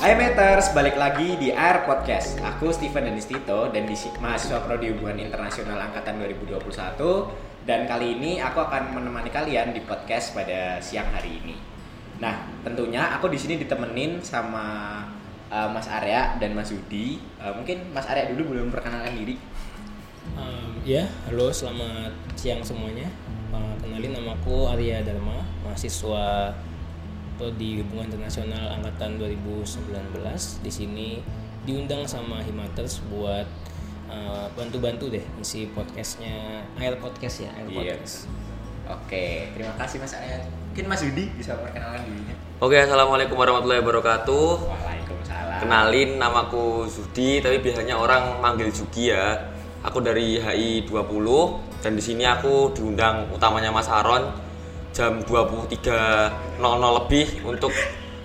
Hai 0.00 0.16
Meters, 0.16 0.72
balik 0.72 0.96
lagi 0.96 1.36
di 1.36 1.52
Air 1.52 1.84
Podcast. 1.84 2.40
Aku 2.40 2.72
Steven 2.72 3.04
Danistito 3.04 3.68
dan 3.68 3.84
di 3.84 3.92
mahasiswa 3.92 4.64
Prodi 4.64 4.88
Hubungan 4.96 5.20
Internasional 5.20 5.76
Angkatan 5.76 6.16
2021 6.24 6.56
dan 7.68 7.84
kali 7.84 8.16
ini 8.16 8.40
aku 8.40 8.64
akan 8.64 8.96
menemani 8.96 9.28
kalian 9.28 9.76
di 9.76 9.84
podcast 9.84 10.32
pada 10.32 10.80
siang 10.80 11.04
hari 11.12 11.44
ini. 11.44 11.52
Nah, 12.16 12.48
tentunya 12.64 13.12
aku 13.12 13.28
di 13.28 13.36
sini 13.36 13.60
ditemenin 13.60 14.24
sama 14.24 15.04
uh, 15.52 15.68
Mas 15.68 15.84
Arya 15.84 16.40
dan 16.40 16.56
Mas 16.56 16.72
Yudi. 16.72 17.20
Uh, 17.36 17.52
mungkin 17.60 17.92
Mas 17.92 18.08
Arya 18.08 18.32
dulu 18.32 18.56
belum 18.56 18.72
perkenalkan 18.72 19.12
diri. 19.20 19.36
Um, 20.32 20.80
ya, 20.80 21.12
halo, 21.28 21.52
selamat 21.52 22.16
siang 22.40 22.64
semuanya. 22.64 23.12
Uh, 23.52 23.76
kenalin 23.76 24.16
namaku 24.16 24.64
Arya 24.64 25.04
Dharma, 25.04 25.44
mahasiswa 25.60 26.56
di 27.56 27.80
Hubungan 27.80 28.12
Internasional 28.12 28.76
angkatan 28.76 29.16
2019. 29.16 30.20
Di 30.60 30.70
sini 30.70 31.08
diundang 31.64 32.04
sama 32.04 32.44
Himaters 32.44 33.00
buat 33.08 33.48
uh, 34.12 34.46
bantu-bantu 34.52 35.08
deh 35.08 35.24
isi 35.40 35.72
podcastnya 35.72 36.64
Air 36.76 37.00
Podcast 37.00 37.48
ya, 37.48 37.50
Air 37.56 37.68
Iya. 37.72 37.96
Podcast. 37.96 38.28
Oke, 38.90 39.48
terima 39.54 39.72
kasih 39.80 39.96
Mas 40.02 40.12
Arya. 40.12 40.42
Mungkin 40.70 40.84
Mas 40.90 41.00
Yudi 41.06 41.24
bisa 41.38 41.54
perkenalkan 41.54 42.02
dirinya. 42.04 42.34
Oke, 42.58 42.76
assalamualaikum 42.76 43.38
warahmatullahi 43.38 43.80
wabarakatuh. 43.80 44.46
Waalaikumsalam. 44.66 45.58
Kenalin, 45.62 46.10
namaku 46.18 46.84
Zudi, 46.90 47.38
tapi 47.38 47.62
biasanya 47.62 47.94
orang 47.96 48.42
manggil 48.42 48.68
Jugi 48.68 49.14
ya. 49.14 49.38
Aku 49.80 50.04
dari 50.04 50.36
HI 50.36 50.84
20 50.84 51.80
dan 51.80 51.96
di 51.96 52.02
sini 52.04 52.28
aku 52.28 52.76
diundang 52.76 53.32
utamanya 53.32 53.72
Mas 53.72 53.88
Aron 53.88 54.28
jam 54.90 55.22
23.00 55.22 55.78
lebih 56.98 57.26
untuk 57.44 57.72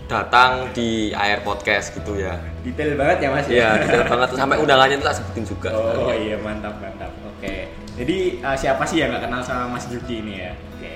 datang 0.06 0.70
di 0.72 1.10
Air 1.12 1.42
Podcast 1.42 1.90
gitu 1.92 2.14
ya. 2.16 2.38
Detail 2.62 2.94
banget 2.94 3.18
ya 3.20 3.30
Mas. 3.30 3.46
Iya, 3.48 3.70
detail 3.80 4.06
banget 4.08 4.30
sampai 4.34 4.58
undangannya 4.58 4.96
itu 4.96 5.06
tak 5.06 5.16
sebutin 5.18 5.44
juga. 5.44 5.70
Oh 5.74 6.10
iya 6.10 6.38
mantap 6.38 6.78
mantap. 6.78 7.10
Oke. 7.28 7.70
Jadi 7.96 8.18
uh, 8.40 8.54
siapa 8.54 8.84
sih 8.84 9.00
yang 9.00 9.10
nggak 9.10 9.24
kenal 9.24 9.42
sama 9.42 9.66
Mas 9.72 9.88
Yudi 9.88 10.22
ini 10.22 10.34
ya? 10.40 10.52
Oke. 10.76 10.94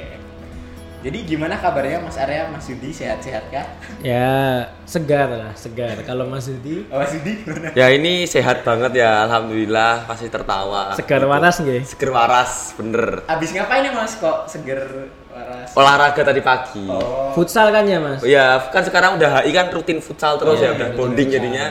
Jadi 0.99 1.17
gimana 1.25 1.55
kabarnya 1.55 2.03
Mas 2.03 2.19
Arya, 2.19 2.51
Mas 2.51 2.67
Yudi 2.67 2.91
sehat-sehat 2.91 3.47
kah? 3.47 3.65
Ya, 4.03 4.67
segar 4.83 5.31
lah, 5.31 5.55
segar. 5.55 5.95
Kalau 6.03 6.27
Mas 6.27 6.45
Yudi 6.45 6.83
Oh, 6.91 6.99
Mas 6.99 7.15
Yudi 7.15 7.39
gimana? 7.39 7.71
Ya 7.71 7.87
ini 7.89 8.27
sehat 8.27 8.61
banget 8.61 8.99
ya, 8.99 9.23
alhamdulillah 9.23 10.03
masih 10.05 10.27
tertawa. 10.27 10.91
segar 10.93 11.23
Gitu. 11.23 11.31
waras 11.31 11.55
nggih? 11.57 11.81
Seger 11.87 12.11
waras, 12.11 12.51
bener. 12.75 13.23
Abis 13.25 13.55
ngapain 13.55 13.87
ya 13.87 13.95
Mas 13.95 14.19
kok 14.19 14.43
seger 14.45 15.07
waras? 15.29 15.69
Olahraga 15.73 16.21
tadi 16.23 16.41
pagi. 16.41 16.85
Oh. 16.85 17.31
Futsal 17.31 17.69
kan 17.69 17.83
ya, 17.83 17.97
Mas? 17.97 18.19
Oh 18.19 18.27
iya, 18.27 18.59
kan 18.67 18.81
sekarang 18.81 19.15
udah 19.15 19.41
HI 19.41 19.51
kan 19.51 19.69
rutin 19.69 19.99
futsal 19.99 20.35
terus 20.35 20.57
Iya, 20.57 20.65
ya, 20.65 20.75
udah 20.75 20.87
rutin 20.87 20.97
bonding 20.97 21.27
futsal. 21.27 21.35
jadinya. 21.39 21.65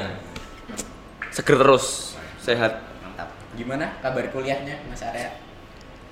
Seger 1.29 1.57
terus, 1.57 1.85
sehat. 2.39 2.73
Mantap. 3.01 3.29
Gimana 3.55 3.95
kabar 3.99 4.25
kuliahnya 4.29 4.83
Mas 4.87 5.03
Arya? 5.03 5.31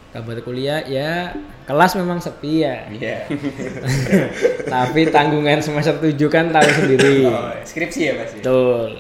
Kabar 0.07 0.39
kuliah 0.41 0.81
ya 0.83 1.35
kelas 1.65 1.93
memang 1.95 2.19
sepi 2.19 2.63
ya. 2.63 2.89
Iya. 2.89 3.27
Tapi 4.73 5.11
tanggungan 5.11 5.61
semester 5.61 5.99
7 5.99 6.17
kan 6.27 6.49
tahu 6.49 6.69
sendiri. 6.73 7.27
oh, 7.27 7.53
skripsi 7.63 8.01
ya 8.03 8.13
Mas? 8.17 8.33
ya? 8.33 8.41
Betul. 8.41 8.91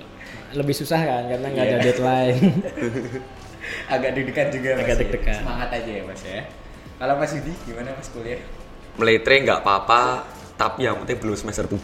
Lebih 0.53 0.75
susah 0.75 1.00
kan 1.00 1.22
karena 1.27 1.47
nggak 1.48 1.64
ada 1.64 1.72
Iya. 1.72 1.84
deadline. 1.84 2.38
Agak 3.94 4.10
deg-degan 4.14 4.48
juga 4.50 4.69
Mas. 4.72 4.83
Agak 4.83 4.92
ya? 4.92 5.00
deg-degan. 5.00 5.38
Semangat 5.41 5.69
aja 5.72 5.91
ya 5.91 6.03
Mas 6.05 6.22
ya. 6.22 6.41
Kalau 6.97 7.14
Mas 7.14 7.33
Yudi 7.33 7.52
gimana 7.62 7.92
Mas 7.92 8.08
kuliah? 8.08 8.41
Meletre 8.97 9.34
nggak 9.42 9.61
apa-apa, 9.61 10.25
tapi 10.56 10.89
yang 10.89 10.97
penting 10.98 11.20
belum 11.20 11.36
semester 11.36 11.69
7. 11.69 11.77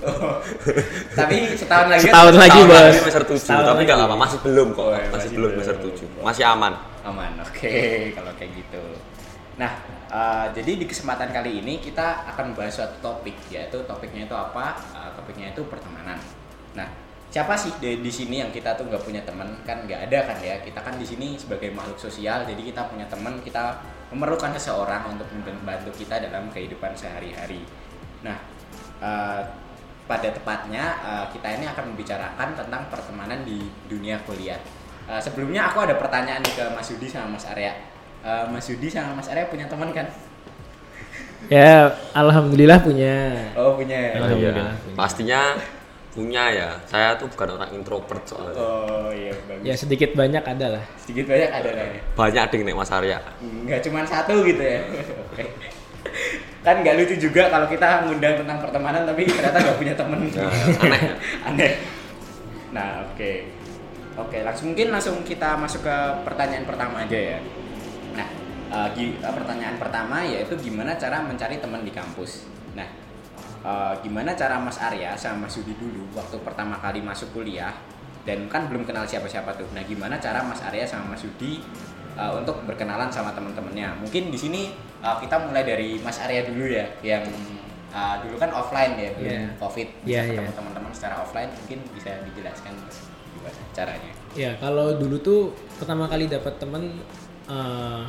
Oh. 0.00 0.40
Tapi 1.18 1.52
setahun 1.54 1.86
lagi 1.86 2.00
kan- 2.00 2.08
Setahun 2.08 2.34
lagi, 2.34 2.50
Tahun 2.56 2.66
Bos. 2.66 2.76
lagi 2.80 2.96
semester 2.98 3.24
7, 3.26 3.36
Setahun 3.38 3.64
tapi 3.66 3.80
nggak 3.82 3.92
lagi. 3.94 4.06
apa-apa, 4.06 4.16
masih 4.18 4.38
belum 4.40 4.68
kok. 4.70 4.80
Oh, 4.80 4.88
ya, 4.88 4.96
masih, 4.96 5.12
masih 5.12 5.28
belum 5.30 5.50
semester 5.52 5.76
7. 5.78 6.08
Masih 6.22 6.44
aman. 6.46 6.72
aman 7.04 7.36
oke 7.36 7.76
kalau 8.16 8.32
kayak 8.34 8.52
gitu 8.56 8.80
nah 9.54 9.76
eh, 10.08 10.46
jadi 10.50 10.72
di 10.74 10.88
kesempatan 10.88 11.28
kali 11.30 11.60
ini 11.60 11.76
kita 11.76 12.24
akan 12.26 12.50
membahas 12.50 12.72
suatu 12.74 12.96
topik 12.98 13.36
yaitu 13.46 13.76
topiknya 13.84 14.24
itu 14.24 14.32
apa 14.32 14.72
Eh, 14.96 15.10
topiknya 15.14 15.52
itu 15.52 15.68
pertemanan 15.68 16.16
nah 16.72 16.88
siapa 17.28 17.54
sih 17.54 17.76
di, 17.76 18.00
di 18.00 18.08
sini 18.08 18.40
yang 18.40 18.48
kita 18.48 18.72
tuh 18.72 18.88
nggak 18.88 19.04
punya 19.04 19.20
teman 19.20 19.52
kan 19.62 19.84
nggak 19.84 20.08
ada 20.08 20.18
kan 20.24 20.40
ya 20.40 20.56
kita 20.58 20.80
kan 20.80 20.96
di 20.96 21.04
sini 21.04 21.36
sebagai 21.36 21.68
makhluk 21.70 22.00
sosial 22.00 22.42
jadi 22.42 22.62
kita 22.64 22.88
punya 22.88 23.04
teman 23.04 23.36
kita 23.38 23.84
memerlukan 24.14 24.54
seseorang 24.54 25.10
untuk 25.10 25.26
membantu 25.34 25.90
kita 25.98 26.22
dalam 26.22 26.46
kehidupan 26.54 26.94
sehari-hari 26.94 27.66
nah 28.22 28.38
eh, 29.02 29.42
pada 30.04 30.28
tepatnya 30.28 30.84
eh, 31.00 31.26
kita 31.32 31.48
ini 31.56 31.64
akan 31.68 31.84
membicarakan 31.92 32.48
tentang 32.52 32.82
pertemanan 32.92 33.40
di 33.42 33.72
dunia 33.88 34.20
kuliah. 34.28 34.60
Eh, 35.08 35.20
sebelumnya 35.20 35.72
aku 35.72 35.84
ada 35.84 35.96
pertanyaan 35.96 36.44
nih 36.44 36.54
ke 36.56 36.64
Mas 36.76 36.88
Yudi 36.92 37.08
sama 37.08 37.36
Mas 37.36 37.48
Arya. 37.48 37.72
Eh, 38.20 38.44
Mas 38.52 38.68
Yudi 38.68 38.88
sama 38.92 39.16
Mas 39.16 39.28
Arya 39.32 39.48
punya 39.48 39.66
teman 39.68 39.92
kan? 39.92 40.08
ya, 41.52 41.92
alhamdulillah 42.16 42.80
punya. 42.80 43.16
Oh 43.56 43.76
punya. 43.76 43.96
ya? 43.96 44.10
Alhamdulillah. 44.20 44.76
Iya. 44.76 44.96
Pastinya 44.96 45.40
punya 46.14 46.44
ya. 46.54 46.68
Saya 46.86 47.18
tuh 47.18 47.26
bukan 47.26 47.58
orang 47.58 47.70
introvert 47.74 48.22
soalnya. 48.22 48.54
Oh 48.54 49.10
iya 49.10 49.34
bagus. 49.50 49.66
Ya 49.66 49.74
sedikit 49.74 50.14
banyak 50.14 50.40
ada 50.46 50.78
lah. 50.78 50.84
Sedikit 50.94 51.26
banyak 51.26 51.50
ada 51.50 51.70
lah 51.74 51.86
ya. 51.90 52.00
Banyak 52.14 52.44
ding 52.54 52.62
nek 52.62 52.78
Mas 52.78 52.94
Arya. 52.94 53.18
Nggak 53.42 53.82
cuma 53.90 54.06
satu 54.06 54.46
gitu 54.46 54.62
ya. 54.62 54.80
Oke. 55.34 55.44
kan 56.64 56.80
nggak 56.80 56.96
lucu 56.96 57.28
juga 57.28 57.52
kalau 57.52 57.68
kita 57.68 58.08
ngundang 58.08 58.40
tentang 58.40 58.56
pertemanan 58.62 59.04
tapi 59.04 59.28
ternyata 59.28 59.58
nggak 59.58 59.76
punya 59.76 59.94
temen. 59.98 60.20
Nah, 60.38 60.50
aneh. 60.86 61.02
aneh. 61.50 61.72
Nah 62.70 62.88
oke. 63.10 63.32
Oke 64.14 64.38
langsung 64.46 64.70
mungkin 64.70 64.94
langsung 64.94 65.16
kita 65.26 65.58
masuk 65.58 65.82
ke 65.82 65.96
pertanyaan 66.22 66.64
pertama 66.64 67.02
aja 67.02 67.18
ya. 67.18 67.38
Nah 68.14 68.28
eh, 68.70 69.18
pertanyaan 69.18 69.76
pertama 69.82 70.22
yaitu 70.22 70.54
gimana 70.62 70.94
cara 70.94 71.20
mencari 71.26 71.58
teman 71.58 71.82
di 71.82 71.90
kampus. 71.90 72.53
Eh, 73.64 73.94
gimana 74.04 74.36
cara 74.36 74.60
Mas 74.60 74.76
Arya 74.76 75.16
sama 75.16 75.48
Mas 75.48 75.56
Yudi 75.56 75.72
dulu 75.74 76.04
waktu 76.12 76.36
pertama 76.44 76.76
kali 76.76 77.00
masuk 77.00 77.32
kuliah 77.32 77.72
dan 78.22 78.44
kan 78.44 78.68
belum 78.68 78.84
kenal 78.84 79.08
siapa-siapa 79.08 79.56
tuh. 79.56 79.64
Nah 79.72 79.80
gimana 79.82 80.20
cara 80.20 80.44
Mas 80.44 80.60
Arya 80.60 80.84
sama 80.84 81.16
Mas 81.16 81.24
Yudi 81.24 81.64
eh, 82.12 82.32
untuk 82.36 82.60
berkenalan 82.64 83.08
sama 83.08 83.32
teman-temannya? 83.32 84.04
Mungkin 84.04 84.28
di 84.28 84.36
sini 84.36 84.62
eh, 85.00 85.16
kita 85.18 85.40
mulai 85.40 85.64
dari 85.64 85.96
Mas 85.98 86.20
Arya 86.20 86.44
dulu 86.44 86.68
ya 86.68 86.84
yang 87.00 87.24
eh, 87.88 88.14
dulu 88.20 88.36
kan 88.36 88.52
offline 88.52 89.00
ya 89.00 89.08
belum 89.16 89.32
Iya. 89.32 89.44
covid 89.56 89.88
bisa 90.04 90.12
Iya, 90.12 90.22
ketemu 90.28 90.44
iya. 90.44 90.56
teman-teman 90.60 90.90
secara 90.92 91.14
offline 91.24 91.48
mungkin 91.56 91.78
bisa 91.96 92.10
dijelaskan 92.20 92.72
gimana 93.32 93.60
caranya? 93.72 94.12
Ya, 94.36 94.50
kalau 94.60 94.92
dulu 95.00 95.16
tuh 95.18 95.40
pertama 95.80 96.04
kali 96.04 96.28
dapat 96.28 96.60
temen 96.60 97.00
eh, 97.48 98.02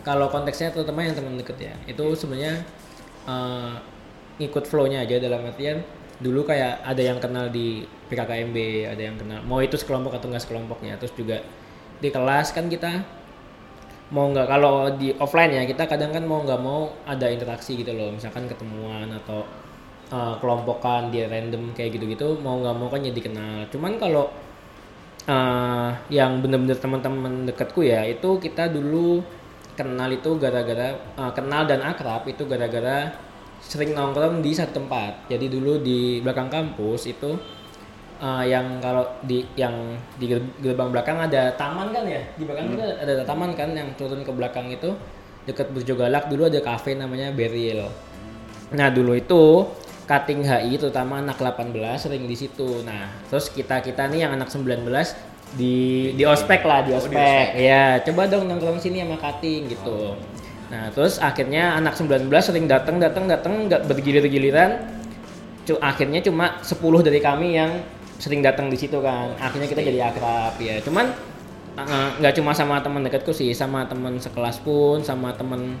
kalau 0.00 0.32
konteksnya 0.32 0.72
terutama 0.72 1.04
yang 1.04 1.12
teman 1.12 1.36
deket 1.36 1.60
ya. 1.60 1.74
Itu 1.84 2.16
sebenarnya 2.16 2.64
eh, 3.28 3.74
ngikut 4.40 4.64
flow-nya 4.64 5.04
aja 5.04 5.20
dalam 5.20 5.44
artian 5.44 5.84
dulu 6.20 6.44
kayak 6.44 6.84
ada 6.84 7.00
yang 7.00 7.16
kenal 7.16 7.48
di 7.48 7.84
PKKMB, 8.12 8.56
ada 8.92 9.02
yang 9.02 9.16
kenal 9.16 9.40
mau 9.44 9.60
itu 9.60 9.76
sekelompok 9.76 10.16
atau 10.16 10.28
enggak 10.28 10.44
sekelompoknya. 10.44 11.00
Terus 11.00 11.14
juga 11.16 11.40
di 12.00 12.08
kelas 12.08 12.56
kan 12.56 12.68
kita 12.68 13.20
mau 14.10 14.26
nggak 14.26 14.48
kalau 14.50 14.90
di 14.98 15.14
offline 15.22 15.54
ya 15.54 15.62
kita 15.64 15.86
kadang 15.86 16.10
kan 16.10 16.26
mau 16.26 16.42
nggak 16.42 16.60
mau 16.60 16.90
ada 17.06 17.30
interaksi 17.30 17.78
gitu 17.78 17.94
loh 17.94 18.10
misalkan 18.10 18.50
ketemuan 18.50 19.06
atau 19.22 19.46
uh, 20.10 20.34
kelompokan 20.42 21.14
dia 21.14 21.30
random 21.30 21.70
kayak 21.78 21.94
gitu-gitu 21.94 22.42
mau 22.42 22.58
nggak 22.58 22.74
mau 22.74 22.90
kan 22.90 23.06
jadi 23.06 23.20
kenal 23.22 23.70
cuman 23.70 23.92
kalau 24.02 24.26
uh, 25.30 25.94
yang 26.10 26.42
bener-bener 26.42 26.74
teman-teman 26.74 27.46
dekatku 27.46 27.86
ya 27.86 28.02
itu 28.02 28.42
kita 28.42 28.66
dulu 28.66 29.22
kenal 29.78 30.10
itu 30.10 30.30
gara-gara 30.42 30.98
uh, 31.14 31.30
kenal 31.30 31.70
dan 31.70 31.78
akrab 31.86 32.26
itu 32.26 32.42
gara-gara 32.50 33.14
sering 33.60 33.92
nongkrong 33.92 34.40
di 34.40 34.50
satu 34.50 34.80
tempat. 34.80 35.28
Jadi 35.28 35.46
dulu 35.46 35.78
di 35.78 36.18
belakang 36.20 36.48
kampus 36.48 37.06
itu 37.06 37.36
uh, 38.18 38.44
yang 38.44 38.80
kalau 38.80 39.06
di 39.22 39.44
yang 39.54 39.72
di 40.16 40.26
ger- 40.28 40.54
gerbang 40.58 40.90
belakang 40.90 41.18
ada 41.18 41.52
taman 41.54 41.92
kan 41.92 42.04
ya? 42.04 42.22
Di 42.34 42.44
belakang 42.44 42.72
itu 42.72 42.82
ada, 42.82 42.94
ada 43.00 43.24
taman 43.24 43.52
kan 43.54 43.70
yang 43.72 43.88
turun 43.94 44.20
ke 44.20 44.32
belakang 44.32 44.68
itu 44.68 44.92
dekat 45.44 45.70
Burjo 45.70 45.94
Galak. 45.94 46.28
Dulu 46.28 46.48
ada 46.48 46.60
kafe 46.60 46.94
namanya 46.94 47.30
Beril. 47.30 47.86
Nah 48.70 48.88
dulu 48.88 49.14
itu 49.14 49.66
cutting 50.04 50.42
HI 50.42 50.74
terutama 50.74 51.22
anak 51.22 51.38
18 51.38 51.70
sering 51.96 52.26
di 52.26 52.34
situ. 52.34 52.82
Nah 52.82 53.10
terus 53.30 53.48
kita 53.48 53.78
kita 53.78 54.10
nih 54.10 54.26
yang 54.26 54.34
anak 54.34 54.50
19 54.50 54.82
di 55.50 55.74
di 56.14 56.22
ospek 56.22 56.62
lah 56.62 56.86
di 56.86 56.94
Oh, 56.94 56.98
di 57.02 57.10
ospek. 57.10 57.18
ospek. 57.18 57.46
ya 57.58 57.98
coba 58.06 58.22
dong 58.26 58.46
nongkrong 58.46 58.78
sini 58.78 59.02
sama 59.02 59.18
cutting 59.18 59.66
gitu 59.66 60.14
nah 60.70 60.86
terus 60.94 61.18
akhirnya 61.18 61.74
anak 61.74 61.98
19 61.98 62.30
sering 62.38 62.70
datang 62.70 63.02
datang 63.02 63.26
datang 63.26 63.66
nggak 63.66 63.90
bergilir-giliran 63.90 64.86
akhirnya 65.78 66.18
cuma 66.24 66.58
10 66.62 67.06
dari 67.06 67.20
kami 67.22 67.54
yang 67.54 67.70
sering 68.20 68.44
datang 68.44 68.68
di 68.68 68.76
situ 68.76 69.00
kan. 69.00 69.32
Akhirnya 69.40 69.66
kita 69.66 69.80
jadi 69.80 70.12
akrab 70.12 70.60
ya. 70.60 70.76
Cuman 70.84 71.08
uh, 71.80 72.08
nggak 72.20 72.36
cuma 72.36 72.52
sama 72.52 72.82
teman 72.84 73.00
dekatku 73.06 73.32
sih 73.32 73.50
sama 73.56 73.88
teman 73.88 74.20
sekelas 74.20 74.60
pun 74.60 75.00
sama 75.00 75.32
teman 75.32 75.80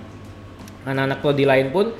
anak-anak 0.88 1.20
prodi 1.20 1.44
lain 1.44 1.68
pun 1.68 1.92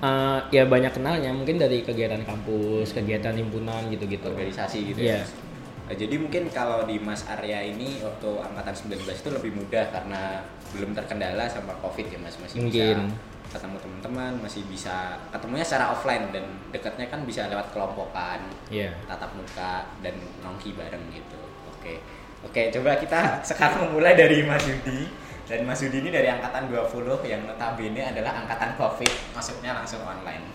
eh, 0.00 0.38
ya 0.54 0.62
banyak 0.64 0.94
kenalnya. 0.94 1.34
Mungkin 1.34 1.58
dari 1.58 1.82
kegiatan 1.82 2.22
kampus 2.22 2.94
kegiatan 2.94 3.34
himpunan 3.34 3.90
gitu-gitu. 3.90 4.30
Organisasi 4.30 4.94
gitu 4.94 4.98
Iya. 5.02 5.26
ya. 5.26 5.49
Nah, 5.90 5.98
jadi 5.98 6.22
mungkin 6.22 6.46
kalau 6.54 6.86
di 6.86 7.02
Mas 7.02 7.26
Arya 7.26 7.66
ini 7.66 7.98
waktu 7.98 8.30
angkatan 8.38 8.94
19 8.94 9.10
itu 9.10 9.26
lebih 9.34 9.58
mudah 9.58 9.90
karena 9.90 10.38
belum 10.70 10.94
terkendala 10.94 11.50
sama 11.50 11.74
Covid 11.82 12.06
ya 12.06 12.18
Mas, 12.22 12.38
masih 12.38 12.62
Mungkin. 12.62 13.10
bisa 13.10 13.58
ketemu 13.58 13.76
teman-teman, 13.82 14.32
masih 14.38 14.62
bisa 14.70 15.18
ketemunya 15.34 15.66
secara 15.66 15.90
offline 15.90 16.30
dan 16.30 16.46
dekatnya 16.70 17.10
kan 17.10 17.26
bisa 17.26 17.50
lewat 17.50 17.74
kelompokan, 17.74 18.38
Iya. 18.70 18.94
tatap 19.10 19.34
muka 19.34 19.90
dan 19.98 20.14
nongki 20.46 20.78
bareng 20.78 21.10
gitu. 21.10 21.42
Oke. 21.74 21.98
Oke, 22.46 22.70
coba 22.70 22.94
kita 22.94 23.18
sekarang 23.50 23.90
mulai 23.90 24.14
dari 24.14 24.46
Mas 24.46 24.62
Yudi. 24.70 25.10
Dan 25.50 25.66
Mas 25.66 25.82
Yudi 25.82 26.06
ini 26.06 26.14
dari 26.14 26.30
angkatan 26.30 26.70
20 26.70 27.26
yang 27.26 27.42
notabene 27.42 28.06
adalah 28.06 28.46
angkatan 28.46 28.78
Covid, 28.78 29.10
masuknya 29.34 29.74
langsung 29.74 30.06
online. 30.06 30.46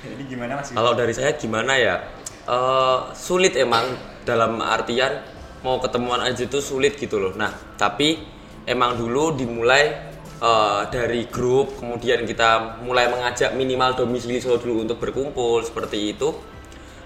Jadi 0.00 0.24
gimana 0.24 0.56
Mas 0.56 0.72
Yudi? 0.72 0.80
Kalau 0.80 0.96
dari 0.96 1.12
saya 1.12 1.36
gimana 1.36 1.76
ya? 1.76 2.00
Eh, 2.50 2.98
sulit 3.14 3.54
emang 3.54 3.94
dalam 4.26 4.58
artian 4.58 5.22
mau 5.62 5.78
ketemuan 5.78 6.18
aja 6.18 6.42
itu 6.42 6.58
sulit 6.58 6.98
gitu 6.98 7.22
loh. 7.22 7.30
Nah, 7.38 7.54
tapi 7.78 8.18
emang 8.66 8.98
dulu 8.98 9.38
dimulai 9.38 10.10
eh, 10.42 10.82
dari 10.90 11.30
grup, 11.30 11.78
kemudian 11.78 12.26
kita 12.26 12.82
mulai 12.82 13.06
mengajak 13.06 13.54
minimal 13.54 13.94
domisili 13.94 14.42
solo 14.42 14.58
dulu 14.58 14.82
untuk 14.82 14.98
berkumpul 14.98 15.62
seperti 15.62 16.10
itu. 16.10 16.34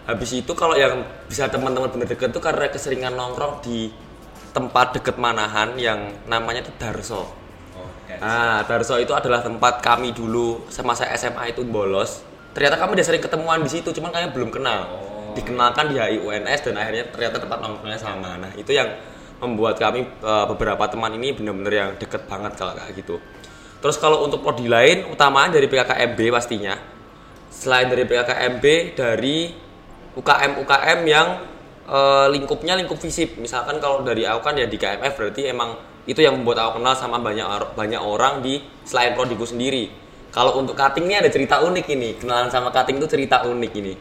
Habis 0.09 0.45
itu 0.45 0.53
kalau 0.57 0.77
yang 0.81 1.05
bisa 1.29 1.49
teman-teman 1.53 1.93
bener 1.93 2.09
deket 2.09 2.33
tuh 2.33 2.41
karena 2.41 2.69
keseringan 2.73 3.13
nongkrong 3.13 3.61
di 3.65 3.89
tempat 4.53 4.97
deket 4.97 5.17
Manahan 5.21 5.77
yang 5.77 6.25
namanya 6.25 6.65
itu 6.65 6.73
Darso. 6.81 7.25
Oh, 7.77 7.89
dan 8.09 8.17
Ah, 8.21 8.61
Darso 8.65 8.97
itu 8.97 9.13
adalah 9.13 9.45
tempat 9.45 9.85
kami 9.85 10.17
dulu 10.17 10.65
semasa 10.73 11.05
SMA 11.17 11.53
itu 11.53 11.65
bolos. 11.69 12.25
Ternyata 12.53 12.81
kami 12.81 12.97
udah 12.97 13.05
sering 13.05 13.25
ketemuan 13.25 13.61
di 13.61 13.69
situ, 13.73 13.91
cuman 13.93 14.13
kalian 14.13 14.31
belum 14.33 14.53
kenal. 14.53 14.81
Oh. 14.89 15.14
Dikenalkan 15.35 15.91
di 15.91 15.99
HI 15.99 16.23
UNS 16.23 16.61
dan 16.71 16.75
akhirnya 16.79 17.05
ternyata 17.11 17.37
tempat 17.43 17.59
nongkrongnya 17.61 18.01
sama. 18.01 18.39
Nah, 18.39 18.55
itu 18.55 18.71
yang 18.71 18.89
membuat 19.43 19.77
kami 19.77 20.07
eh, 20.07 20.45
beberapa 20.49 20.87
teman 20.87 21.13
ini 21.19 21.35
benar-benar 21.35 21.75
yang 21.75 21.91
deket 21.99 22.25
banget 22.31 22.55
kalau 22.55 22.73
kayak 22.73 22.95
gitu. 22.95 23.19
Terus 23.83 23.97
kalau 24.01 24.25
untuk 24.25 24.41
prodi 24.41 24.65
lain, 24.65 25.13
utamaan 25.13 25.53
dari 25.53 25.69
PKKMB 25.69 26.21
pastinya. 26.33 26.75
Selain 27.53 27.87
dari 27.93 28.09
PKKMB, 28.09 28.65
dari 28.97 29.53
UKM-UKM 30.15 31.01
yang 31.05 31.29
eh, 31.91 32.27
lingkupnya 32.33 32.79
lingkup 32.79 32.97
fisip. 32.97 33.37
Misalkan 33.37 33.83
kalau 33.83 34.01
dari 34.07 34.25
aku 34.25 34.41
kan 34.41 34.55
ya 34.57 34.65
di 34.65 34.79
KMF 34.79 35.13
berarti 35.19 35.51
emang 35.51 35.77
itu 36.05 36.21
yang 36.21 36.37
membuat 36.37 36.69
aku 36.69 36.81
kenal 36.81 36.95
sama 36.97 37.17
banyak 37.17 37.45
banyak 37.75 38.01
orang 38.01 38.45
di 38.45 38.61
selain 38.85 39.17
prodiku 39.17 39.49
sendiri. 39.49 40.04
Kalau 40.35 40.59
untuk 40.59 40.75
cutting 40.75 41.07
ini 41.07 41.15
ada 41.15 41.31
cerita 41.31 41.63
unik 41.63 41.87
ini. 41.95 42.19
Kenalan 42.19 42.51
sama 42.51 42.75
cutting 42.75 42.99
itu 42.99 43.07
cerita 43.07 43.47
unik 43.47 43.73
ini. 43.79 43.95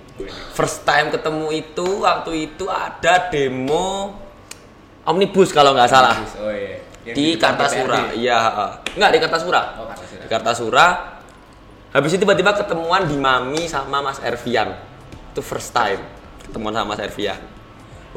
First 0.57 0.81
time 0.81 1.13
ketemu 1.13 1.53
itu 1.53 2.01
waktu 2.01 2.50
itu 2.50 2.65
ada 2.74 3.30
demo 3.30 4.18
omnibus 5.06 5.53
kalau 5.53 5.77
nggak 5.77 5.91
salah 5.91 6.18
Oh 6.41 6.50
iya. 6.50 6.81
Yang 7.06 7.15
di 7.19 7.25
depan 7.35 7.53
Kartasura. 7.53 8.00
Iya, 8.15 8.38
enggak 8.95 9.12
di 9.12 9.19
Kartasura. 9.21 9.62
Oh, 9.77 9.85
Kartasura. 9.85 10.21
Di 10.24 10.27
Kartasura. 10.31 10.88
Habis 11.94 12.09
itu 12.18 12.25
tiba-tiba 12.25 12.57
ketemuan 12.57 13.06
di 13.06 13.13
Mami 13.13 13.69
sama 13.69 14.01
Mas 14.01 14.18
Ervian. 14.24 14.74
Itu 15.29 15.45
first 15.45 15.69
time 15.69 16.01
ketemuan 16.50 16.74
sama 16.74 16.97
Mas 16.97 17.01
Ervian. 17.03 17.38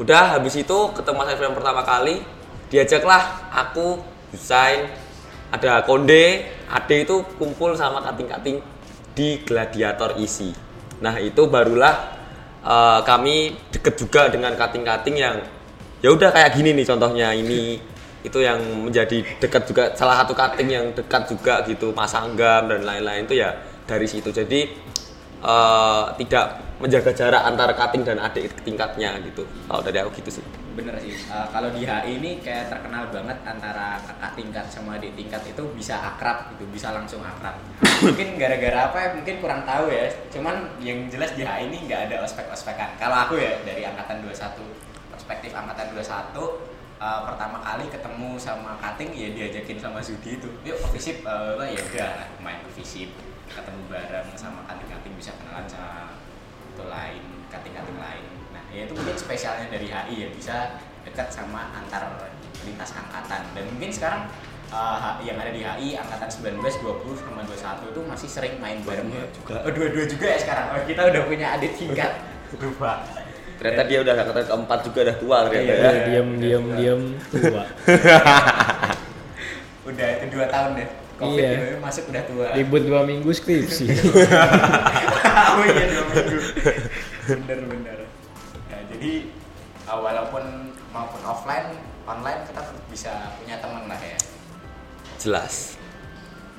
Udah 0.01 0.39
habis 0.39 0.57
itu 0.57 0.77
ketemu 0.97 1.15
Mas 1.21 1.29
Ervian 1.29 1.53
pertama 1.53 1.85
kali, 1.85 2.25
diajaklah 2.73 3.51
aku, 3.53 4.01
Husain, 4.33 4.89
ada 5.53 5.83
Konde, 5.83 6.56
Ade 6.67 7.07
itu 7.07 7.23
kumpul 7.39 7.73
sama 7.79 8.03
kating-kating 8.03 8.59
di 9.15 9.39
Gladiator 9.41 10.19
isi. 10.19 10.51
Nah, 10.99 11.15
itu 11.17 11.47
barulah 11.47 11.95
eh, 12.61 12.99
kami 13.07 13.55
deket 13.71 13.95
juga 13.95 14.27
dengan 14.27 14.53
kating-kating 14.53 15.15
yang 15.15 15.35
ya 16.03 16.09
udah 16.11 16.29
kayak 16.35 16.53
gini 16.59 16.75
nih 16.75 16.85
contohnya. 16.85 17.31
Ini 17.31 17.61
itu 18.25 18.39
yang 18.43 18.59
menjadi 18.83 19.23
dekat 19.39 19.63
juga 19.71 19.83
salah 19.95 20.19
satu 20.19 20.35
cutting 20.35 20.67
yang 20.67 20.85
dekat 20.91 21.31
juga 21.31 21.63
gitu 21.63 21.95
Mas 21.95 22.11
Anggam 22.11 22.67
dan 22.67 22.83
lain-lain 22.83 23.23
itu 23.23 23.39
ya 23.39 23.55
dari 23.87 24.05
situ. 24.05 24.29
Jadi 24.35 24.67
eh, 25.41 26.03
tidak 26.19 26.45
menjaga 26.83 27.11
jarak 27.15 27.41
antara 27.47 27.73
cutting 27.73 28.03
dan 28.03 28.19
adik 28.19 28.51
tingkatnya 28.67 29.15
gitu. 29.23 29.47
Kalau 29.65 29.81
dari 29.81 29.97
aku 30.03 30.11
gitu 30.19 30.41
sih 30.41 30.66
Bener 30.77 30.93
sih. 31.01 31.09
Eh, 31.09 31.47
kalau 31.49 31.73
di 31.73 31.81
HI 31.89 32.21
ini 32.21 32.37
kayak 32.37 32.69
terkenal 32.69 33.09
banget 33.09 33.33
antara 33.41 33.97
kakak 33.97 34.37
tingkat 34.37 34.65
sama 34.69 35.01
adik 35.01 35.17
tingkat 35.17 35.41
itu 35.49 35.63
bisa 35.73 35.97
akrab 35.97 36.53
gitu, 36.53 36.69
bisa 36.69 36.93
langsung 36.93 37.25
akrab. 37.25 37.57
mungkin 38.05 38.37
gara-gara 38.37 38.93
apa 38.93 38.97
ya? 39.01 39.09
Mungkin 39.17 39.41
kurang 39.41 39.65
tahu 39.65 39.89
ya. 39.89 40.05
Cuman 40.29 40.77
yang 40.77 41.09
jelas 41.09 41.33
di 41.33 41.41
HI 41.41 41.73
ini 41.73 41.89
nggak 41.89 42.13
ada 42.13 42.15
ospek-ospekan. 42.21 42.93
Kalau 43.01 43.17
aku 43.25 43.41
ya 43.41 43.57
dari 43.65 43.89
angkatan 43.89 44.21
21 44.21 44.61
perspektif 45.09 45.49
angkatan 45.57 45.97
21 45.97 46.05
eh, 47.01 47.19
pertama 47.25 47.57
kali 47.65 47.85
ketemu 47.89 48.29
sama 48.37 48.77
Kating 48.77 49.11
ya 49.17 49.33
diajakin 49.33 49.81
sama 49.81 49.97
Zudi 49.97 50.37
itu 50.37 50.49
yuk 50.61 50.77
ke 50.77 50.87
visip 50.93 51.25
eh, 51.25 51.73
ya 51.73 51.81
udah 51.81 52.13
main 52.45 52.61
ke 52.69 52.71
visip 52.77 53.09
ketemu 53.49 53.81
bareng 53.89 54.29
sama 54.37 54.61
kating-kating 54.69 55.16
ya 58.77 58.85
itu 58.85 58.93
mungkin 58.93 59.17
spesialnya 59.17 59.67
dari 59.67 59.89
HI 59.89 60.15
ya 60.15 60.29
bisa 60.29 60.55
dekat 61.01 61.33
sama 61.33 61.73
antar 61.73 62.29
lintas 62.61 62.93
angkatan 62.93 63.41
dan 63.51 63.63
mungkin 63.67 63.89
sekarang 63.89 64.29
HI 64.67 65.23
yang 65.25 65.37
ada 65.39 65.49
di 65.49 65.61
HI 65.63 65.89
angkatan 65.95 66.29
19, 66.29 66.61
20 66.61 67.17
sama 67.17 67.41
21 67.41 67.89
itu 67.89 68.01
masih 68.05 68.29
sering 68.29 68.53
main 68.59 68.77
bareng 68.83 69.09
juga. 69.33 69.63
Oh, 69.63 69.71
dua-dua 69.71 70.05
juga 70.05 70.25
ya 70.27 70.37
sekarang. 70.37 70.65
Oh, 70.69 70.83
kita 70.83 71.01
udah 71.07 71.21
punya 71.23 71.47
adik 71.55 71.73
tingkat. 71.73 72.11
Dua. 72.53 72.93
ternyata 73.57 73.83
dia 73.89 73.99
udah 73.99 74.13
angkatan 74.13 74.45
keempat 74.45 74.79
juga 74.85 74.99
udah 75.03 75.17
tua 75.17 75.37
ternyata 75.49 75.65
Iya. 75.67 75.89
ya 75.89 76.01
diam 76.05 76.27
diam 76.37 76.65
diam 76.77 77.01
tua 77.27 77.63
Udah 79.87 80.07
itu 80.13 80.25
dua 80.29 80.45
tahun 80.45 80.69
deh. 80.77 80.87
Covid 81.17 81.41
Iya. 81.41 81.81
masuk 81.81 82.03
udah 82.07 82.23
tua. 82.23 82.47
libur 82.53 82.79
dua 82.79 83.01
minggu 83.01 83.27
skripsi 83.27 83.89
oh 85.49 85.65
iya 85.65 85.85
dua 85.89 86.03
minggu. 86.05 86.37
bener 87.27 87.59
bener. 87.65 87.96
Uh, 89.97 90.05
walaupun 90.05 90.69
maupun 90.93 91.25
offline, 91.25 91.73
online 92.05 92.45
kita 92.45 92.61
tetap 92.61 92.85
bisa 92.85 93.33
punya 93.41 93.57
teman 93.57 93.89
lah 93.89 93.97
ya. 93.97 94.13
jelas 95.17 95.73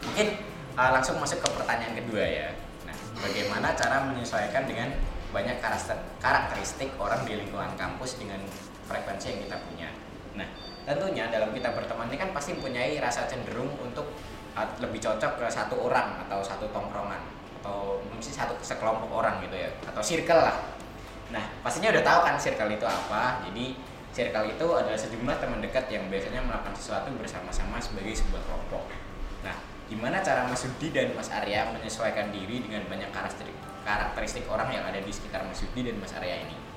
Mungkin 0.02 0.43
uh, 0.75 0.90
langsung 0.90 1.23
masuk 1.23 1.38
ke 1.38 1.49
pertanyaan 1.54 1.95
kedua 2.02 2.26
ya. 2.26 2.50
Nah, 2.83 2.99
bagaimana 3.23 3.78
cara 3.78 4.11
menyesuaikan 4.11 4.66
dengan 4.66 4.90
banyak 5.30 5.54
karakter- 5.62 6.02
karakteristik 6.18 6.90
orang 6.99 7.23
di 7.23 7.38
lingkungan 7.38 7.78
kampus 7.78 8.18
dengan 8.18 8.42
frekuensi 8.90 9.30
yang 9.30 9.40
kita 9.47 9.57
punya. 9.71 9.88
Nah, 10.35 10.49
tentunya 10.83 11.30
dalam 11.30 11.54
kita 11.54 11.78
berteman 11.78 12.11
ini 12.11 12.18
kan 12.18 12.35
pasti 12.35 12.59
mempunyai 12.59 12.99
rasa 12.99 13.30
cenderung 13.30 13.71
untuk 13.78 14.18
uh, 14.59 14.66
lebih 14.83 14.99
cocok 14.99 15.38
ke 15.38 15.47
satu 15.47 15.78
orang 15.78 16.26
atau 16.26 16.42
satu 16.42 16.66
tongkrongan 16.75 17.23
atau 17.62 18.02
mungkin 18.02 18.35
satu 18.35 18.59
sekelompok 18.59 19.14
orang 19.14 19.38
gitu 19.47 19.62
ya 19.62 19.71
atau 19.87 20.02
circle 20.02 20.42
lah. 20.42 20.59
Nah, 21.28 21.44
pastinya 21.61 21.92
udah 21.92 22.04
tahu 22.04 22.20
kan 22.25 22.35
circle 22.40 22.70
itu 22.73 22.87
apa. 22.88 23.44
Jadi 23.49 23.76
circle 24.12 24.47
itu 24.49 24.66
adalah 24.73 24.99
sejumlah 24.99 25.37
teman 25.38 25.61
dekat 25.61 25.87
yang 25.92 26.08
biasanya 26.08 26.40
melakukan 26.40 26.75
sesuatu 26.75 27.12
bersama-sama 27.16 27.76
sebagai 27.78 28.16
sebuah 28.16 28.42
kelompok. 28.49 28.88
Nah, 29.44 29.56
gimana 29.87 30.25
cara 30.25 30.49
Mas 30.49 30.64
Yudi 30.64 30.92
dan 30.92 31.12
Mas 31.12 31.28
Arya 31.28 31.68
menyesuaikan 31.73 32.32
diri 32.32 32.64
dengan 32.64 32.85
banyak 32.88 33.12
karakteristik 33.12 33.56
karakteristik 33.88 34.44
orang 34.52 34.68
yang 34.68 34.85
ada 34.85 35.00
di 35.00 35.08
sekitar 35.08 35.49
Mas 35.49 35.64
Yudi 35.64 35.88
dan 35.88 35.97
Mas 35.97 36.12
Arya 36.12 36.44
ini? 36.44 36.68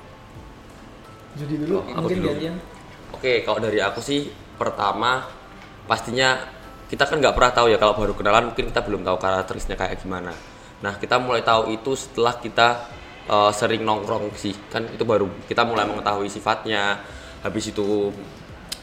jadi 1.36 1.54
dulu 1.64 1.76
Aku 1.88 1.92
mungkin 1.96 2.18
dulu. 2.20 2.30
gantian 2.36 2.56
Oke, 3.12 3.44
kalau 3.44 3.60
dari 3.60 3.80
aku 3.84 4.00
sih 4.00 4.32
pertama 4.56 5.28
pastinya 5.84 6.40
kita 6.88 7.04
kan 7.04 7.20
nggak 7.20 7.36
pernah 7.36 7.52
tahu 7.52 7.68
ya 7.68 7.78
kalau 7.80 7.96
baru 7.96 8.16
kenalan 8.16 8.52
mungkin 8.52 8.72
kita 8.72 8.82
belum 8.88 9.04
tahu 9.04 9.18
karakteristiknya 9.20 9.76
kayak 9.76 10.00
gimana. 10.00 10.32
Nah 10.80 10.96
kita 10.96 11.20
mulai 11.20 11.44
tahu 11.44 11.76
itu 11.76 11.92
setelah 11.96 12.40
kita 12.40 12.88
eh, 13.32 13.52
sering 13.56 13.82
nongkrong 13.88 14.36
sih. 14.36 14.52
Kan 14.68 14.92
itu 14.92 15.08
baru 15.08 15.32
kita 15.48 15.64
mulai 15.64 15.88
mengetahui 15.88 16.28
sifatnya. 16.28 17.00
Habis 17.42 17.74
itu 17.74 18.14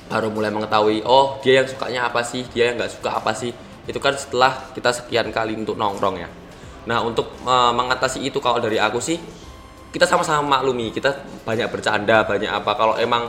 baru 0.09 0.33
mulai 0.33 0.49
mengetahui 0.49 1.05
oh 1.05 1.37
dia 1.45 1.63
yang 1.63 1.69
sukanya 1.69 2.01
apa 2.09 2.25
sih? 2.25 2.43
Dia 2.51 2.73
yang 2.73 2.81
nggak 2.81 2.93
suka 2.99 3.21
apa 3.21 3.37
sih? 3.37 3.53
Itu 3.85 4.01
kan 4.01 4.17
setelah 4.17 4.73
kita 4.73 4.91
sekian 4.91 5.29
kali 5.31 5.55
untuk 5.55 5.77
nongkrong 5.77 6.17
ya. 6.19 6.29
Nah 6.89 7.05
untuk 7.05 7.29
eh, 7.45 7.73
mengatasi 7.77 8.25
itu 8.25 8.41
kalau 8.41 8.59
dari 8.59 8.81
aku 8.81 8.99
sih 8.99 9.21
kita 9.93 10.05
sama-sama 10.09 10.59
maklumi. 10.59 10.91
Kita 10.91 11.13
banyak 11.45 11.69
bercanda 11.69 12.25
banyak 12.25 12.51
apa. 12.51 12.73
Kalau 12.75 12.95
emang 12.97 13.29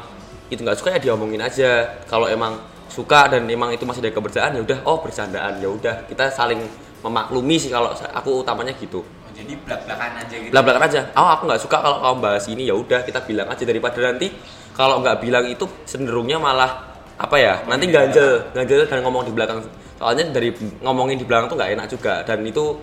itu 0.49 0.63
nggak 0.63 0.77
suka 0.79 0.95
ya 0.95 0.99
diomongin 1.03 1.43
aja. 1.43 1.99
Kalau 2.07 2.25
emang 2.25 2.57
suka 2.89 3.29
dan 3.29 3.45
emang 3.45 3.69
itu 3.69 3.85
masih 3.85 4.01
ada 4.01 4.11
kebercandaan 4.15 4.57
ya 4.57 4.61
udah. 4.65 4.79
Oh 4.87 4.97
bercandaan 5.03 5.61
ya 5.61 5.69
udah. 5.69 6.09
Kita 6.09 6.31
saling 6.33 6.59
memaklumi 6.99 7.55
sih 7.55 7.71
kalau 7.71 7.95
aku 7.95 8.43
utamanya 8.43 8.75
gitu 8.75 8.99
Jadi 9.39 9.53
belak-belakan 9.63 10.11
aja 10.19 10.35
gitu. 10.35 10.51
belak 10.51 10.63
belakan 10.67 10.83
aja. 10.91 11.01
Oh 11.15 11.29
aku 11.31 11.43
nggak 11.47 11.61
suka 11.63 11.77
kalau 11.79 11.97
kamu 12.03 12.17
bahas 12.19 12.45
ini. 12.51 12.63
Ya 12.67 12.75
udah 12.75 12.99
kita 13.07 13.23
bilang 13.23 13.47
aja 13.47 13.63
daripada 13.63 13.97
nanti 14.03 14.27
kalau 14.75 14.99
nggak 14.99 15.17
bilang 15.23 15.45
itu 15.47 15.65
cenderungnya 15.87 16.35
malah 16.35 16.91
apa 17.19 17.35
ya 17.35 17.59
nanti 17.67 17.91
ganjel 17.91 18.47
ganjel 18.51 18.83
dan 18.83 18.99
ngomong 18.99 19.23
di 19.23 19.33
belakang. 19.33 19.63
Soalnya 19.95 20.27
dari 20.31 20.51
ngomongin 20.83 21.15
di 21.15 21.23
belakang 21.23 21.47
tuh 21.47 21.55
nggak 21.55 21.71
enak 21.79 21.87
juga. 21.87 22.13
Dan 22.27 22.43
itu 22.43 22.75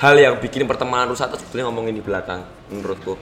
hal 0.00 0.16
yang 0.16 0.34
bikin 0.40 0.64
pertemanan 0.64 1.12
rusak 1.12 1.28
itu 1.28 1.44
sebetulnya 1.44 1.68
ngomongin 1.68 1.92
di 1.92 2.04
belakang 2.04 2.40
menurutku. 2.72 3.20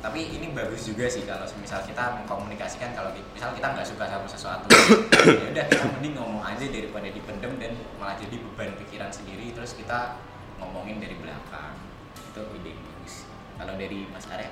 Tapi 0.00 0.22
ini 0.22 0.54
bagus 0.54 0.86
juga 0.86 1.10
sih 1.10 1.26
kalau 1.26 1.42
misal 1.58 1.82
kita 1.82 2.14
mengkomunikasikan 2.22 2.94
kalau 2.94 3.10
misal 3.34 3.50
kita 3.52 3.74
nggak 3.74 3.84
suka 3.84 4.04
sama 4.08 4.26
sesuatu. 4.30 4.66
Ya 5.26 5.50
udah 5.50 5.64
kita 5.66 5.84
mending 5.98 6.14
ngomong 6.14 6.44
aja 6.46 6.62
daripada 6.70 7.10
dipendem 7.10 7.52
dan 7.58 7.74
malah 7.98 8.14
jadi 8.16 8.38
beban 8.38 8.70
pikiran 8.78 9.10
sendiri. 9.10 9.50
Terus 9.50 9.74
kita 9.74 10.16
ngomongin 10.62 11.02
dari 11.02 11.18
belakang 11.20 11.75
itu 12.36 12.44
ide 12.60 12.70
yang 12.76 12.82
bagus 12.84 13.14
kalau 13.56 13.74
dari 13.80 13.98
Mas 14.12 14.28
Arya? 14.28 14.50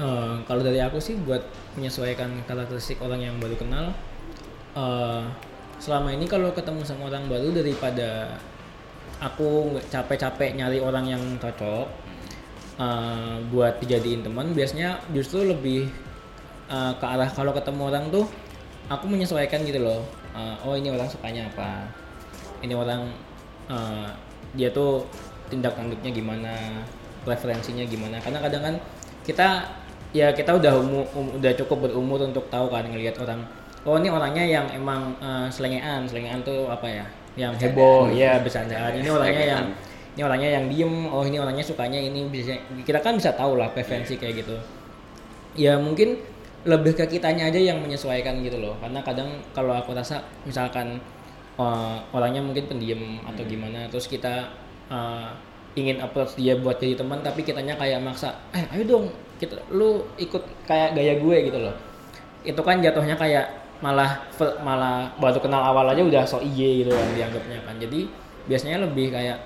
Eh, 0.00 0.34
kalau 0.48 0.62
dari 0.64 0.80
aku 0.80 0.96
sih 0.96 1.20
buat 1.20 1.44
menyesuaikan 1.76 2.48
karakteristik 2.48 2.96
orang 3.04 3.20
yang 3.20 3.36
baru 3.36 3.60
kenal 3.60 3.92
eh, 4.72 5.22
selama 5.76 6.16
ini 6.16 6.24
kalau 6.24 6.48
ketemu 6.56 6.80
sama 6.80 7.12
orang 7.12 7.28
baru 7.28 7.52
daripada 7.52 8.40
aku 9.20 9.76
capek-capek 9.92 10.56
nyari 10.56 10.80
orang 10.80 11.12
yang 11.12 11.22
cocok 11.36 11.92
eh, 12.80 13.36
buat 13.52 13.76
dijadiin 13.84 14.24
teman 14.24 14.56
biasanya 14.56 14.96
justru 15.12 15.44
lebih 15.44 15.92
eh, 16.72 16.92
ke 16.96 17.04
arah 17.04 17.28
kalau 17.28 17.52
ketemu 17.52 17.92
orang 17.92 18.08
tuh 18.08 18.24
aku 18.88 19.04
menyesuaikan 19.12 19.60
gitu 19.68 19.84
loh. 19.84 20.00
Eh, 20.32 20.56
oh 20.64 20.72
ini 20.72 20.88
orang 20.88 21.12
sukanya 21.12 21.52
apa? 21.52 21.84
Ini 22.64 22.72
orang 22.72 23.12
eh, 23.68 24.08
dia 24.56 24.72
tuh 24.72 25.04
tindak 25.52 25.76
tanduknya 25.76 26.08
gimana 26.08 26.52
preferensinya 27.28 27.84
gimana. 27.84 28.16
Karena 28.24 28.40
kadang 28.40 28.62
kan 28.64 28.74
kita 29.28 29.48
ya 30.16 30.32
kita 30.32 30.56
udah 30.56 30.72
umu- 30.80 31.08
um- 31.12 31.32
udah 31.36 31.52
cukup 31.60 31.88
berumur 31.88 32.20
untuk 32.24 32.48
tahu 32.48 32.72
kan 32.72 32.84
ngelihat 32.88 33.16
orang 33.20 33.44
oh 33.84 33.96
ini 33.96 34.08
orangnya 34.08 34.44
yang 34.44 34.66
emang 34.72 35.12
eh, 35.20 35.48
selengean 35.52 36.08
selengean 36.08 36.40
tuh 36.44 36.68
apa 36.72 36.88
ya 36.88 37.04
yang 37.36 37.52
heboh 37.56 38.12
ya 38.12 38.40
bercandaan. 38.40 38.92
Ini 39.00 39.08
orangnya 39.08 39.44
yang 39.56 39.64
ini 40.12 40.20
orangnya 40.20 40.50
yang 40.60 40.64
diem 40.68 40.94
oh 41.08 41.24
ini 41.24 41.40
orangnya 41.40 41.64
sukanya 41.64 41.96
ini 41.96 42.28
bisa 42.28 42.52
kita 42.84 43.00
kan 43.00 43.16
bisa 43.16 43.32
tahu 43.32 43.56
lah 43.56 43.72
preferensi 43.72 44.20
kayak 44.20 44.44
gitu. 44.44 44.56
Ya 45.56 45.76
mungkin 45.80 46.20
lebih 46.62 46.94
ke 46.94 47.08
kitanya 47.08 47.48
aja 47.48 47.58
yang 47.58 47.80
menyesuaikan 47.80 48.38
gitu 48.44 48.60
loh. 48.60 48.76
Karena 48.78 49.00
kadang 49.00 49.40
kalau 49.56 49.72
aku 49.72 49.96
rasa 49.96 50.20
misalkan 50.44 51.00
uh, 51.56 51.96
orangnya 52.12 52.44
mungkin 52.44 52.68
pendiam 52.68 53.20
atau 53.24 53.42
gimana 53.48 53.88
terus 53.88 54.08
kita 54.08 54.52
uh, 54.92 55.32
ingin 55.72 55.96
approach 55.98 56.36
dia 56.36 56.52
buat 56.54 56.76
jadi 56.76 57.00
teman 57.00 57.24
tapi 57.24 57.40
kitanya 57.40 57.72
kayak 57.74 58.04
maksa 58.04 58.36
eh 58.52 58.60
ayo 58.70 58.84
dong 58.84 59.04
kita 59.40 59.56
lu 59.72 60.04
ikut 60.20 60.44
kayak 60.68 60.92
gaya 60.92 61.16
gue 61.16 61.36
gitu 61.48 61.58
loh 61.58 61.72
itu 62.44 62.60
kan 62.60 62.78
jatuhnya 62.78 63.16
kayak 63.16 63.48
malah 63.80 64.20
malah 64.60 65.10
baru 65.16 65.40
kenal 65.40 65.64
awal 65.64 65.88
aja 65.88 66.04
udah 66.04 66.22
so 66.22 66.38
iye 66.38 66.84
gitu 66.84 66.92
kan 66.92 67.08
dianggapnya 67.16 67.58
kan 67.64 67.74
jadi 67.80 68.04
biasanya 68.46 68.84
lebih 68.84 69.10
kayak 69.10 69.40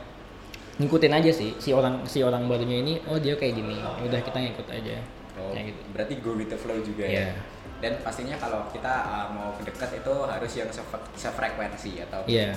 ngikutin 0.77 1.13
aja 1.15 1.31
sih 1.33 1.57
si 1.57 1.73
orang 1.73 2.05
si 2.05 2.21
orang 2.21 2.45
barunya 2.45 2.85
ini 2.85 3.01
oh 3.09 3.17
dia 3.17 3.33
kayak 3.33 3.57
gini 3.57 3.81
udah 3.81 4.21
kita 4.21 4.37
ngikut 4.43 4.69
aja 4.69 4.99
Oh, 5.37 5.53
kayak 5.53 5.69
gitu 5.69 5.81
berarti 5.93 6.15
go 6.25 6.33
with 6.33 6.49
the 6.49 6.57
flow 6.57 6.81
juga 6.81 7.05
Iya. 7.05 7.29
ya. 7.29 7.37
Dan 7.77 8.01
pastinya 8.01 8.37
kalau 8.41 8.65
kita 8.73 8.89
uh, 9.05 9.29
mau 9.29 9.53
dekat 9.61 10.01
itu 10.01 10.15
harus 10.25 10.53
yang 10.57 10.71
sefre- 10.73 11.13
sefrekuensi 11.13 12.01
atau 12.09 12.25
Iya. 12.25 12.57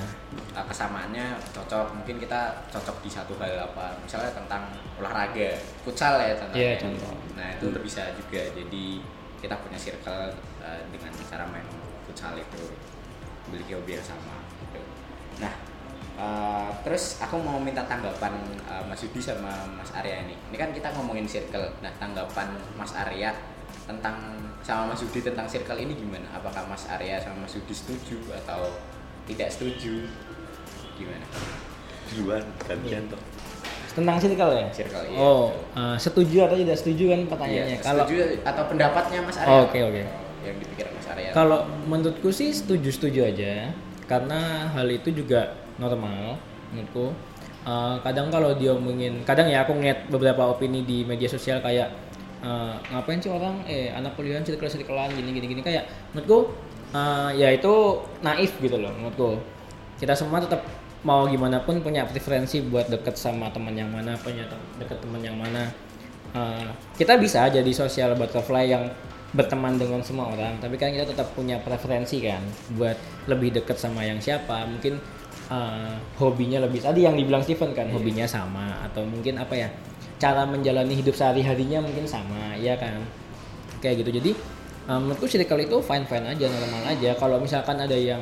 uh, 0.56 0.66
kesamaannya 0.66 1.36
cocok. 1.52 1.92
Mungkin 2.00 2.24
kita 2.24 2.64
cocok 2.72 3.04
di 3.04 3.10
satu 3.12 3.36
hal 3.40 3.60
apa, 3.60 4.00
misalnya 4.00 4.32
tentang 4.32 4.72
olahraga, 4.96 5.60
futsal 5.84 6.20
ya 6.24 6.34
contohnya. 6.40 6.64
Iya, 6.64 6.74
contoh. 6.80 7.14
Nah 7.36 7.48
itu 7.60 7.68
bisa 7.84 8.16
juga. 8.16 8.42
Jadi 8.56 9.04
kita 9.44 9.56
punya 9.60 9.76
circle 9.76 10.32
uh, 10.64 10.82
dengan 10.92 11.12
cara 11.28 11.44
main 11.52 11.68
futsal 12.08 12.40
itu 12.40 12.72
memiliki 13.52 13.76
hobi 13.76 14.00
yang 14.00 14.06
sama. 14.08 14.40
Gitu. 14.64 14.82
Nah 15.44 15.54
Uh, 16.20 16.68
terus 16.84 17.16
aku 17.24 17.40
mau 17.40 17.56
minta 17.64 17.80
tanggapan 17.88 18.36
uh, 18.68 18.84
Mas 18.84 19.00
Yudi 19.08 19.24
sama 19.24 19.56
Mas 19.80 19.88
Arya 19.96 20.28
ini. 20.28 20.36
Ini 20.52 20.58
kan 20.60 20.76
kita 20.76 20.92
ngomongin 20.92 21.24
circle. 21.24 21.64
Nah, 21.80 21.88
tanggapan 21.96 22.60
Mas 22.76 22.92
Arya 22.92 23.32
tentang 23.88 24.38
sama 24.62 24.94
Mas 24.94 25.02
Yudi 25.02 25.26
tentang 25.26 25.50
circle 25.50 25.80
ini 25.80 25.98
gimana? 25.98 26.28
Apakah 26.36 26.68
Mas 26.70 26.86
Arya 26.90 27.18
sama 27.22 27.48
Mas 27.48 27.54
Yudi 27.58 27.74
setuju 27.74 28.20
atau 28.46 28.74
tidak 29.26 29.50
setuju? 29.50 30.06
Gimana? 31.00 31.26
duluan 32.16 32.44
gantian 32.66 33.04
toh 33.10 33.22
tentang 33.90 34.16
circle 34.22 34.52
ya 34.54 34.68
Circle 34.72 35.04
iya. 35.12 35.18
oh 35.18 35.52
uh, 35.76 35.98
setuju 36.00 36.38
atau 36.48 36.56
tidak 36.56 36.78
setuju 36.78 37.04
kan 37.12 37.22
pertanyaannya 37.28 37.78
Iya, 37.78 37.84
kalau 37.84 38.04
setuju 38.06 38.22
atau 38.46 38.64
pendapatnya 38.70 39.20
Mas 39.26 39.38
Arya? 39.42 39.50
Oh, 39.52 39.62
oke, 39.68 39.80
oke. 39.82 40.02
Yang 40.46 40.56
dipikirkan 40.64 40.94
Mas 40.96 41.08
Arya. 41.10 41.30
kalau 41.36 41.60
menurutku 41.90 42.30
sih 42.32 42.50
setuju 42.54 42.90
setuju 42.94 43.20
aja 43.28 43.74
karena 44.08 44.72
hal 44.72 44.88
itu 44.90 45.10
juga 45.14 45.58
normal 45.78 46.40
menurutku 46.74 47.14
Uh, 47.60 48.00
kadang 48.08 48.32
kalau 48.32 48.56
dia 48.56 48.72
ngomongin 48.72 49.20
kadang 49.28 49.52
ya 49.52 49.68
aku 49.68 49.76
ngeliat 49.76 50.08
beberapa 50.08 50.48
opini 50.48 50.80
di 50.88 51.04
media 51.04 51.28
sosial 51.28 51.60
kayak 51.60 51.92
uh, 52.43 52.75
ngapain 52.91 53.19
sih 53.19 53.31
orang? 53.31 53.63
Eh 53.65 53.91
anak 53.91 54.15
kuliahan 54.15 54.43
circle 54.43 54.69
circlean 54.69 55.12
gini 55.15 55.29
gini 55.36 55.46
gini. 55.51 55.62
Kayak 55.63 55.89
menurutku 56.13 56.53
uh, 56.93 57.29
ya 57.34 57.53
itu 57.53 57.74
naif 58.25 58.58
gitu 58.62 58.77
loh 58.77 58.91
menurutku 58.98 59.38
kita 60.00 60.15
semua 60.15 60.39
tetap 60.39 60.63
mau 61.03 61.27
gimana 61.27 61.63
pun 61.63 61.79
punya 61.79 62.03
preferensi 62.03 62.60
buat 62.60 62.91
deket 62.91 63.15
sama 63.15 63.48
teman 63.55 63.72
yang 63.72 63.88
mana 63.88 64.19
punya 64.19 64.43
tem- 64.48 64.67
deket 64.79 65.00
teman 65.00 65.22
yang 65.24 65.36
mana. 65.36 65.72
Uh, 66.29 66.69
kita 66.93 67.17
bisa 67.17 67.50
jadi 67.50 67.72
social 67.74 68.13
butterfly 68.13 68.69
yang 68.69 68.86
berteman 69.34 69.77
dengan 69.77 70.01
semua 70.01 70.29
orang 70.29 70.58
tapi 70.58 70.77
kan 70.77 70.89
kita 70.89 71.05
tetap 71.10 71.34
punya 71.38 71.62
preferensi 71.62 72.22
kan 72.22 72.41
buat 72.77 72.98
lebih 73.25 73.60
deket 73.62 73.79
sama 73.79 74.03
yang 74.03 74.19
siapa. 74.19 74.67
Mungkin 74.67 75.00
uh, 75.50 75.96
hobinya 76.19 76.63
lebih 76.63 76.84
tadi 76.84 77.03
yang 77.08 77.15
dibilang 77.17 77.43
Steven 77.43 77.72
kan 77.74 77.89
hobinya 77.91 78.27
sama 78.27 78.77
atau 78.86 79.03
mungkin 79.03 79.41
apa 79.41 79.55
ya 79.55 79.69
cara 80.20 80.44
menjalani 80.44 80.94
hidup 80.94 81.16
sehari 81.16 81.42
harinya 81.42 81.80
mungkin 81.82 82.06
sama 82.06 82.54
ya 82.60 82.76
kan? 82.76 83.02
Kayak 83.80 84.04
gitu. 84.06 84.12
Jadi 84.20 84.32
uh, 84.92 85.00
menurutku 85.00 85.26
circle 85.26 85.64
itu 85.64 85.78
fine 85.80 86.06
fine 86.06 86.28
aja 86.28 86.46
normal 86.52 86.84
aja. 86.92 87.12
Kalau 87.16 87.40
misalkan 87.40 87.80
ada 87.80 87.96
yang 87.96 88.22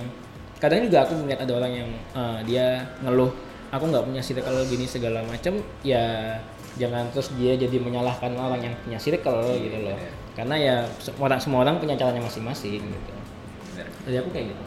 kadang 0.57 0.85
juga 0.85 1.05
aku 1.05 1.13
melihat 1.21 1.45
ada 1.45 1.53
orang 1.57 1.73
yang 1.73 1.89
uh, 2.17 2.39
dia 2.41 2.81
ngeluh 3.05 3.29
aku 3.69 3.83
nggak 3.93 4.05
punya 4.09 4.21
circle 4.23 4.63
gini 4.65 4.89
segala 4.89 5.21
macam 5.27 5.59
ya 5.85 6.33
jangan 6.77 7.09
terus 7.13 7.33
dia 7.35 7.57
jadi 7.57 7.77
menyalahkan 7.81 8.31
orang 8.37 8.61
yang 8.61 8.73
punya 8.85 8.99
circle 9.01 9.41
gitu 9.57 9.77
loh. 9.81 9.97
karena 10.37 10.55
ya 10.55 10.75
semua 11.01 11.33
orang 11.33 11.41
semua 11.41 11.59
orang 11.65 11.75
punya 11.81 11.97
caranya 11.97 12.21
masing-masing 12.21 12.77
gitu. 12.77 13.13
Jadi 14.05 14.15
aku 14.21 14.29
kayak 14.29 14.53
gitu. 14.53 14.63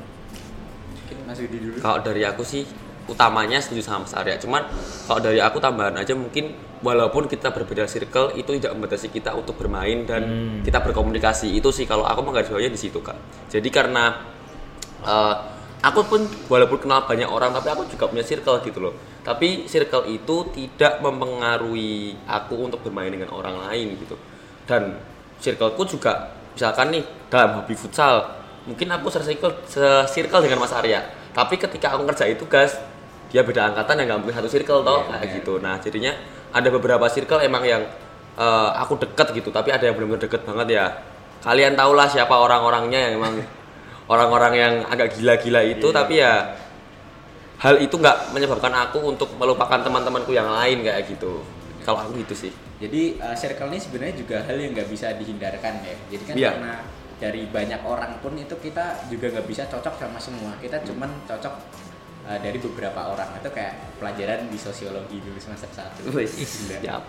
Mungkin 0.91 1.17
Mas 1.27 1.39
Yudi 1.39 1.59
dulu. 1.63 1.77
kalau 1.79 1.99
dari 2.03 2.23
aku 2.27 2.43
sih 2.43 2.67
utamanya 3.11 3.59
setuju 3.59 3.83
sama 3.83 4.07
Mas 4.07 4.15
Arya. 4.15 4.39
Cuman 4.39 4.63
kalau 5.11 5.21
dari 5.21 5.43
aku 5.43 5.59
tambahan 5.59 5.99
aja 5.99 6.15
mungkin 6.15 6.55
walaupun 6.81 7.27
kita 7.27 7.51
berbeda 7.51 7.85
circle 7.91 8.33
itu 8.39 8.57
tidak 8.57 8.73
membatasi 8.79 9.11
kita 9.11 9.35
untuk 9.35 9.59
bermain 9.59 10.07
dan 10.07 10.23
kita 10.63 10.79
berkomunikasi. 10.81 11.51
Itu 11.51 11.75
sih 11.75 11.85
kalau 11.85 12.07
aku 12.07 12.23
menggarisbawahi 12.23 12.71
di 12.71 12.81
situ 12.81 13.03
kak. 13.03 13.19
Jadi 13.51 13.69
karena 13.69 14.15
eh, 15.03 15.37
aku 15.83 16.01
pun 16.07 16.21
walaupun 16.47 16.87
kenal 16.87 17.05
banyak 17.05 17.27
orang 17.27 17.51
tapi 17.51 17.69
aku 17.75 17.91
juga 17.91 18.07
punya 18.07 18.23
circle 18.23 18.63
gitu 18.63 18.79
loh. 18.79 18.95
Tapi 19.21 19.69
circle 19.69 20.09
itu 20.09 20.49
tidak 20.55 21.03
mempengaruhi 21.05 22.17
aku 22.25 22.71
untuk 22.71 22.81
bermain 22.81 23.13
dengan 23.13 23.35
orang 23.35 23.59
lain 23.69 23.99
gitu. 24.01 24.17
Dan 24.65 24.97
circleku 25.43 25.83
juga 25.85 26.33
misalkan 26.55 26.95
nih 26.95 27.05
dalam 27.29 27.61
hobi 27.61 27.75
futsal 27.75 28.41
mungkin 28.69 28.93
aku 28.93 29.09
circle 29.13 29.65
circle 30.09 30.41
dengan 30.45 30.61
Mas 30.63 30.73
Arya. 30.73 31.05
Tapi 31.31 31.57
ketika 31.57 31.95
aku 31.95 32.09
ngerjain 32.09 32.37
tugas 32.37 32.75
dia 33.31 33.41
beda 33.41 33.71
angkatan 33.71 33.95
yang 33.97 34.07
nggak 34.11 34.19
mungkin 34.21 34.37
satu 34.37 34.51
circle 34.51 34.83
toh 34.83 35.01
Iya, 35.01 35.09
kayak 35.09 35.25
iya. 35.25 35.35
gitu 35.39 35.53
nah 35.59 35.75
jadinya 35.79 36.13
ada 36.51 36.69
beberapa 36.69 37.07
circle 37.07 37.41
emang 37.41 37.63
yang 37.63 37.83
eh, 38.37 38.71
aku 38.77 38.99
deket 38.99 39.31
gitu 39.33 39.49
tapi 39.49 39.71
ada 39.71 39.87
yang 39.87 39.95
benar-benar 39.95 40.27
deket 40.27 40.43
banget 40.43 40.69
ya 40.75 40.85
kalian 41.41 41.73
tahulah 41.73 42.05
siapa 42.05 42.35
orang-orangnya 42.35 42.99
yang 43.09 43.13
emang 43.17 43.35
orang-orang 44.13 44.53
yang 44.55 44.75
agak 44.85 45.15
gila-gila 45.15 45.63
itu 45.63 45.87
Iya. 45.89 45.97
tapi 45.97 46.15
ya 46.19 46.33
hal 47.61 47.77
itu 47.79 47.95
nggak 47.95 48.33
menyebabkan 48.33 48.73
aku 48.73 48.99
untuk 49.05 49.31
melupakan 49.37 49.79
teman-temanku 49.79 50.33
yang 50.33 50.49
lain 50.49 50.81
kayak 50.81 51.07
gitu 51.07 51.45
kalau 51.85 52.03
aku 52.03 52.19
gitu 52.21 52.35
sih 52.49 52.53
Jadi 52.81 53.21
uh, 53.21 53.37
circle 53.37 53.69
ini 53.69 53.77
sebenarnya 53.77 54.17
juga 54.17 54.41
hal 54.41 54.57
yang 54.57 54.73
nggak 54.73 54.89
bisa 54.89 55.13
dihindarkan 55.13 55.85
ya. 55.85 55.97
Jadi 56.09 56.23
kan 56.25 56.33
Iya. 56.33 56.51
karena 56.57 56.73
dari 57.21 57.45
banyak 57.45 57.85
orang 57.85 58.17
pun 58.25 58.33
itu 58.41 58.57
kita 58.57 59.05
juga 59.13 59.29
nggak 59.37 59.45
bisa 59.45 59.69
cocok 59.69 60.01
sama 60.01 60.17
semua. 60.17 60.57
Kita 60.57 60.81
cuman 60.89 61.13
cocok 61.29 61.55
uh, 62.27 62.39
dari 62.41 62.59
beberapa 62.61 63.13
orang 63.13 63.39
itu 63.39 63.51
kayak 63.53 64.01
pelajaran 64.01 64.49
di 64.49 64.59
sosiologi 64.59 65.21
dulu 65.23 65.39
semester 65.41 65.71
satu. 65.71 66.09
Siap. 66.83 67.03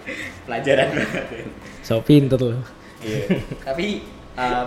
Pelajaran 0.48 0.88
banget. 0.96 1.48
so 1.82 2.00
pinter 2.04 2.40
loh 2.40 2.62
Iya. 3.02 3.42
Tapi 3.66 4.06
uh, 4.38 4.66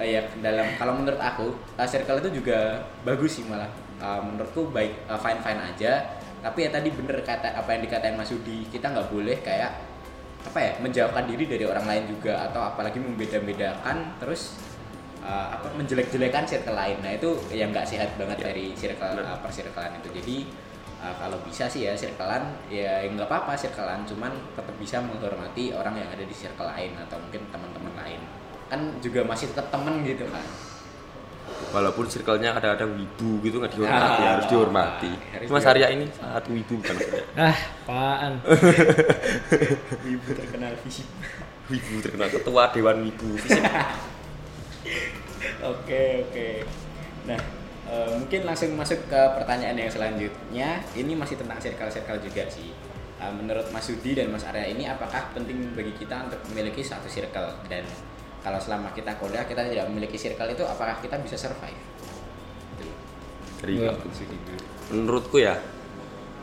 ya 0.00 0.24
dalam 0.40 0.72
kalau 0.80 0.96
menurut 0.96 1.20
aku 1.20 1.52
uh, 1.76 1.84
circle 1.84 2.24
itu 2.24 2.40
juga 2.40 2.80
bagus 3.04 3.40
sih 3.40 3.44
malah. 3.44 3.68
Uh, 4.00 4.20
menurutku 4.24 4.72
baik 4.72 5.06
fine 5.20 5.40
fine 5.44 5.60
aja. 5.60 5.92
Tapi 6.40 6.68
ya 6.68 6.70
tadi 6.72 6.92
bener 6.92 7.24
kata 7.24 7.56
apa 7.56 7.76
yang 7.76 7.82
dikatain 7.84 8.16
Mas 8.16 8.32
Yudi 8.32 8.68
kita 8.68 8.92
nggak 8.92 9.08
boleh 9.12 9.40
kayak 9.40 9.94
apa 10.44 10.58
ya 10.60 10.72
menjauhkan 10.76 11.24
diri 11.24 11.48
dari 11.48 11.64
orang 11.64 11.88
lain 11.88 12.04
juga 12.04 12.36
atau 12.48 12.60
apalagi 12.60 13.00
membeda-bedakan 13.00 14.20
terus 14.20 14.60
uh, 15.24 15.46
apa 15.56 15.66
menjelek-jelekan 15.74 16.44
circle 16.44 16.76
lain. 16.76 17.00
Nah 17.00 17.12
itu 17.16 17.32
yang 17.50 17.72
nggak 17.72 17.88
sehat 17.88 18.12
banget 18.20 18.38
Ya, 18.38 18.44
dari 18.52 18.66
circle 18.76 19.18
uh, 19.24 19.38
persirkelan 19.40 19.92
itu. 20.04 20.08
Jadi 20.20 20.36
uh, 21.00 21.14
kalau 21.16 21.40
bisa 21.42 21.64
sih 21.66 21.88
ya 21.88 21.96
circlean 21.96 22.44
ya 22.68 23.08
nggak 23.08 23.26
apa-apa 23.26 23.56
circlean 23.56 24.04
cuman 24.04 24.32
tetap 24.54 24.76
bisa 24.76 25.00
menghormati 25.00 25.72
orang 25.72 25.96
yang 25.96 26.08
ada 26.12 26.22
di 26.22 26.34
circle 26.36 26.68
lain 26.68 26.92
atau 27.00 27.16
mungkin 27.16 27.42
teman-teman 27.48 27.94
lain. 27.96 28.20
Kan 28.68 28.80
juga 29.00 29.24
masih 29.24 29.50
tetap 29.50 29.72
temen 29.72 30.04
gitu 30.04 30.28
kan. 30.28 30.44
Walaupun 31.44 32.08
circle-nya 32.08 32.56
kadang-kadang 32.56 32.96
wibu 32.96 33.42
gitu 33.44 33.60
nggak 33.60 33.76
dihormati 33.76 34.22
Ah, 34.24 34.30
harus 34.38 34.46
dihormati. 34.48 35.12
Harus 35.34 35.48
Mas. 35.52 35.66
Arya 35.68 35.92
ini 35.92 36.06
saat 36.08 36.44
wibu 36.48 36.80
bukan 36.80 36.94
maksudnya? 36.96 37.24
Ah 37.50 37.58
apaan? 37.84 38.32
Ibu 40.08 40.28
terkenal 40.32 40.72
fisik. 40.86 41.04
Wibu 41.68 42.00
terkenal 42.00 42.28
ketua 42.32 42.72
dewan 42.72 43.04
wibu 43.04 43.36
fisik 43.40 43.60
oke 45.72 46.02
oke. 46.28 46.48
Nah 47.28 47.40
eh, 47.88 48.10
mungkin 48.20 48.40
langsung 48.44 48.72
masuk 48.76 49.00
ke 49.08 49.20
pertanyaan 49.36 49.76
yang 49.76 49.90
selanjutnya. 49.90 50.68
Ini 50.92 51.12
masih 51.16 51.40
tentang 51.40 51.58
circle 51.60 51.90
circle 51.90 52.20
juga 52.20 52.44
sih. 52.48 52.70
Eh, 53.20 53.32
menurut 53.32 53.66
Mas 53.72 53.88
Sudi 53.88 54.12
dan 54.12 54.28
Mas 54.28 54.44
Arya 54.44 54.68
ini 54.68 54.84
apakah 54.88 55.32
penting 55.32 55.72
bagi 55.72 55.94
kita 55.96 56.28
untuk 56.28 56.40
memiliki 56.52 56.84
satu 56.84 57.08
circle? 57.08 57.56
Dan 57.70 57.84
kalau 58.44 58.60
selama 58.60 58.92
kita 58.92 59.16
kuliah 59.16 59.48
kita 59.48 59.64
tidak 59.64 59.88
memiliki 59.88 60.20
circle 60.20 60.52
itu 60.52 60.64
apakah 60.64 61.00
kita 61.00 61.16
bisa 61.20 61.36
survive? 61.38 61.80
Dari 63.64 63.80
menurutku 64.92 65.40
ya 65.40 65.56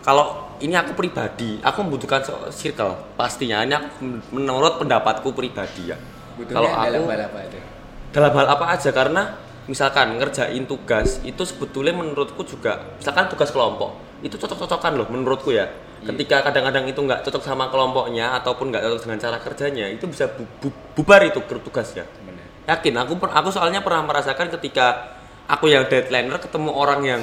kalau 0.01 0.57
ini 0.57 0.74
aku 0.74 0.98
pribadi 0.98 1.62
aku 1.62 1.86
membutuhkan 1.86 2.25
circle. 2.50 3.13
Pastinya 3.13 3.62
ini 3.62 3.77
aku 3.77 4.01
menurut 4.33 4.81
pendapatku 4.81 5.29
pribadi 5.29 5.93
ya. 5.93 5.98
Butuhnya 6.33 6.57
kalau 6.57 6.69
aku 6.74 7.05
hal 7.13 7.21
apa 7.29 7.39
itu 7.45 7.60
dalam 8.12 8.32
hal 8.36 8.48
apa 8.48 8.75
aja 8.75 8.91
karena 8.91 9.39
misalkan 9.68 10.20
ngerjain 10.20 10.68
tugas 10.68 11.24
itu 11.24 11.44
sebetulnya 11.48 11.96
menurutku 11.96 12.44
juga 12.44 12.91
misalkan 13.00 13.32
tugas 13.32 13.56
kelompok 13.56 13.96
itu 14.22 14.36
cocok-cocokan 14.38 14.91
loh 15.00 15.08
menurutku 15.10 15.50
ya. 15.56 15.65
Iya. 16.01 16.18
ketika 16.18 16.50
kadang-kadang 16.50 16.89
itu 16.89 16.98
nggak 16.98 17.22
cocok 17.22 17.46
sama 17.46 17.70
kelompoknya 17.70 18.34
ataupun 18.41 18.74
nggak 18.74 18.82
cocok 18.82 19.01
dengan 19.06 19.20
cara 19.22 19.38
kerjanya 19.38 19.86
itu 19.86 20.10
bisa 20.10 20.25
bu- 20.34 20.50
bu- 20.58 20.80
bubar 20.98 21.22
itu 21.22 21.38
tugasnya. 21.46 22.10
Yakin 22.65 22.94
aku 22.98 23.22
aku 23.22 23.50
soalnya 23.53 23.86
pernah 23.86 24.01
merasakan 24.10 24.50
ketika 24.50 25.13
aku 25.46 25.70
yang 25.70 25.86
deadlineer 25.86 26.41
ketemu 26.41 26.74
orang 26.74 27.01
yang 27.06 27.22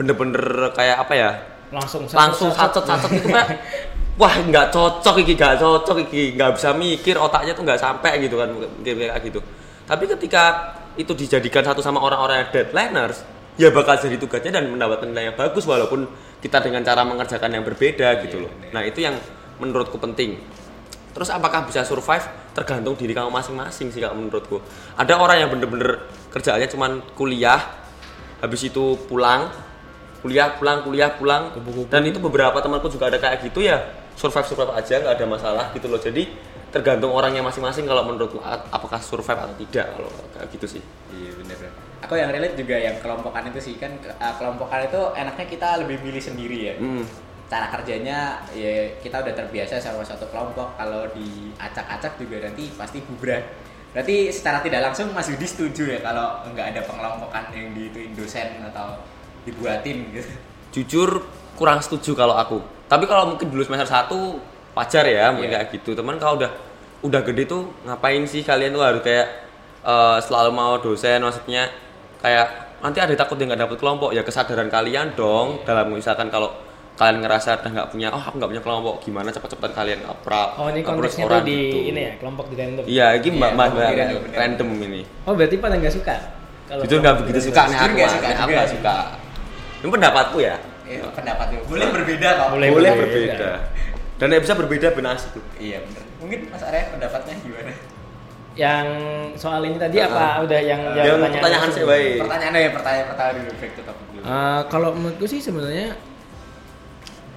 bener-bener 0.00 0.72
kayak 0.72 1.04
apa 1.04 1.12
ya? 1.12 1.30
Langsung 1.68 2.08
langsung 2.08 2.48
sacet 2.48 2.84
sacet 2.88 3.12
itu 3.12 3.28
kayak 3.28 3.60
wah 4.20 4.32
nggak 4.32 4.72
cocok 4.72 5.20
iki 5.20 5.36
nggak 5.36 5.60
cocok 5.60 5.96
iki 6.08 6.22
nggak 6.40 6.56
bisa 6.56 6.72
mikir 6.72 7.20
otaknya 7.20 7.52
tuh 7.52 7.64
nggak 7.68 7.76
sampai 7.76 8.24
gitu 8.24 8.40
kan 8.40 8.48
mikir 8.80 8.96
kayak 9.04 9.20
gitu 9.20 9.40
tapi 9.84 10.04
ketika 10.08 10.74
itu 10.94 11.12
dijadikan 11.12 11.66
satu 11.66 11.82
sama 11.82 12.00
orang-orang 12.00 12.46
yang 12.46 12.50
deadliners 12.54 13.26
ya 13.54 13.70
bakal 13.70 13.94
jadi 13.98 14.18
tugasnya 14.18 14.58
dan 14.58 14.70
mendapatkan 14.70 15.06
nilai 15.06 15.30
yang 15.30 15.36
bagus 15.38 15.62
walaupun 15.66 16.06
kita 16.42 16.60
dengan 16.60 16.82
cara 16.82 17.06
mengerjakan 17.06 17.50
yang 17.56 17.64
berbeda 17.64 18.20
gitu 18.26 18.44
loh. 18.44 18.52
Bener. 18.52 18.72
nah 18.74 18.82
itu 18.84 19.00
yang 19.00 19.16
menurutku 19.62 19.96
penting. 19.96 20.42
Terus 21.14 21.30
apakah 21.30 21.62
bisa 21.62 21.86
survive? 21.86 22.26
Tergantung 22.52 22.98
diri 22.98 23.14
kamu 23.14 23.30
masing-masing 23.30 23.94
sih 23.94 24.02
kalau 24.02 24.18
menurutku. 24.18 24.58
Ada 24.98 25.14
orang 25.14 25.46
yang 25.46 25.50
bener-bener 25.54 26.10
kerjaannya 26.34 26.66
cuman 26.66 26.90
kuliah 27.14 27.62
habis 28.42 28.66
itu 28.66 28.98
pulang 29.06 29.48
kuliah 30.24 30.56
pulang 30.58 30.82
kuliah 30.82 31.14
pulang. 31.14 31.54
Dan 31.86 32.02
itu 32.10 32.18
beberapa 32.18 32.58
temanku 32.58 32.90
juga 32.90 33.12
ada 33.12 33.20
kayak 33.22 33.46
gitu 33.46 33.62
ya. 33.62 33.78
Survive 34.18 34.48
survive 34.48 34.72
aja 34.74 35.04
nggak 35.04 35.14
ada 35.20 35.26
masalah 35.28 35.64
gitu 35.70 35.86
loh. 35.86 36.02
Jadi 36.02 36.26
tergantung 36.74 37.14
orangnya 37.14 37.38
masing-masing 37.46 37.86
kalau 37.86 38.02
menurutku 38.02 38.42
apakah 38.42 38.98
survive 38.98 39.38
atau 39.38 39.54
tidak 39.62 39.94
kalau 39.94 40.10
kayak 40.34 40.50
gitu 40.50 40.66
sih 40.66 40.82
Iya 41.14 41.30
bener. 41.38 41.70
Aku 42.02 42.18
yang 42.18 42.34
relate 42.34 42.58
juga 42.58 42.74
yang 42.74 42.98
kelompokan 42.98 43.46
itu 43.46 43.60
sih 43.62 43.74
kan 43.78 43.94
kelompokan 44.18 44.82
itu 44.82 44.98
enaknya 45.14 45.46
kita 45.46 45.68
lebih 45.86 46.02
milih 46.02 46.18
sendiri 46.18 46.58
ya. 46.68 46.74
Hmm. 46.74 47.06
Cara 47.46 47.70
kerjanya 47.70 48.42
ya 48.50 48.98
kita 48.98 49.22
udah 49.22 49.30
terbiasa 49.30 49.78
sama 49.78 50.02
satu 50.02 50.26
kelompok. 50.34 50.74
Kalau 50.74 51.06
diacak-acak 51.14 52.18
juga 52.18 52.50
nanti 52.50 52.74
pasti 52.74 52.98
bubar. 53.06 53.40
Berarti 53.94 54.34
secara 54.34 54.58
tidak 54.58 54.90
langsung 54.90 55.14
Mas 55.14 55.30
Yudi 55.30 55.46
setuju 55.46 55.86
ya 55.86 56.02
kalau 56.02 56.42
nggak 56.50 56.74
ada 56.74 56.80
pengelompokan 56.82 57.54
yang 57.54 57.70
diituin 57.78 58.10
dosen 58.18 58.58
atau 58.74 58.98
dibuatin 59.44 60.08
gitu. 60.10 60.32
jujur 60.74 61.22
kurang 61.54 61.78
setuju 61.78 62.16
kalau 62.18 62.34
aku 62.34 62.58
tapi 62.90 63.04
kalau 63.06 63.30
mungkin 63.30 63.46
dulu 63.52 63.62
semester 63.62 63.86
1 63.86 64.10
wajar 64.74 65.04
ya 65.06 65.30
mungkin 65.30 65.50
Iya. 65.50 65.62
kayak 65.62 65.68
gitu. 65.72 65.90
Teman 65.94 66.18
kalau 66.18 66.36
udah 66.36 66.50
udah 67.00 67.20
gede 67.22 67.44
tuh 67.44 67.62
ngapain 67.82 68.22
sih 68.24 68.42
kalian 68.42 68.70
tuh 68.70 68.82
harus 68.82 69.00
kayak 69.00 69.26
eh, 69.80 70.18
selalu 70.20 70.50
mau 70.50 70.76
dosen? 70.76 71.18
Maksudnya 71.18 71.70
kayak 72.18 72.46
nanti 72.80 72.98
ada 72.98 73.14
takut 73.14 73.34
dia 73.34 73.46
nggak 73.46 73.60
dapet 73.60 73.78
kelompok. 73.78 74.10
Ya 74.10 74.20
kesadaran 74.20 74.68
kalian 74.68 75.14
dong. 75.14 75.62
Dalam 75.62 75.88
misalkan 75.88 76.28
kalau 76.28 76.50
kalian 76.94 77.26
ngerasa 77.26 77.58
udah 77.58 77.70
nggak 77.74 77.88
punya 77.90 78.08
oh 78.08 78.18
aku 78.18 78.34
nggak 78.36 78.50
punya 78.50 78.62
kelompok. 78.62 78.94
Gimana 79.00 79.28
cepet-cepetan 79.28 79.72
kalian 79.72 80.00
apra 80.04 80.54
oh 80.56 80.66
ini 80.68 80.80
konteksnya 80.80 81.26
tuh 81.26 81.42
di 81.42 81.58
gitu. 81.58 81.78
ini 81.90 82.00
ya 82.00 82.12
kelompok 82.18 82.46
di 82.50 82.56
random. 82.56 82.82
Iya 82.86 83.06
ini 83.14 83.22
Iya, 83.24 83.32
mbak 83.34 83.50
mbak 83.50 83.66
mbak- 83.70 84.34
random, 84.34 84.68
ini. 84.80 85.02
Oh 85.26 85.32
berarti 85.34 85.56
pada 85.58 85.74
nggak 85.74 85.94
suka? 85.94 86.14
Kalau 86.64 86.80
jujur 86.82 86.98
nggak 86.98 87.16
begitu 87.20 87.38
suka 87.44 87.62
nih 87.68 87.76
aku 87.76 87.92
nggak 87.94 88.10
suka 88.10 88.28
aku 88.32 88.50
nggak 88.50 88.70
suka. 88.72 88.94
Ini 89.78 89.88
pendapatku 89.92 90.38
ya? 90.40 90.56
Ya, 90.84 91.00
pendapat 91.12 91.46
itu 91.50 91.64
boleh 91.64 91.86
berbeda 91.92 92.28
kok. 92.30 92.46
Boleh. 92.52 92.68
boleh 92.72 92.90
berbeda. 92.94 93.50
Dan 94.26 94.38
bisa 94.38 94.54
berbeda 94.54 94.88
benar 94.90 95.16
tuh 95.18 95.44
Iya 95.56 95.82
bener. 95.82 96.02
Mungkin 96.18 96.38
Mas 96.48 96.62
Arya 96.62 96.88
pendapatnya 96.90 97.34
gimana? 97.40 97.72
yang 98.54 98.86
soal 99.34 99.66
ini 99.66 99.74
tadi 99.74 99.98
Ah. 99.98 100.06
apa 100.06 100.46
udah 100.46 100.60
yang 100.62 100.78
Yang 100.94 101.26
pertanyaan 101.26 101.50
langsung? 101.66 101.74
sih, 101.74 101.84
baik. 101.84 102.22
Pertanyaannya 102.22 102.60
ya 102.60 102.70
pertanyaan 102.70 103.06
pertama 103.10 103.30
dulu 103.34 103.50
back 103.50 103.72
to 103.74 103.82
topic 103.82 104.06
dulu. 104.08 104.22
Eh, 104.22 104.60
kalau 104.70 104.88
menurutku 104.94 105.26
sih 105.26 105.40
sebenarnya 105.42 105.88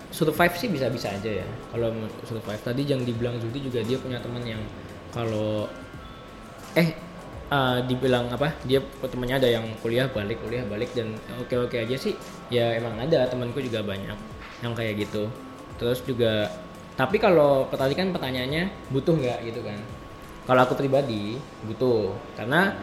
survive 0.10 0.56
sih 0.56 0.70
bisa-bisa 0.70 1.10
aja 1.10 1.32
ya. 1.42 1.48
Kalau 1.70 1.90
survive 2.22 2.62
tadi 2.62 2.82
yang 2.84 3.02
dibilang 3.02 3.38
Zudi 3.38 3.60
juga 3.62 3.82
dia 3.82 3.98
punya 3.98 4.18
teman 4.18 4.42
yang 4.42 4.62
kalau 5.10 5.66
eh 6.74 6.94
eh, 7.48 7.78
dibilang 7.86 8.30
apa 8.30 8.54
dia 8.62 8.78
temannya 9.02 9.36
ada 9.38 9.50
yang 9.50 9.66
kuliah 9.80 10.06
balik 10.08 10.38
kuliah 10.38 10.62
balik 10.66 10.94
dan 10.94 11.14
oke 11.38 11.66
oke 11.66 11.74
aja 11.76 11.96
sih 11.96 12.14
ya 12.50 12.78
emang 12.78 12.94
ada 12.96 13.26
temanku 13.26 13.58
juga 13.58 13.82
banyak 13.82 14.14
yang 14.60 14.74
kayak 14.74 15.02
gitu 15.02 15.34
terus 15.78 16.02
juga 16.02 16.50
tapi 16.98 17.22
kalau 17.22 17.70
tadi 17.70 17.94
kan 17.94 18.10
pertanyaannya 18.10 18.92
butuh 18.92 19.14
nggak 19.16 19.40
gitu 19.48 19.62
kan? 19.62 19.80
Kalau 20.50 20.64
aku 20.66 20.74
pribadi 20.80 21.38
butuh. 21.64 22.16
Karena 22.34 22.74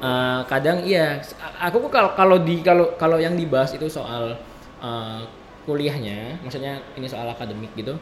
Eh, 0.00 0.40
kadang 0.48 0.80
iya 0.80 1.20
aku 1.60 1.76
kok 1.88 1.92
kalau 1.92 2.10
kalau 2.16 2.36
di 2.40 2.64
kalau 2.64 2.96
kalau 2.96 3.20
yang 3.20 3.36
dibahas 3.36 3.76
itu 3.76 3.84
soal 3.84 4.32
eh, 4.80 5.20
kuliahnya 5.68 6.40
maksudnya 6.40 6.80
ini 6.96 7.04
soal 7.04 7.28
akademik 7.28 7.68
gitu 7.76 7.92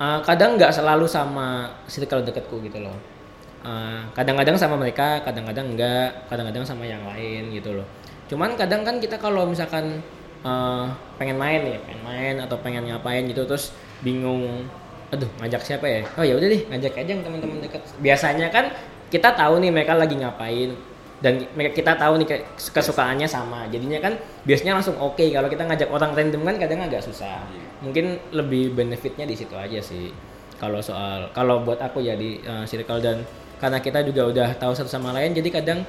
eh, 0.00 0.18
kadang 0.24 0.56
nggak 0.56 0.72
selalu 0.72 1.04
sama 1.04 1.68
circle 1.84 2.24
deketku 2.24 2.64
gitu 2.64 2.80
loh. 2.80 2.96
Eh, 3.66 4.00
kadang-kadang 4.16 4.56
sama 4.56 4.80
mereka 4.80 5.20
kadang-kadang 5.20 5.76
enggak 5.76 6.08
kadang-kadang 6.32 6.64
sama 6.64 6.88
yang 6.88 7.02
lain 7.04 7.52
gitu 7.52 7.76
loh. 7.76 7.86
Cuman 8.32 8.56
kadang 8.56 8.88
kan 8.88 8.96
kita 9.02 9.20
kalau 9.20 9.44
misalkan 9.44 10.00
eh, 10.48 10.84
pengen 11.20 11.36
main 11.36 11.60
nih 11.60 11.76
pengen 11.84 12.02
main 12.06 12.34
atau 12.40 12.56
pengen 12.64 12.88
ngapain 12.88 13.28
gitu 13.28 13.44
terus 13.44 13.76
bingung. 14.00 14.66
Aduh 15.14 15.30
ngajak 15.38 15.62
siapa 15.62 15.86
ya? 15.86 16.00
Oh 16.18 16.24
ya 16.26 16.34
udah 16.36 16.48
deh 16.50 16.62
ngajak 16.68 16.92
aja 16.98 17.10
yang 17.14 17.22
teman-teman 17.22 17.62
dekat. 17.62 17.82
Biasanya 18.02 18.50
kan 18.50 18.72
kita 19.08 19.32
tahu 19.36 19.62
nih 19.62 19.70
mereka 19.70 19.94
lagi 19.94 20.18
ngapain. 20.18 20.74
Dan 21.16 21.48
mereka 21.56 21.80
kita 21.80 21.96
tahu 21.96 22.20
nih 22.20 22.28
ke- 22.28 22.44
kesukaannya 22.76 23.24
sama. 23.24 23.64
Jadinya 23.72 23.96
kan 24.04 24.20
biasanya 24.44 24.76
langsung 24.76 25.00
oke. 25.00 25.24
Kalau 25.24 25.48
kita 25.48 25.64
ngajak 25.64 25.88
orang 25.88 26.12
random 26.12 26.42
kan 26.44 26.56
kadang 26.60 26.80
agak 26.84 27.02
susah. 27.04 27.40
Iya. 27.52 27.64
mungkin 27.76 28.16
lebih 28.32 28.72
benefitnya 28.72 29.28
di 29.28 29.36
situ 29.36 29.52
aja 29.56 29.80
sih. 29.80 30.12
Kalau 30.56 30.80
soal 30.80 31.28
kalau 31.36 31.60
buat 31.64 31.76
aku 31.80 32.00
ya 32.00 32.16
di 32.16 32.40
uh, 32.44 32.64
circle 32.64 33.00
dan 33.04 33.20
karena 33.56 33.80
kita 33.80 34.04
juga 34.04 34.28
udah 34.28 34.48
tahu 34.56 34.72
satu 34.76 34.88
sama 34.88 35.16
lain 35.16 35.32
jadi 35.32 35.48
kadang 35.60 35.80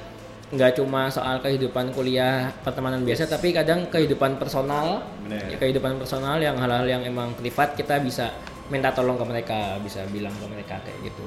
nggak 0.48 0.80
cuma 0.80 1.12
soal 1.12 1.44
kehidupan 1.44 1.92
kuliah 1.92 2.48
pertemanan 2.64 3.04
biasa 3.04 3.28
tapi 3.28 3.52
kadang 3.52 3.84
kehidupan 3.92 4.40
personal 4.40 5.04
Bener. 5.28 5.44
ya, 5.44 5.56
kehidupan 5.60 6.00
personal 6.00 6.40
yang 6.40 6.56
hal-hal 6.56 6.88
yang 6.88 7.04
emang 7.04 7.36
privat 7.36 7.76
kita 7.76 8.00
bisa 8.00 8.32
minta 8.72 8.88
tolong 8.96 9.20
ke 9.20 9.24
mereka 9.28 9.76
bisa 9.84 10.08
bilang 10.08 10.32
ke 10.40 10.46
mereka 10.48 10.80
kayak 10.80 11.12
gitu 11.12 11.24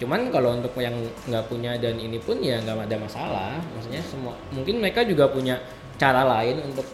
cuman 0.00 0.28
kalau 0.32 0.56
untuk 0.56 0.72
yang 0.80 0.92
nggak 1.28 1.44
punya 1.52 1.76
dan 1.76 2.00
ini 2.00 2.16
pun 2.16 2.40
ya 2.40 2.56
nggak 2.64 2.88
ada 2.88 2.96
masalah 2.96 3.52
maksudnya 3.76 4.00
semua 4.04 4.32
mungkin 4.52 4.80
mereka 4.80 5.04
juga 5.04 5.28
punya 5.28 5.60
cara 6.00 6.24
lain 6.24 6.60
untuk 6.64 6.84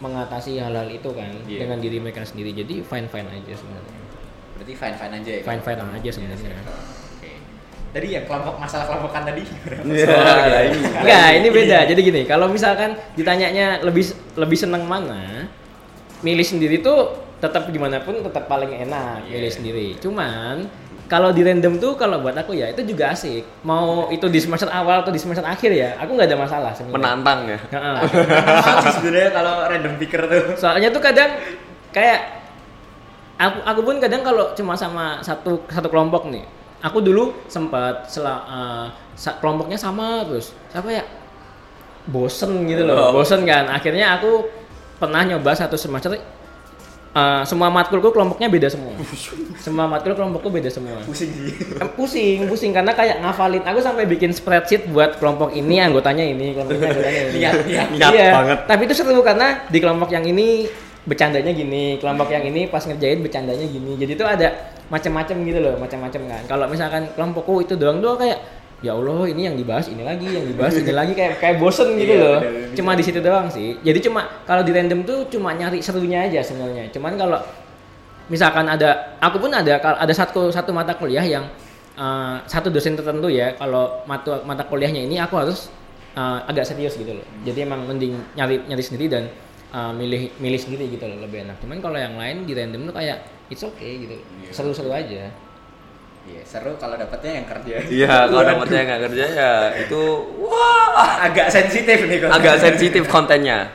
mengatasi 0.00 0.60
hal-hal 0.60 0.88
itu 0.92 1.08
kan 1.16 1.32
Iya. 1.48 1.64
dengan 1.64 1.80
diri 1.80 1.96
mereka 1.96 2.24
sendiri 2.28 2.52
jadi 2.52 2.84
fine 2.84 3.08
fine 3.08 3.28
aja 3.32 3.52
sebenarnya 3.56 3.96
Berarti 4.56 4.72
fine 4.72 4.96
fine 4.96 5.14
aja 5.20 5.32
ya. 5.36 5.42
fine 5.44 5.62
fine 5.64 5.80
aja 5.80 6.10
sebenarnya 6.12 6.52
Oke. 6.60 7.05
Tadi 7.96 8.12
yang 8.12 8.28
kelompok 8.28 8.60
masalah 8.60 8.84
kelompokan 8.84 9.24
tadi? 9.24 9.40
Iya, 9.88 10.68
ini. 10.68 10.78
Enggak, 10.84 11.28
ini 11.40 11.48
beda. 11.48 11.78
Jadi 11.88 12.00
gini, 12.04 12.22
kalau 12.28 12.44
misalkan 12.52 12.92
ditanyanya 13.16 13.80
lebih 13.80 14.04
lebih 14.36 14.58
senang 14.60 14.84
mana, 14.84 15.48
milih 16.20 16.44
sendiri 16.44 16.84
tuh 16.84 17.16
tetap 17.40 17.64
gimana 17.72 18.04
pun 18.04 18.20
tetap 18.20 18.44
paling 18.52 18.68
enak 18.68 19.24
Iya. 19.24 19.32
milih 19.40 19.52
sendiri. 19.52 19.86
Cuman 19.96 20.68
kalau 21.08 21.32
di 21.32 21.40
random 21.40 21.80
tuh 21.80 21.96
kalau 21.96 22.20
buat 22.20 22.36
aku 22.36 22.52
ya 22.52 22.68
itu 22.68 22.84
juga 22.84 23.16
asik. 23.16 23.64
Mau 23.64 24.12
itu 24.12 24.28
di 24.28 24.44
semester 24.44 24.68
awal 24.68 25.00
atau 25.00 25.08
di 25.08 25.20
semester 25.22 25.48
akhir 25.48 25.72
ya, 25.72 25.96
aku 25.96 26.20
nggak 26.20 26.28
ada 26.28 26.36
masalah 26.36 26.70
sebenarnya. 26.76 27.00
Menantang 27.00 27.38
ya. 27.48 27.58
Sebenarnya 29.00 29.30
kalau 29.32 29.54
random 29.72 29.94
picker 29.96 30.20
tuh? 30.28 30.44
Soalnya 30.60 30.92
tuh 30.92 31.00
kadang 31.00 31.32
kayak 31.96 32.44
aku 33.40 33.58
aku 33.64 33.80
pun 33.88 33.96
kadang 34.04 34.20
kalau 34.20 34.52
cuma 34.52 34.76
sama 34.76 35.24
satu 35.24 35.64
satu 35.72 35.88
kelompok 35.88 36.28
nih. 36.28 36.55
Aku 36.86 36.98
dulu 37.00 37.34
sempat 37.46 38.06
sa- 38.06 39.36
kelompoknya 39.36 39.74
sama 39.74 40.22
terus. 40.22 40.54
Apa 40.70 40.88
ya? 40.92 41.04
Bosen 42.06 42.62
gitu 42.64 42.86
loh. 42.86 43.10
Oh. 43.10 43.10
Bosen 43.12 43.42
kan. 43.42 43.66
Akhirnya 43.66 44.14
aku 44.14 44.46
pernah 44.96 45.26
nyoba 45.26 45.50
satu 45.52 45.74
semester 45.74 46.14
eh, 46.14 47.42
semua 47.42 47.66
matkulku 47.66 48.12
kelompoknya 48.12 48.46
beda 48.46 48.68
semua. 48.68 48.94
semua 49.64 49.84
matkul 49.84 50.14
kelompokku 50.14 50.46
beda 50.46 50.70
semua. 50.70 51.02
Pusing 51.02 51.32
sih. 51.32 51.50
Pusing 51.96 52.38
pusing 52.46 52.70
karena 52.70 52.92
kayak 52.92 53.18
ngafalin 53.18 53.64
aku 53.64 53.80
sampai 53.80 54.06
bikin 54.06 54.30
spreadsheet 54.30 54.86
buat 54.86 55.18
kelompok 55.18 55.50
ini 55.50 55.80
anggotanya 55.80 56.22
ini 56.22 56.54
kelompoknya 56.54 56.86
anggotanya 56.92 57.20
ini 57.24 57.32
Lihat, 57.40 57.54
lihat. 57.66 57.86
Niat 57.90 58.12
Iya, 58.14 58.30
banget. 58.30 58.58
tapi 58.68 58.82
itu 58.84 58.94
seru 58.94 59.18
karena 59.20 59.66
di 59.66 59.78
kelompok 59.80 60.08
yang 60.08 60.22
ini 60.22 60.68
bercandanya 61.06 61.54
gini 61.54 61.96
kelompok 62.02 62.34
yang 62.34 62.42
ini 62.44 62.66
pas 62.66 62.82
ngerjain 62.82 63.22
bercandanya 63.22 63.66
gini. 63.66 63.94
Jadi 63.94 64.12
itu 64.18 64.24
ada 64.26 64.48
macam-macam 64.90 65.36
gitu 65.46 65.58
loh 65.62 65.74
macam-macam 65.78 66.20
kan. 66.26 66.42
Kalau 66.46 66.66
misalkan 66.66 67.02
kelompokku 67.14 67.62
itu 67.62 67.74
doang 67.78 68.02
doang 68.02 68.18
kayak 68.18 68.38
ya 68.84 68.92
Allah 68.92 69.24
ini 69.30 69.48
yang 69.48 69.56
dibahas 69.56 69.88
ini 69.88 70.04
lagi 70.04 70.28
yang 70.28 70.44
dibahas 70.44 70.76
ini 70.76 70.92
lagi 70.92 71.16
kayak 71.16 71.40
kayak 71.40 71.56
bosen 71.56 71.96
gitu 71.96 72.12
Iya, 72.12 72.20
loh. 72.20 72.38
bener, 72.44 72.74
cuma 72.76 72.90
di 72.92 73.04
situ 73.06 73.18
doang 73.24 73.46
sih. 73.48 73.78
Jadi 73.80 73.98
cuma 74.04 74.26
kalau 74.44 74.60
di 74.66 74.70
random 74.74 75.00
tuh 75.06 75.18
cuma 75.32 75.54
nyari 75.56 75.80
serunya 75.80 76.26
aja 76.28 76.42
sebenarnya. 76.44 76.90
Cuman 76.92 77.14
kalau 77.16 77.40
misalkan 78.26 78.66
ada 78.66 79.16
aku 79.22 79.38
pun 79.38 79.54
ada 79.54 79.78
ada 79.78 80.12
satu 80.14 80.50
satu 80.50 80.74
mata 80.74 80.98
kuliah 80.98 81.22
yang 81.22 81.46
eh, 81.94 82.36
satu 82.50 82.68
dosen 82.68 82.98
tertentu 82.98 83.30
ya 83.30 83.54
kalau 83.54 84.02
mata 84.04 84.42
mata 84.42 84.66
kuliahnya 84.66 85.06
ini 85.06 85.16
aku 85.22 85.38
harus 85.38 85.70
eh, 86.18 86.38
agak 86.50 86.66
serius 86.66 86.98
gitu 86.98 87.14
loh. 87.14 87.26
Jadi 87.46 87.62
emang 87.62 87.86
mending 87.86 88.18
nyari 88.36 88.60
nyari 88.66 88.82
sendiri 88.82 89.06
dan 89.08 89.24
eh, 89.76 89.92
milih 89.92 90.32
milih 90.36 90.56
sendiri 90.58 90.88
gitu 90.88 91.04
loh 91.04 91.20
lebih 91.20 91.44
enak 91.44 91.56
cuman 91.58 91.78
kalau 91.78 91.96
yang 91.96 92.14
lain 92.14 92.42
di 92.42 92.52
random 92.52 92.88
tuh 92.88 92.94
kayak 92.94 93.18
it's 93.46 93.60
okay 93.60 94.00
gitu 94.00 94.16
Iya. 94.40 94.50
seru-seru 94.50 94.88
aja 94.90 95.28
Iya, 96.26 96.42
seru 96.42 96.74
kalau 96.74 96.98
dapetnya 96.98 97.38
yang 97.38 97.46
kerja. 97.46 97.74
Iya, 97.86 98.26
kalau 98.26 98.42
ada 98.42 98.58
percaya 98.58 98.82
nggak 98.84 99.02
kerja 99.06 99.24
ya 99.30 99.52
itu 99.78 100.00
wah 100.42 101.22
agak 101.22 101.46
sensitif 101.48 102.02
nih 102.02 102.18
kok. 102.18 102.34
agak 102.34 102.58
sensitif 102.58 103.06
kontennya. 103.06 103.70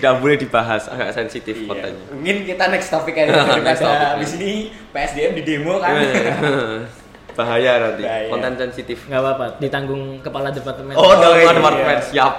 Nggak 0.00 0.14
boleh 0.16 0.36
dibahas, 0.38 0.88
agak 0.88 1.12
sensitif 1.12 1.52
Iya. 1.54 1.68
kontennya. 1.68 2.04
Mungkin 2.08 2.36
kita 2.48 2.64
next 2.72 2.88
topik 2.88 3.12
aja 3.14 3.36
Next 3.60 3.84
topic. 3.84 4.00
habis 4.00 4.32
ini 4.34 4.52
PSDM 4.88 5.32
di 5.34 5.42
demo 5.44 5.76
kan. 5.76 5.92
Bahaya 7.36 7.72
nanti, 7.82 8.02
Bahaya. 8.02 8.28
konten 8.30 8.52
sensitif. 8.56 8.98
nggak 9.04 9.20
apa-apa 9.20 9.46
ditanggung 9.58 10.22
kepala 10.22 10.48
departemen 10.48 10.94
Oh, 10.94 11.04
Oh, 11.04 11.14
dari 11.18 11.42
iya. 11.42 11.52
departemen 11.52 11.98
siap. 12.00 12.32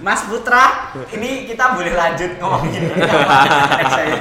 Mas 0.00 0.24
Putra, 0.24 0.88
ini 1.12 1.44
kita 1.44 1.76
boleh 1.76 1.92
lanjut 1.92 2.40
ngomongin 2.40 2.88
ini 2.88 3.04
apa? 3.04 3.38
Next 3.76 3.98
aja. 4.00 4.16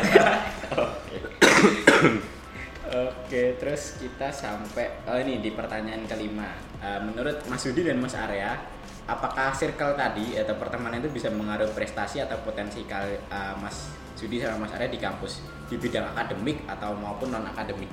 Oke, 2.90 3.56
terus 3.62 3.96
kita 4.02 4.28
sampai 4.28 4.92
oh 5.08 5.16
ini 5.16 5.40
di 5.40 5.56
pertanyaan 5.56 6.04
kelima. 6.04 6.52
Eh, 6.84 7.00
menurut 7.00 7.48
Mas 7.48 7.64
Yudi 7.64 7.88
dan 7.88 7.96
Mas 8.04 8.12
Arya, 8.12 8.60
apakah 9.08 9.56
circle 9.56 9.96
tadi 9.96 10.36
atau 10.36 10.60
pertemanan 10.60 11.00
itu 11.00 11.14
bisa 11.16 11.32
mengaruhi 11.32 11.72
prestasi 11.72 12.20
atau 12.20 12.36
potensi 12.44 12.84
eh, 12.84 13.56
Mas 13.64 13.94
Yudi 14.20 14.44
sama 14.44 14.68
Mas 14.68 14.76
Arya 14.76 14.92
di 14.92 15.00
kampus 15.00 15.46
di 15.72 15.80
bidang 15.80 16.12
akademik 16.12 16.68
atau 16.68 16.92
maupun 16.98 17.32
non 17.32 17.48
akademik? 17.48 17.88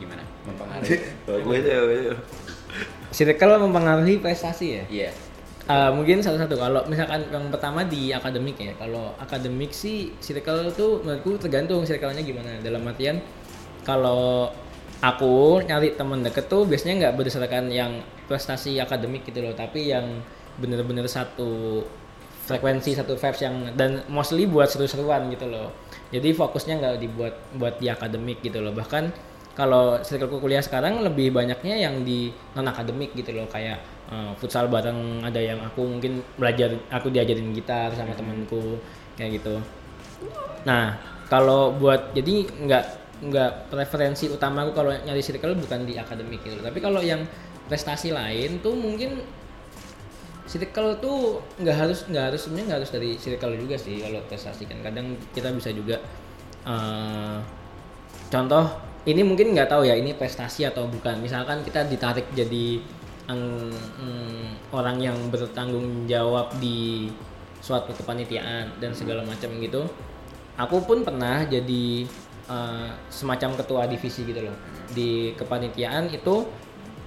Gimana? 0.00 0.24
Mempengaruhi? 0.48 0.88
Circle 3.12 3.60
mempengaruhi 3.60 4.24
prestasi 4.24 4.66
ya 4.80 4.84
Iya. 4.88 5.10
Uh, 5.62 5.94
mungkin 5.94 6.18
satu-satu. 6.18 6.58
Kalau 6.58 6.82
misalkan 6.90 7.22
yang 7.30 7.46
pertama 7.46 7.86
di 7.86 8.10
akademik 8.10 8.58
ya. 8.58 8.74
Kalau 8.74 9.14
akademik 9.22 9.70
sih 9.70 10.10
circle 10.18 10.74
tuh 10.74 10.98
menurutku 11.06 11.38
tergantung 11.38 11.86
circle-nya 11.86 12.22
gimana. 12.26 12.58
Dalam 12.58 12.82
artian 12.82 13.22
kalau 13.86 14.50
aku 14.98 15.62
nyari 15.62 15.94
teman 15.94 16.26
deket 16.26 16.50
tuh 16.50 16.66
biasanya 16.66 17.06
nggak 17.06 17.14
berdasarkan 17.14 17.70
yang 17.70 18.02
prestasi 18.26 18.82
akademik 18.82 19.22
gitu 19.22 19.38
loh. 19.38 19.54
Tapi 19.54 19.94
yang 19.94 20.18
bener-bener 20.58 21.06
satu 21.06 21.82
frekuensi 22.42 22.98
satu 22.98 23.14
vibes 23.14 23.38
yang 23.38 23.70
dan 23.78 24.02
mostly 24.10 24.50
buat 24.50 24.66
seru-seruan 24.66 25.30
gitu 25.30 25.46
loh. 25.46 25.70
Jadi 26.10 26.34
fokusnya 26.34 26.74
nggak 26.82 26.96
dibuat 26.98 27.34
buat 27.54 27.78
di 27.78 27.86
akademik 27.86 28.42
gitu 28.42 28.58
loh. 28.58 28.74
Bahkan 28.74 29.31
kalau 29.52 30.00
circle 30.00 30.40
kuliah 30.40 30.64
sekarang 30.64 31.04
lebih 31.04 31.28
banyaknya 31.28 31.76
yang 31.76 32.00
di 32.04 32.32
non 32.56 32.64
akademik 32.64 33.12
gitu 33.12 33.36
loh 33.36 33.44
kayak 33.52 33.78
eh, 34.08 34.32
futsal 34.40 34.68
bareng 34.72 35.20
ada 35.20 35.40
yang 35.40 35.60
aku 35.60 35.84
mungkin 35.84 36.24
belajar 36.40 36.72
aku 36.88 37.12
diajarin 37.12 37.52
gitar 37.52 37.92
sama 37.92 38.16
temanku 38.16 38.80
kayak 39.16 39.40
gitu. 39.40 39.60
Nah 40.64 40.96
kalau 41.28 41.76
buat 41.76 42.16
jadi 42.16 42.48
nggak 42.48 42.84
nggak 43.22 43.50
preferensi 43.70 44.26
utama 44.26 44.66
aku 44.66 44.72
kalau 44.74 44.90
nyari 44.90 45.22
circle 45.22 45.54
bukan 45.54 45.84
di 45.84 46.00
akademik 46.00 46.40
gitu. 46.42 46.58
Tapi 46.64 46.78
kalau 46.80 47.04
yang 47.04 47.22
prestasi 47.68 48.10
lain 48.10 48.58
tuh 48.64 48.72
mungkin 48.72 49.20
circle 50.48 50.98
tuh 50.98 51.44
nggak 51.60 51.76
harus 51.76 51.98
nggak 52.08 52.24
harus 52.32 52.40
sebenarnya 52.44 52.66
nggak 52.72 52.80
harus 52.82 52.92
dari 52.92 53.10
circle 53.20 53.54
juga 53.60 53.76
sih 53.76 54.00
kalau 54.00 54.20
prestasi 54.26 54.64
kan. 54.64 54.80
Kadang 54.80 55.20
kita 55.36 55.52
bisa 55.52 55.70
juga 55.76 56.00
eh, 56.64 57.36
contoh 58.32 58.91
ini 59.02 59.22
mungkin 59.26 59.50
nggak 59.54 59.70
tahu 59.70 59.82
ya 59.88 59.94
ini 59.98 60.14
prestasi 60.14 60.66
atau 60.66 60.86
bukan. 60.86 61.18
Misalkan 61.18 61.66
kita 61.66 61.82
ditarik 61.86 62.26
jadi 62.32 62.78
ang- 63.26 63.74
mm, 63.98 64.72
orang 64.74 64.98
yang 64.98 65.16
bertanggung 65.30 66.06
jawab 66.06 66.50
di 66.58 67.10
suatu 67.62 67.94
kepanitiaan 67.94 68.74
dan 68.82 68.90
segala 68.90 69.22
macam 69.22 69.54
gitu 69.62 69.86
aku 70.58 70.82
pun 70.84 71.06
pernah 71.06 71.46
jadi 71.46 72.04
eh, 72.42 72.88
semacam 73.08 73.54
ketua 73.56 73.86
divisi 73.86 74.26
gitu 74.26 74.42
loh. 74.44 74.56
Di 74.90 75.32
kepanitiaan 75.38 76.10
itu 76.10 76.44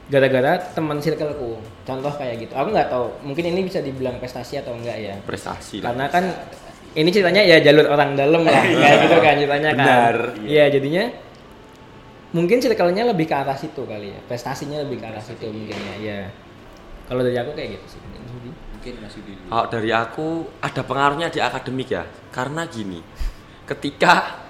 gara-gara 0.07 0.57
teman 0.73 0.97
circleku. 1.01 1.59
Contoh 1.83 2.13
kayak 2.15 2.47
gitu. 2.47 2.53
Aku 2.55 2.71
nggak 2.71 2.89
tahu 2.89 3.11
mungkin 3.21 3.51
ini 3.53 3.67
bisa 3.67 3.83
dibilang 3.83 4.17
prestasi 4.17 4.57
atau 4.63 4.73
enggak 4.73 4.97
ya. 4.97 5.15
Prestasi 5.27 5.83
lah. 5.83 5.91
karena 5.91 6.05
kan 6.09 6.25
ini 6.95 7.09
ceritanya 7.11 7.43
ya 7.43 7.57
jalur 7.59 7.91
orang 7.91 8.15
dalam 8.15 8.47
lah. 8.47 8.63
Kayak 8.81 8.97
gitu 9.05 9.17
kan 9.19 9.33
ceritanya 9.35 9.71
kan. 9.75 9.83
Benar. 9.83 10.15
iya 10.47 10.65
jadinya 10.71 11.03
mungkin 12.35 12.59
circle-nya 12.59 13.07
lebih 13.07 13.31
ke 13.31 13.35
arah 13.35 13.55
situ 13.55 13.87
kali 13.87 14.11
ya 14.11 14.19
prestasinya 14.27 14.83
lebih 14.83 14.99
ke 14.99 15.05
arah 15.07 15.23
situ 15.23 15.47
mungkin 15.47 15.79
ya 15.79 15.95
ya 16.03 16.19
kalau 17.07 17.21
dari 17.23 17.37
aku 17.37 17.55
kayak 17.55 17.79
gitu 17.79 17.95
sih 17.95 17.99
Mungkin 18.01 18.25
Sudi. 18.25 18.49
Mungkin 18.51 18.93
Mas 19.01 19.13
Yudi 19.17 19.31
dulu. 19.37 19.47
Kalau 19.49 19.65
dari 19.69 19.89
aku 19.93 20.27
ada 20.61 20.81
pengaruhnya 20.81 21.27
di 21.29 21.39
akademik 21.41 21.89
ya. 21.93 22.03
Karena 22.33 22.65
gini, 22.65 22.99
ketika 23.69 24.41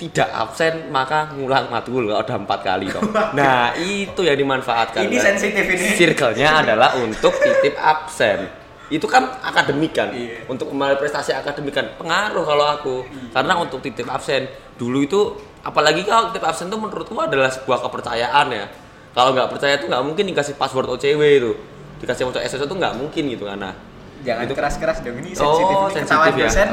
tidak 0.00 0.28
absen 0.34 0.90
maka 0.90 1.30
ngulang 1.36 1.70
matkul 1.70 2.10
kalau 2.10 2.18
ada 2.18 2.34
empat 2.34 2.60
kali 2.64 2.90
toh. 2.90 3.04
Nah 3.38 3.76
itu 3.78 4.20
yang 4.24 4.34
dimanfaatkan. 4.40 5.06
Ini 5.06 5.16
kan. 5.20 5.24
sensitif 5.36 5.64
ini. 5.68 5.88
Circle-nya 5.94 6.64
adalah 6.64 6.98
untuk 6.98 7.36
titip 7.38 7.76
absen. 7.78 8.61
Itu 8.92 9.08
kan 9.08 9.24
akademik 9.40 9.96
kan. 9.96 10.12
Iya. 10.12 10.44
Untuk 10.44 10.68
kembali 10.68 11.00
prestasi 11.00 11.32
akademik 11.32 11.72
kan 11.72 11.88
pengaruh 11.96 12.44
kalau 12.44 12.66
aku. 12.68 12.96
Karena 13.32 13.56
untuk 13.56 13.80
titip 13.80 14.04
absen 14.06 14.44
dulu 14.76 15.00
itu 15.00 15.20
apalagi 15.62 16.04
kalau 16.04 16.28
titip 16.28 16.44
absen 16.44 16.68
itu 16.68 16.76
menurutku 16.76 17.16
adalah 17.16 17.48
sebuah 17.48 17.80
kepercayaan 17.80 18.46
ya. 18.52 18.68
Kalau 19.12 19.32
nggak 19.32 19.48
percaya 19.48 19.76
tuh 19.76 19.88
nggak 19.88 20.02
mungkin 20.02 20.24
dikasih 20.26 20.54
password 20.54 20.88
OCW 20.90 21.20
itu. 21.34 21.52
Dikasih 21.98 22.24
untuk 22.24 22.40
SSO 22.40 22.66
tuh 22.66 22.76
nggak 22.76 22.92
mungkin 22.94 23.22
gitu 23.28 23.48
kan. 23.48 23.56
Nah, 23.58 23.74
Jangan 24.22 24.46
Itu- 24.46 24.54
keras-keras 24.54 25.02
dong 25.02 25.18
ini 25.18 25.34
sensitif 25.34 25.74
Oh, 25.74 25.90
ini 25.90 25.94
sensitif 25.98 26.32
ya. 26.32 26.46
dosen. 26.46 26.68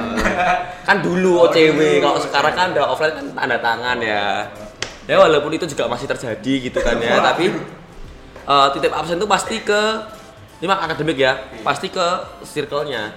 kan 0.87 0.97
dulu 1.01 1.33
Oh, 1.35 1.49
OCW, 1.49 1.73
dulu. 1.73 2.03
kalau 2.03 2.19
sekarang 2.19 2.53
kan 2.53 2.67
udah 2.71 2.85
offline 2.85 3.09
kan 3.11 3.25
tanda 3.33 3.57
tangan 3.57 3.97
ya. 3.97 4.45
Ya 5.09 5.15
walaupun 5.17 5.49
itu 5.49 5.65
juga 5.65 5.89
masih 5.89 6.05
terjadi 6.05 6.53
gitu 6.61 6.77
kan 6.77 7.01
ya, 7.01 7.17
tapi 7.19 7.49
eh, 8.45 8.67
titip 8.69 8.93
absen 8.93 9.17
itu 9.17 9.25
pasti 9.25 9.55
ke 9.59 9.81
ini 10.59 10.65
mah 10.67 10.79
akademik 10.83 11.15
ya, 11.15 11.39
pasti 11.63 11.87
ke 11.87 12.07
circle-nya. 12.43 13.15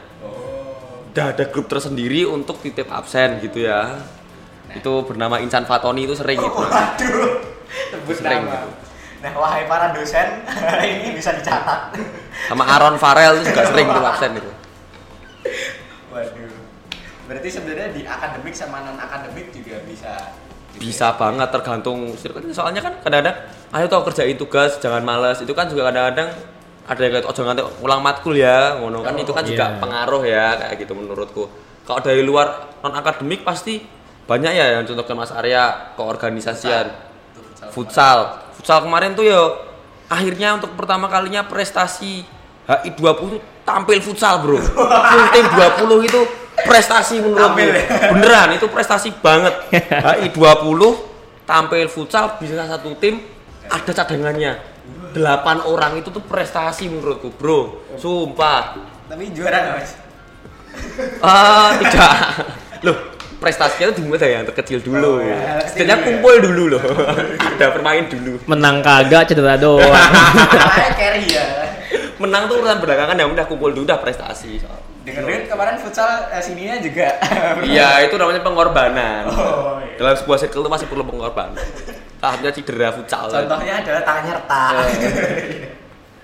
Udah 1.11 1.35
ada 1.35 1.45
grup 1.51 1.67
tersendiri 1.67 2.23
untuk 2.25 2.63
titip 2.63 2.87
absen 2.89 3.43
gitu 3.43 3.67
ya. 3.67 3.99
Itu 4.73 5.05
bernama 5.05 5.43
Insan 5.43 5.67
Fatoni 5.67 6.07
itu 6.07 6.15
sering 6.15 6.39
gitu. 6.39 6.55
Waduh, 6.55 7.43
sebut 7.93 8.17
Sering 8.17 8.47
nama. 8.47 8.55
gitu. 8.63 8.69
Nah, 9.23 9.31
wahai 9.39 9.67
para 9.67 9.95
dosen, 9.95 10.43
ini 11.03 11.15
bisa 11.15 11.31
dicatat. 11.35 11.95
Sama 12.49 12.65
Aaron 12.65 12.97
Farel 12.97 13.39
itu 13.39 13.51
juga 13.51 13.63
sering 13.69 13.87
tuh 13.87 14.03
absen 14.03 14.31
itu. 14.39 14.51
Waduh. 16.11 16.55
Berarti 17.27 17.49
sebenarnya 17.49 17.89
di 17.91 18.03
akademik 18.03 18.55
sama 18.55 18.83
non 18.83 18.99
akademik 18.99 19.51
juga 19.51 19.83
bisa. 19.83 20.13
bisa 20.73 21.13
banget 21.21 21.53
tergantung 21.53 22.17
circle 22.17 22.49
soalnya 22.49 22.81
kan 22.81 22.97
kadang-kadang 23.05 23.45
ayo 23.77 23.93
tau 23.93 24.09
kerjain 24.09 24.41
tugas 24.41 24.81
jangan 24.81 25.05
males 25.05 25.37
itu 25.45 25.53
kan 25.53 25.69
juga 25.69 25.93
kadang-kadang 25.93 26.33
ada 26.83 26.99
yang 26.99 27.12
kayak 27.14 27.31
ojo 27.31 27.40
nganti 27.47 27.62
ulang 27.85 28.01
matkul 28.03 28.35
ya 28.35 28.75
ngono 28.79 29.07
kan 29.07 29.14
Oh, 29.14 29.23
itu 29.23 29.33
kan 29.33 29.45
juga 29.47 29.64
iya. 29.71 29.79
pengaruh 29.79 30.23
ya 30.27 30.47
kayak 30.59 30.75
gitu 30.83 30.92
menurutku 30.99 31.45
kalau 31.87 32.01
dari 32.03 32.23
luar 32.27 32.79
non 32.83 32.95
akademik 32.95 33.47
pasti 33.47 33.83
banyak 34.23 34.53
ya 34.55 34.66
yang 34.79 34.87
contohkan 34.87 35.18
Mas 35.18 35.35
Arya 35.35 35.95
keorganisasian 35.99 36.95
futsal. 37.75 38.49
Futsal 38.55 38.87
kemarin 38.87 39.14
tuh 39.18 39.27
ya 39.27 39.40
akhirnya 40.07 40.59
untuk 40.59 40.75
pertama 40.79 41.11
kalinya 41.11 41.47
prestasi 41.47 42.23
HI 42.62 42.95
20 42.95 43.35
tuh 43.35 43.42
tampil 43.66 43.99
futsal, 43.99 44.38
Bro. 44.47 44.62
Full 44.62 45.27
tim 45.35 45.47
20 45.51 46.09
itu 46.09 46.21
prestasi 46.62 47.18
menurutku. 47.18 47.42
Tampil 47.51 47.68
ya? 47.75 47.83
Beneran 48.14 48.49
itu 48.55 48.66
prestasi 48.71 49.09
banget. 49.18 49.55
HI 49.75 50.31
20 50.31 51.42
tampil 51.42 51.87
futsal 51.90 52.38
bisa 52.38 52.62
satu 52.71 52.95
tim 53.03 53.18
ada 53.66 53.90
cadangannya. 53.90 54.53
8 55.12 55.68
orang 55.68 56.01
itu 56.01 56.09
tuh 56.09 56.25
prestasi 56.25 56.88
menurutku, 56.88 57.31
Bro. 57.37 57.92
Sumpah. 58.01 58.77
Tapi 59.07 59.29
juara 59.37 59.59
nggak 59.61 59.75
mas? 59.77 59.92
Ah, 61.21 61.77
tidak. 61.77 62.12
Loh, 62.81 62.97
prestasinya 63.37 63.92
itu 63.92 64.01
dimulai 64.01 64.18
dari 64.18 64.33
yang 64.40 64.47
terkecil 64.49 64.81
dulu. 64.81 65.18
Oh, 65.18 65.23
ya, 65.23 65.61
Setidaknya 65.68 66.01
ya. 66.01 66.05
kumpul 66.09 66.35
dulu 66.40 66.62
loh. 66.79 66.83
Ada 67.61 67.66
bermain 67.77 68.09
dulu. 68.09 68.40
Menang 68.49 68.81
kagak 68.81 69.29
cedera 69.29 69.61
doang. 69.61 69.85
Carry 70.97 71.29
ya. 71.29 71.47
Menang 72.16 72.49
tuh 72.49 72.62
urusan 72.62 72.79
belakangan 72.81 73.18
yang 73.18 73.29
udah 73.35 73.45
kumpul 73.45 73.68
dulu 73.75 73.85
udah 73.85 74.01
prestasi. 74.01 74.62
Dengerin 75.03 75.51
kemarin 75.51 75.77
futsal 75.83 76.31
eh, 76.31 76.38
sininya 76.38 76.79
juga. 76.79 77.18
Iya, 77.66 78.07
itu 78.07 78.14
namanya 78.16 78.40
pengorbanan. 78.40 79.27
Oh, 79.29 79.83
iya. 79.83 79.99
Dalam 79.99 80.14
sebuah 80.14 80.38
circle 80.40 80.62
itu 80.62 80.71
masih 80.71 80.87
perlu 80.87 81.03
pengorbanan. 81.05 81.59
Salah 82.23 82.39
satunya 82.39 82.55
cedera 82.55 82.89
futsal. 82.95 83.27
Contohnya 83.27 83.83
adalah 83.83 84.03
tangannya 84.07 84.33
retak. 84.39 84.73
Eh. 84.79 84.95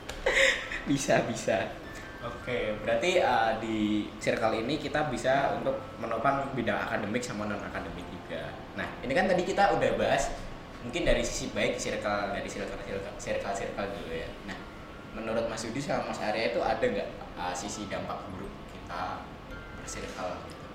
bisa 0.94 1.26
bisa. 1.26 1.74
Oke, 2.22 2.78
berarti 2.86 3.18
eh, 3.18 3.52
di 3.58 4.06
circle 4.22 4.62
ini 4.62 4.78
kita 4.78 5.10
bisa 5.10 5.58
untuk 5.58 5.74
menopang 5.98 6.54
bidang 6.54 6.78
akademik 6.86 7.18
sama 7.18 7.50
non 7.50 7.58
akademik 7.58 8.06
juga. 8.14 8.46
Nah, 8.78 8.86
ini 9.02 9.10
kan 9.10 9.26
tadi 9.26 9.42
kita 9.42 9.74
udah 9.74 9.98
bahas 9.98 10.30
mungkin 10.86 11.02
dari 11.02 11.26
sisi 11.26 11.50
baik 11.50 11.74
circle 11.74 12.30
dari 12.30 12.46
circle 12.46 12.78
circle 12.78 13.18
circle, 13.18 13.54
circle 13.58 13.90
dulu 13.90 14.14
ya. 14.14 14.30
Nah, 14.46 14.54
menurut 15.18 15.50
Mas 15.50 15.66
Yudi 15.66 15.82
sama 15.82 16.14
Mas 16.14 16.22
Arya 16.22 16.54
itu 16.54 16.62
ada 16.62 16.78
nggak 16.86 17.08
eh, 17.42 17.54
sisi 17.58 17.90
dampak 17.90 18.22
buruk 18.30 18.54
kita 18.70 19.26
bersirkel 19.82 20.30
gitu? 20.46 20.66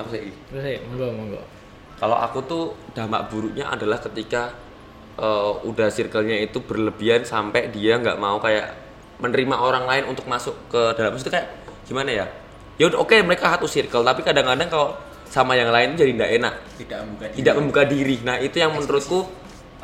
Apa 0.00 0.08
sih? 0.08 0.32
Terus 0.48 0.64
ya, 0.64 0.80
monggo 0.88 1.08
monggo. 1.12 1.59
Kalau 2.00 2.16
aku 2.16 2.38
tuh 2.48 2.64
dampak 2.96 3.28
buruknya 3.28 3.68
adalah 3.68 4.00
ketika 4.00 4.56
eh, 5.20 5.52
udah 5.68 5.92
circle-nya 5.92 6.40
itu 6.40 6.64
berlebihan 6.64 7.28
sampai 7.28 7.68
dia 7.68 8.00
nggak 8.00 8.16
mau 8.16 8.40
kayak 8.40 8.72
menerima 9.20 9.56
orang 9.60 9.84
lain 9.84 10.04
untuk 10.08 10.24
masuk 10.24 10.56
ke 10.72 10.96
dalam 10.96 11.12
itu 11.12 11.28
kayak 11.28 11.48
gimana 11.84 12.24
ya? 12.24 12.26
Ya 12.80 12.88
udah 12.88 13.04
oke 13.04 13.12
mereka 13.20 13.52
satu 13.52 13.68
circle 13.68 14.00
tapi 14.00 14.24
kadang-kadang 14.24 14.72
kalau 14.72 14.96
sama 15.30 15.54
yang 15.54 15.70
lain 15.70 15.94
jadi 15.94 16.10
nggak 16.16 16.32
enak, 16.42 16.54
Tidak 16.80 16.98
membuka 17.06 17.26
diri. 17.28 17.36
tidak 17.38 17.54
membuka 17.54 17.82
diri. 17.86 18.16
Nah 18.24 18.36
itu 18.40 18.56
yang 18.58 18.72
menurutku 18.74 19.28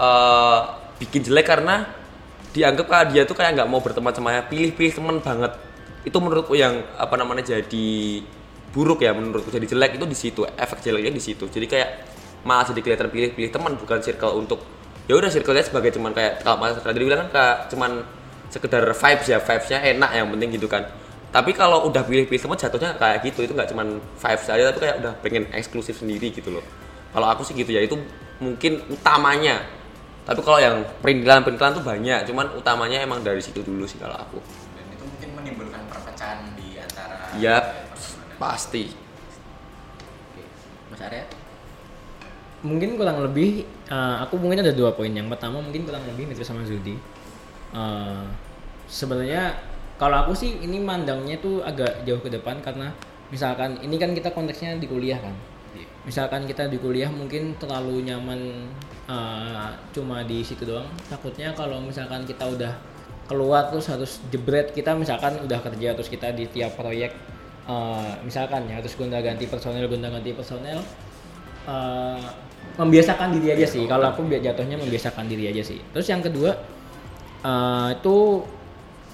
eh, 0.01 0.61
bikin 0.97 1.21
jelek 1.23 1.47
karena 1.47 1.85
dianggap 2.57 2.87
kayak 2.89 3.07
dia 3.13 3.23
tuh 3.29 3.37
kayak 3.37 3.53
nggak 3.61 3.69
mau 3.69 3.85
berteman 3.85 4.17
sama 4.17 4.41
pilih-pilih 4.49 4.93
teman 4.97 5.17
banget. 5.21 5.53
Itu 6.09 6.17
menurutku 6.25 6.57
yang 6.57 6.81
apa 6.97 7.15
namanya 7.21 7.45
jadi 7.45 8.25
buruk 8.75 9.03
ya 9.03 9.13
menurutku. 9.15 9.51
Jadi 9.51 9.67
jelek 9.71 9.99
itu 9.99 10.07
di 10.07 10.17
situ 10.17 10.41
efek 10.47 10.83
jeleknya 10.83 11.13
di 11.13 11.23
situ. 11.23 11.45
Jadi 11.47 11.67
kayak 11.67 11.89
malah 12.47 12.63
jadi 12.67 12.81
kelihatan 12.81 13.11
pilih-pilih 13.11 13.51
teman 13.51 13.75
bukan 13.75 13.99
circle 13.99 14.39
untuk 14.39 14.63
ya 15.07 15.15
udah 15.19 15.31
circle-nya 15.31 15.67
sebagai 15.67 15.95
cuman 15.95 16.15
kayak 16.15 16.43
kalau 16.43 16.59
mas 16.59 16.79
tadi 16.79 16.99
bilang 16.99 17.27
kan 17.27 17.31
kayak 17.35 17.57
cuman 17.71 17.91
sekedar 18.51 18.83
vibes 18.87 19.27
ya 19.27 19.39
vibes-nya 19.43 19.79
enak 19.83 20.11
yang 20.15 20.27
penting 20.31 20.51
gitu 20.55 20.71
kan. 20.71 20.87
Tapi 21.35 21.53
kalau 21.53 21.91
udah 21.91 22.07
pilih-pilih 22.07 22.39
teman 22.39 22.59
jatuhnya 22.59 22.95
kayak 22.97 23.27
gitu 23.27 23.45
itu 23.45 23.53
nggak 23.53 23.69
cuman 23.75 23.99
vibes 23.99 24.47
aja 24.47 24.63
tapi 24.71 24.79
kayak 24.87 24.97
udah 25.03 25.13
pengen 25.21 25.45
eksklusif 25.53 25.99
sendiri 25.99 26.31
gitu 26.31 26.55
loh. 26.55 26.65
Kalau 27.11 27.27
aku 27.27 27.43
sih 27.43 27.55
gitu 27.59 27.71
ya 27.75 27.83
itu 27.83 27.99
mungkin 28.39 28.83
utamanya. 28.89 29.63
Tapi 30.27 30.43
kalau 30.43 30.59
yang 30.59 30.83
perintilan 31.03 31.47
perintilan 31.47 31.79
tuh 31.79 31.85
banyak 31.87 32.27
cuman 32.27 32.47
utamanya 32.59 32.99
emang 33.03 33.23
dari 33.23 33.39
situ 33.39 33.63
dulu 33.63 33.87
sih 33.87 33.99
kalau 33.99 34.19
aku. 34.19 34.39
Dan 34.75 34.87
itu 34.91 35.05
mungkin 35.07 35.29
menimbulkan 35.39 35.83
perpecahan 35.87 36.51
di 36.59 36.79
antara 36.83 37.31
ya 37.39 37.63
teman-teman. 37.63 37.86
Pasti 38.37 39.07
Oke. 40.33 40.43
Mas 40.93 41.01
Arya? 41.03 41.25
Mungkin 42.65 42.97
kurang 42.99 43.23
lebih 43.23 43.65
eh, 43.89 44.17
aku 44.21 44.41
mungkin 44.41 44.61
ada 44.65 44.73
dua 44.73 44.93
poin. 44.93 45.13
Yang 45.13 45.33
pertama 45.37 45.63
mungkin 45.63 45.87
kurang 45.87 46.05
lebih 46.09 46.29
mirip 46.29 46.43
sama 46.43 46.65
Zudi. 46.67 46.97
Eh, 47.73 48.25
sebenarnya 48.91 49.57
kalau 49.97 50.27
aku 50.27 50.33
sih 50.37 50.61
ini 50.61 50.81
mandangnya 50.83 51.41
tuh 51.41 51.65
agak 51.65 52.05
jauh 52.05 52.21
ke 52.21 52.29
depan 52.29 52.61
karena 52.61 52.93
misalkan 53.33 53.81
ini 53.81 53.97
kan 53.97 54.13
kita 54.13 54.31
konteksnya 54.33 54.77
di 54.77 54.87
kuliah 54.89 55.21
kan. 55.21 55.35
Misalkan 56.07 56.47
kita 56.47 56.71
di 56.71 56.79
kuliah 56.79 57.11
mungkin 57.11 57.57
terlalu 57.61 58.03
nyaman 58.07 58.71
eh, 59.07 59.69
cuma 59.95 60.27
di 60.27 60.43
situ 60.43 60.67
doang. 60.67 60.89
Takutnya 61.07 61.55
kalau 61.55 61.81
misalkan 61.81 62.27
kita 62.27 62.45
udah 62.47 62.73
keluar 63.27 63.69
terus 63.69 63.91
harus 63.91 64.23
jebret 64.31 64.71
kita 64.71 64.95
misalkan 64.95 65.43
udah 65.43 65.59
kerja 65.59 65.99
terus 65.99 66.07
kita 66.07 66.31
di 66.31 66.47
tiap 66.47 66.79
proyek 66.79 67.11
eh, 67.67 68.13
misalkan 68.23 68.67
ya 68.71 68.79
harus 68.79 68.95
gonta 68.95 69.19
ganti 69.21 69.45
personel 69.51 69.87
gonta 69.91 70.09
ganti 70.09 70.31
personel 70.33 70.79
eh, 71.69 72.27
membiasakan 72.77 73.37
diri 73.39 73.55
aja 73.55 73.67
sih. 73.69 73.85
Kalau 73.87 74.11
aku 74.11 74.27
biar 74.27 74.43
jatuhnya 74.43 74.77
membiasakan 74.79 75.27
diri 75.31 75.51
aja 75.51 75.63
sih. 75.63 75.79
Terus 75.93 76.07
yang 76.09 76.23
kedua 76.23 76.55
eh, 77.45 77.89
itu 77.95 78.17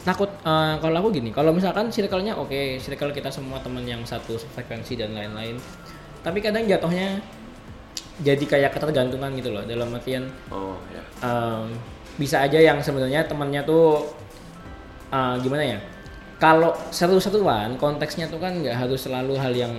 takut 0.03 0.31
eh, 0.43 0.75
kalau 0.83 0.97
aku 0.99 1.09
gini 1.15 1.31
kalau 1.31 1.55
misalkan 1.55 1.89
circle-nya 1.89 2.35
oke 2.35 2.83
circle 2.83 3.15
kita 3.15 3.31
semua 3.31 3.63
teman 3.63 3.87
yang 3.87 4.03
satu 4.03 4.35
frekuensi 4.35 4.99
dan 4.99 5.15
lain-lain 5.15 5.57
tapi 6.27 6.43
kadang 6.43 6.67
jatuhnya 6.67 7.23
jadi 8.23 8.45
kayak 8.45 8.71
ketergantungan 8.75 9.31
gitu 9.39 9.55
loh 9.55 9.63
dalam 9.63 9.95
artian 9.95 10.27
oh 10.51 10.79
ya. 10.91 11.03
um, 11.23 11.71
bisa 12.19 12.43
aja 12.43 12.59
yang 12.59 12.83
sebenarnya 12.83 13.25
temannya 13.25 13.63
tuh 13.63 14.11
uh, 15.15 15.39
gimana 15.39 15.79
ya 15.79 15.79
kalau 16.43 16.75
seru-seruan 16.91 17.79
konteksnya 17.79 18.27
tuh 18.27 18.43
kan 18.43 18.51
nggak 18.59 18.75
harus 18.75 19.07
selalu 19.07 19.39
hal 19.39 19.55
yang 19.55 19.79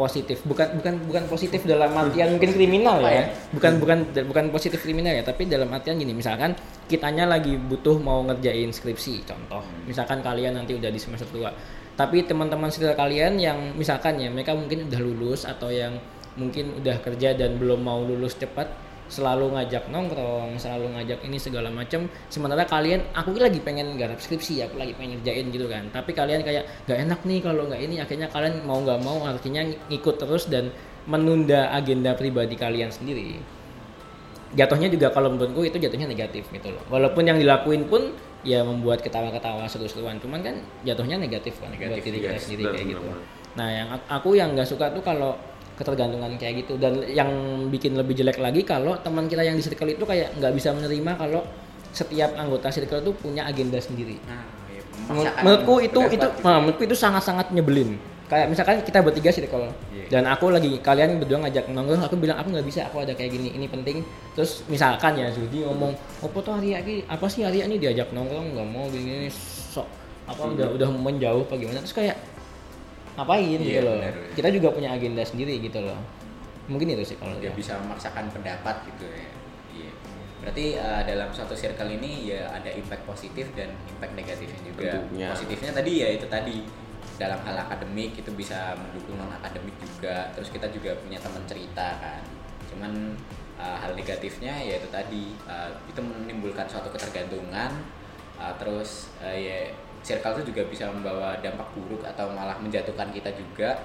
positif. 0.00 0.40
Bukan 0.48 0.80
bukan 0.80 0.94
bukan 1.04 1.24
positif 1.28 1.60
dalam 1.68 1.92
artian 1.92 2.32
mungkin 2.32 2.56
kriminal 2.56 3.04
ya. 3.04 3.12
Ya? 3.12 3.24
bukan 3.52 3.76
bukan 3.76 3.98
bukan 4.32 4.44
positif 4.48 4.80
kriminal 4.80 5.12
ya 5.12 5.20
tapi 5.20 5.44
dalam 5.44 5.68
artian 5.68 6.00
gini 6.00 6.16
misalkan 6.16 6.56
kitanya 6.88 7.28
lagi 7.28 7.60
butuh 7.60 8.00
mau 8.00 8.24
ngerjain 8.24 8.72
skripsi 8.72 9.28
contoh. 9.28 9.60
Misalkan 9.84 10.24
kalian 10.24 10.56
nanti 10.56 10.72
udah 10.72 10.88
di 10.88 10.96
semester 10.96 11.28
tua. 11.28 11.52
Tapi 12.00 12.24
teman-teman 12.24 12.72
sekitar 12.72 12.96
kalian 12.96 13.36
yang 13.36 13.76
misalkan 13.76 14.16
ya 14.16 14.32
mereka 14.32 14.56
mungkin 14.56 14.88
udah 14.88 15.00
lulus 15.04 15.44
atau 15.44 15.68
yang 15.68 16.00
mungkin 16.40 16.80
udah 16.80 16.96
kerja 17.04 17.36
dan 17.36 17.60
belum 17.60 17.84
mau 17.84 18.00
lulus 18.00 18.40
cepat 18.40 18.72
selalu 19.10 19.58
ngajak 19.58 19.90
nongkrong, 19.90 20.56
selalu 20.56 20.94
ngajak 20.94 21.20
ini 21.26 21.36
segala 21.36 21.68
macam. 21.68 22.06
Sementara 22.30 22.62
kalian, 22.62 23.02
aku 23.10 23.34
lagi 23.36 23.58
pengen 23.58 23.98
garap 23.98 24.22
skripsi, 24.22 24.62
aku 24.64 24.78
lagi 24.78 24.94
pengen 24.94 25.18
ngerjain 25.18 25.50
gitu 25.50 25.66
kan. 25.66 25.90
Tapi 25.90 26.14
kalian 26.14 26.46
kayak 26.46 26.86
gak 26.86 26.98
enak 27.04 27.20
nih 27.26 27.42
kalau 27.42 27.66
nggak 27.66 27.82
ini. 27.82 27.98
Akhirnya 27.98 28.30
kalian 28.30 28.62
mau 28.62 28.78
nggak 28.80 29.00
mau 29.02 29.26
artinya 29.26 29.66
ngikut 29.90 30.16
terus 30.22 30.46
dan 30.46 30.70
menunda 31.10 31.74
agenda 31.74 32.14
pribadi 32.14 32.54
kalian 32.54 32.94
sendiri. 32.94 33.42
Jatuhnya 34.54 34.90
juga 34.90 35.10
kalau 35.10 35.34
menurutku 35.34 35.62
itu 35.62 35.78
jatuhnya 35.78 36.06
negatif 36.06 36.46
gitu 36.50 36.68
loh. 36.70 36.82
Walaupun 36.90 37.22
yang 37.22 37.38
dilakuin 37.38 37.86
pun 37.86 38.14
ya 38.46 38.64
membuat 38.64 39.04
ketawa-ketawa 39.04 39.68
seru-seruan, 39.68 40.16
cuman 40.22 40.40
kan 40.40 40.56
jatuhnya 40.86 41.20
negatif 41.20 41.60
kan 41.60 41.70
buat 41.74 41.98
Negatif, 41.98 42.02
diri 42.08 42.18
kita 42.24 42.38
sendiri 42.40 42.62
kayak 42.72 42.86
gitu. 42.94 43.02
Nah, 43.50 43.68
yang 43.68 43.88
ak- 43.90 44.08
aku 44.08 44.38
yang 44.38 44.54
nggak 44.54 44.66
suka 44.66 44.90
tuh 44.94 45.02
kalau 45.02 45.34
ketergantungan 45.80 46.36
kayak 46.36 46.68
gitu 46.68 46.76
dan 46.76 47.00
yang 47.08 47.32
bikin 47.72 47.96
lebih 47.96 48.12
jelek 48.12 48.36
lagi 48.36 48.60
kalau 48.68 49.00
teman 49.00 49.24
kita 49.24 49.40
yang 49.40 49.56
di 49.56 49.64
circle 49.64 49.88
itu 49.88 50.04
kayak 50.04 50.36
nggak 50.36 50.52
bisa 50.52 50.76
menerima 50.76 51.16
kalau 51.16 51.40
setiap 51.90 52.36
anggota 52.36 52.68
circle 52.70 53.00
itu 53.02 53.12
punya 53.18 53.48
agenda 53.48 53.80
sendiri. 53.80 54.20
Nah, 54.28 54.44
ya, 54.70 55.32
menurutku 55.42 55.82
itu 55.82 56.00
itu 56.12 56.28
nah, 56.44 56.62
menurutku 56.62 56.84
itu 56.86 56.94
sangat-sangat 56.94 57.50
nyebelin. 57.50 57.98
Kayak 58.30 58.46
misalkan 58.46 58.78
kita 58.86 59.02
bertiga 59.02 59.34
circle 59.34 59.74
Iya. 59.90 60.06
dan 60.06 60.22
aku 60.30 60.54
lagi 60.54 60.78
kalian 60.78 61.18
berdua 61.18 61.42
ngajak 61.42 61.66
nongkrong, 61.74 62.06
aku 62.06 62.14
bilang 62.14 62.38
aku 62.38 62.54
nggak 62.54 62.62
bisa, 62.62 62.86
aku 62.86 63.02
ada 63.02 63.10
kayak 63.10 63.34
gini, 63.34 63.50
ini 63.58 63.66
penting. 63.66 64.06
Terus 64.38 64.62
misalkan 64.70 65.18
ya 65.18 65.34
Zudi 65.34 65.66
ngomong, 65.66 65.98
"Apa 66.22 66.38
tuh 66.38 66.54
Arya 66.54 66.78
ini? 66.86 67.02
Apa 67.10 67.26
sih 67.26 67.42
Arya 67.42 67.66
ini 67.66 67.82
diajak 67.82 68.14
nongkrong 68.14 68.54
nggak 68.54 68.68
mau 68.70 68.86
gini, 68.86 69.26
gini 69.26 69.28
sok 69.74 69.82
apa 70.30 70.46
udah 70.46 70.78
udah 70.78 70.88
menjauh 70.94 71.42
apa 71.42 71.58
gimana?" 71.58 71.82
Terus 71.82 71.96
kayak 72.06 72.16
ngapain 73.18 73.58
gitu 73.58 73.64
Iya, 73.64 73.82
loh. 73.82 73.96
benar. 73.98 74.14
Kita 74.36 74.48
juga 74.50 74.68
punya 74.74 74.90
agenda 74.94 75.22
sendiri 75.26 75.58
gitu 75.58 75.80
loh. 75.82 75.98
Mungkin 76.70 76.94
itu 76.94 77.02
sih 77.02 77.16
kalau 77.18 77.34
dia 77.42 77.50
dia. 77.50 77.58
bisa 77.58 77.74
memaksakan 77.82 78.30
pendapat 78.30 78.76
gitu 78.86 79.04
ya. 79.10 79.26
Iya. 79.74 79.92
Berarti 80.40 80.66
uh, 80.78 81.02
dalam 81.04 81.28
suatu 81.34 81.52
circle 81.52 81.90
ini 81.90 82.30
ya 82.32 82.48
ada 82.48 82.70
impact 82.70 83.04
positif 83.04 83.50
dan 83.58 83.74
impact 83.90 84.14
negatifnya 84.14 84.60
juga. 84.62 84.90
Tentunya. 85.02 85.28
Positifnya 85.34 85.70
tadi 85.74 85.92
ya 86.00 86.08
itu 86.14 86.26
tadi 86.30 86.56
dalam 87.20 87.36
hal 87.44 87.56
akademik 87.68 88.16
itu 88.16 88.30
bisa 88.32 88.72
mendukung 88.78 89.18
non 89.20 89.28
akademik 89.34 89.74
juga. 89.82 90.30
Terus 90.32 90.48
kita 90.54 90.70
juga 90.70 90.96
punya 91.02 91.18
teman 91.20 91.42
cerita 91.44 91.98
kan. 92.00 92.22
Cuman 92.72 92.92
uh, 93.60 93.76
hal 93.82 93.92
negatifnya 93.92 94.54
ya 94.64 94.80
itu 94.80 94.88
tadi 94.88 95.34
uh, 95.44 95.68
itu 95.90 96.00
menimbulkan 96.00 96.64
suatu 96.70 96.88
ketergantungan. 96.94 97.82
Uh, 98.40 98.54
terus 98.56 99.12
uh, 99.20 99.36
ya 99.36 99.68
circle 100.00 100.40
itu 100.40 100.52
juga 100.52 100.62
bisa 100.68 100.88
membawa 100.88 101.36
dampak 101.44 101.68
buruk 101.76 102.00
atau 102.04 102.32
malah 102.32 102.56
menjatuhkan 102.56 103.12
kita 103.12 103.30
juga 103.36 103.76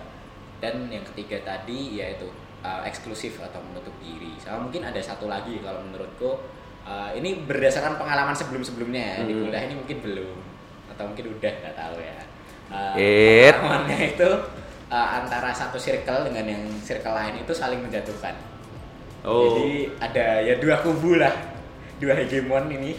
dan 0.63 0.87
yang 0.87 1.03
ketiga 1.11 1.43
tadi 1.43 1.99
yaitu 1.99 2.27
uh, 2.63 2.81
eksklusif 2.87 3.37
atau 3.43 3.59
menutup 3.59 3.91
diri. 3.99 4.31
Sama 4.39 4.65
mungkin 4.67 4.87
ada 4.87 4.97
satu 5.03 5.27
lagi 5.27 5.59
kalau 5.59 5.83
menurutku 5.83 6.39
uh, 6.87 7.11
ini 7.11 7.43
berdasarkan 7.43 7.99
pengalaman 7.99 8.31
sebelum-sebelumnya 8.31 9.03
ya. 9.03 9.17
Di 9.27 9.33
Hmm. 9.35 9.41
kuliah 9.47 9.63
ini 9.67 9.75
mungkin 9.75 9.97
belum 9.99 10.37
atau 10.95 11.03
mungkin 11.11 11.25
udah 11.35 11.51
nggak 11.61 11.75
tahu 11.75 11.97
ya. 11.99 12.17
Uh, 12.65 12.95
It. 12.97 13.53
pengalamannya 13.53 13.99
itu 14.15 14.29
uh, 14.89 15.07
antara 15.21 15.51
satu 15.53 15.77
circle 15.77 16.31
dengan 16.31 16.45
yang 16.49 16.63
circle 16.81 17.13
lain 17.13 17.43
itu 17.43 17.51
saling 17.53 17.83
menjatuhkan. 17.83 18.33
Oh. 19.25 19.57
Jadi 19.57 19.89
ada 19.99 20.39
ya 20.41 20.55
dua 20.61 20.79
kubu 20.85 21.17
lah, 21.19 21.33
dua 21.99 22.13
hegemon 22.15 22.71
ini 22.71 22.93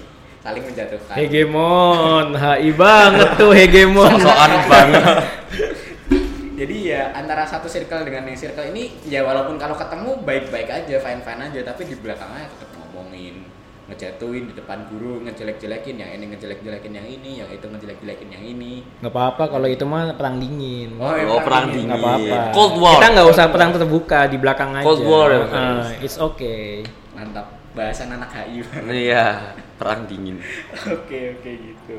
saling 0.47 0.63
menjatuhkan. 0.63 1.15
Hegemon, 1.19 2.27
HI 2.33 2.71
banget 2.73 3.29
tuh 3.35 3.51
hegemon. 3.51 4.15
Soan 4.23 4.53
banget. 4.71 5.03
Jadi 6.61 6.89
ya 6.89 7.13
antara 7.13 7.45
satu 7.45 7.69
circle 7.69 8.07
dengan 8.07 8.25
yang 8.25 8.39
circle 8.39 8.65
ini 8.71 8.97
ya 9.05 9.21
walaupun 9.21 9.59
kalau 9.59 9.77
ketemu 9.77 10.23
baik-baik 10.25 10.69
aja, 10.71 10.97
fine-fine 10.97 11.53
aja, 11.53 11.61
tapi 11.67 11.85
di 11.85 12.01
belakangnya 12.01 12.49
tetap 12.49 12.73
ngomongin, 12.81 13.45
ngejatuhin 13.93 14.49
di 14.49 14.55
depan 14.57 14.89
guru, 14.89 15.21
ngejelek-jelekin 15.21 16.01
yang 16.01 16.11
ini 16.17 16.25
ngejelek-jelekin 16.33 16.93
yang 16.97 17.05
ini, 17.05 17.45
yang 17.45 17.51
itu 17.53 17.67
ngejelek-jelekin 17.69 18.29
yang 18.33 18.45
ini. 18.47 18.81
Nggak 19.05 19.13
apa-apa 19.13 19.53
kalau 19.53 19.69
itu 19.69 19.85
mah 19.85 20.17
perang 20.17 20.41
dingin. 20.41 20.97
ya, 20.97 21.29
Oh, 21.29 21.43
perang 21.45 21.69
ini. 21.69 21.73
dingin. 21.77 21.89
Nggak 21.93 22.01
apa-apa. 22.01 22.39
Cold 22.57 22.75
War. 22.81 22.95
Kita 22.97 23.07
nggak 23.13 23.29
usah 23.29 23.47
perang 23.53 23.71
terbuka 23.77 24.21
di 24.25 24.37
belakang 24.41 24.71
aja. 24.73 24.87
Cold 24.87 25.03
War 25.05 25.29
Mas? 25.45 25.93
it's 26.01 26.17
okay. 26.17 26.81
Mantap. 27.13 27.53
Bahasan 27.77 28.09
anak 28.17 28.33
HI. 28.33 28.61
Iya, 28.89 29.53
perang 29.77 30.09
dingin. 30.09 30.41
Oke 30.89 31.37
oke 31.37 31.51
gitu. 31.61 31.97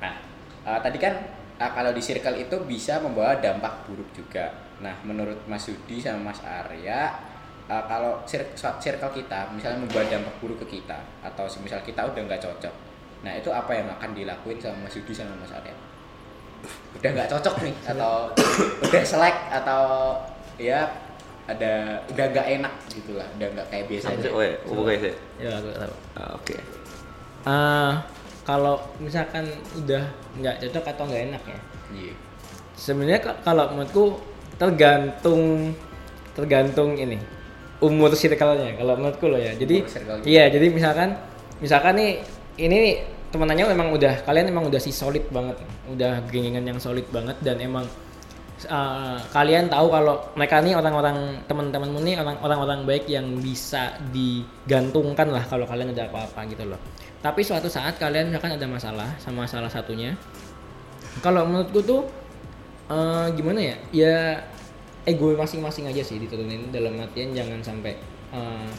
Nah 0.00 0.14
eh, 0.64 0.78
tadi 0.80 0.98
kan 0.98 1.14
eh, 1.60 1.70
kalau 1.76 1.92
di 1.92 2.00
circle 2.00 2.40
itu 2.40 2.56
bisa 2.64 2.96
membawa 3.04 3.36
dampak 3.36 3.84
buruk 3.84 4.08
juga. 4.16 4.48
Nah 4.80 4.96
menurut 5.04 5.44
Mas 5.44 5.68
Yudi 5.68 6.00
sama 6.00 6.32
Mas 6.32 6.40
Arya 6.40 7.12
eh, 7.68 7.84
kalau 7.84 8.24
cir- 8.24 8.52
circle 8.56 9.12
kita 9.12 9.52
misalnya 9.52 9.84
membawa 9.84 10.04
dampak 10.08 10.34
buruk 10.40 10.58
ke 10.64 10.80
kita 10.80 10.98
atau 11.20 11.44
misal 11.60 11.80
kita 11.84 12.00
udah 12.08 12.22
nggak 12.24 12.40
cocok. 12.40 12.74
Nah 13.22 13.32
itu 13.36 13.52
apa 13.52 13.70
yang 13.76 13.86
akan 13.92 14.10
dilakuin 14.16 14.56
sama 14.56 14.88
Mas 14.88 14.96
Yudi 14.96 15.12
sama 15.12 15.36
Mas 15.36 15.52
Arya? 15.52 15.76
Udah 16.96 17.10
nggak 17.12 17.28
cocok 17.28 17.54
nih 17.66 17.74
atau 17.92 18.30
udah 18.88 19.02
selek 19.04 19.36
atau 19.52 19.84
ya 20.56 20.86
ada 21.44 21.72
udah 22.06 22.24
nggak 22.28 22.46
enak 22.56 22.74
gitulah 22.88 23.26
udah 23.34 23.48
nggak 23.50 23.66
kayak 23.68 23.84
biasanya. 23.86 24.24
Oke, 24.24 24.48
oke 24.68 24.92
sih. 24.96 25.14
Ya 25.38 25.50
aku 25.54 25.68
tahu. 25.70 25.94
Ah, 26.14 26.30
Oke. 26.32 26.56
Ah, 27.42 27.92
kalau 28.42 28.76
misalkan 28.98 29.44
udah 29.74 30.02
nggak 30.34 30.54
cocok 30.60 30.84
atau 30.88 31.04
nggak 31.04 31.22
enak 31.28 31.42
ya, 31.44 31.58
Iya. 31.92 32.14
sebenarnya 32.74 33.20
ka- 33.20 33.38
kalau 33.42 33.70
menurutku 33.70 34.04
tergantung 34.56 35.74
tergantung 36.32 36.94
ini 36.94 37.18
umur 37.78 38.10
circle-nya 38.12 38.72
kalau 38.74 38.94
menurutku 38.94 39.26
loh 39.26 39.36
ya 39.36 39.52
jadi 39.52 39.82
Umur 39.82 39.90
circle-nya. 39.90 40.24
iya 40.24 40.44
jadi 40.48 40.66
misalkan 40.68 41.18
misalkan 41.58 41.94
nih 41.94 42.10
ini 42.56 42.76
nih 42.80 42.94
temenannya 43.28 43.64
memang 43.68 43.88
udah 43.90 44.22
kalian 44.22 44.46
emang 44.48 44.64
udah 44.64 44.78
si 44.78 44.90
solid 44.90 45.26
banget 45.28 45.58
udah 45.86 46.22
gengingan 46.26 46.62
yang 46.64 46.78
solid 46.78 47.04
banget 47.08 47.34
dan 47.40 47.58
emang 47.58 47.84
uh, 48.68 49.18
kalian 49.30 49.70
tahu 49.70 49.88
kalau 49.90 50.20
mereka 50.34 50.60
nih 50.60 50.74
orang-orang 50.76 51.40
teman-temanmu 51.46 52.00
nih 52.04 52.14
orang- 52.20 52.40
orang-orang 52.42 52.82
baik 52.84 53.04
yang 53.08 53.24
bisa 53.40 53.96
digantungkan 54.12 55.30
lah 55.30 55.44
kalau 55.46 55.64
kalian 55.64 55.94
ada 55.94 56.06
apa-apa 56.10 56.46
gitu 56.50 56.66
loh. 56.66 56.78
Tapi 57.22 57.40
suatu 57.46 57.70
saat 57.70 57.96
kalian 58.02 58.34
misalkan 58.34 58.58
ada 58.58 58.66
masalah 58.66 59.08
sama 59.22 59.46
salah 59.46 59.70
satunya. 59.70 60.18
Kalau 61.22 61.46
menurutku 61.46 61.80
tuh 61.82 62.02
eh, 62.90 63.26
gimana 63.38 63.60
ya? 63.62 63.76
Ya 63.94 64.16
ego 65.06 65.34
masing-masing 65.34 65.90
aja 65.90 66.02
sih 66.02 66.18
diturunin 66.18 66.70
dalam 66.70 66.98
artian 66.98 67.30
jangan 67.30 67.62
sampai 67.62 67.94
eh, 68.34 68.70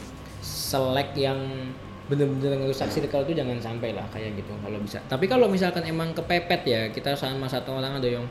selek 0.44 1.16
yang 1.16 1.40
bener-bener 2.04 2.60
ngerusak 2.60 2.92
circle 2.92 3.24
itu 3.24 3.32
jangan 3.32 3.56
sampai 3.64 3.96
lah 3.96 4.04
kayak 4.12 4.36
gitu 4.36 4.52
kalau 4.60 4.76
bisa. 4.76 5.00
Tapi 5.08 5.24
kalau 5.24 5.48
misalkan 5.48 5.88
emang 5.88 6.12
kepepet 6.12 6.62
ya 6.68 6.80
kita 6.92 7.16
sama 7.16 7.48
satu 7.48 7.80
orang 7.80 7.96
ada 7.96 8.08
yang 8.20 8.28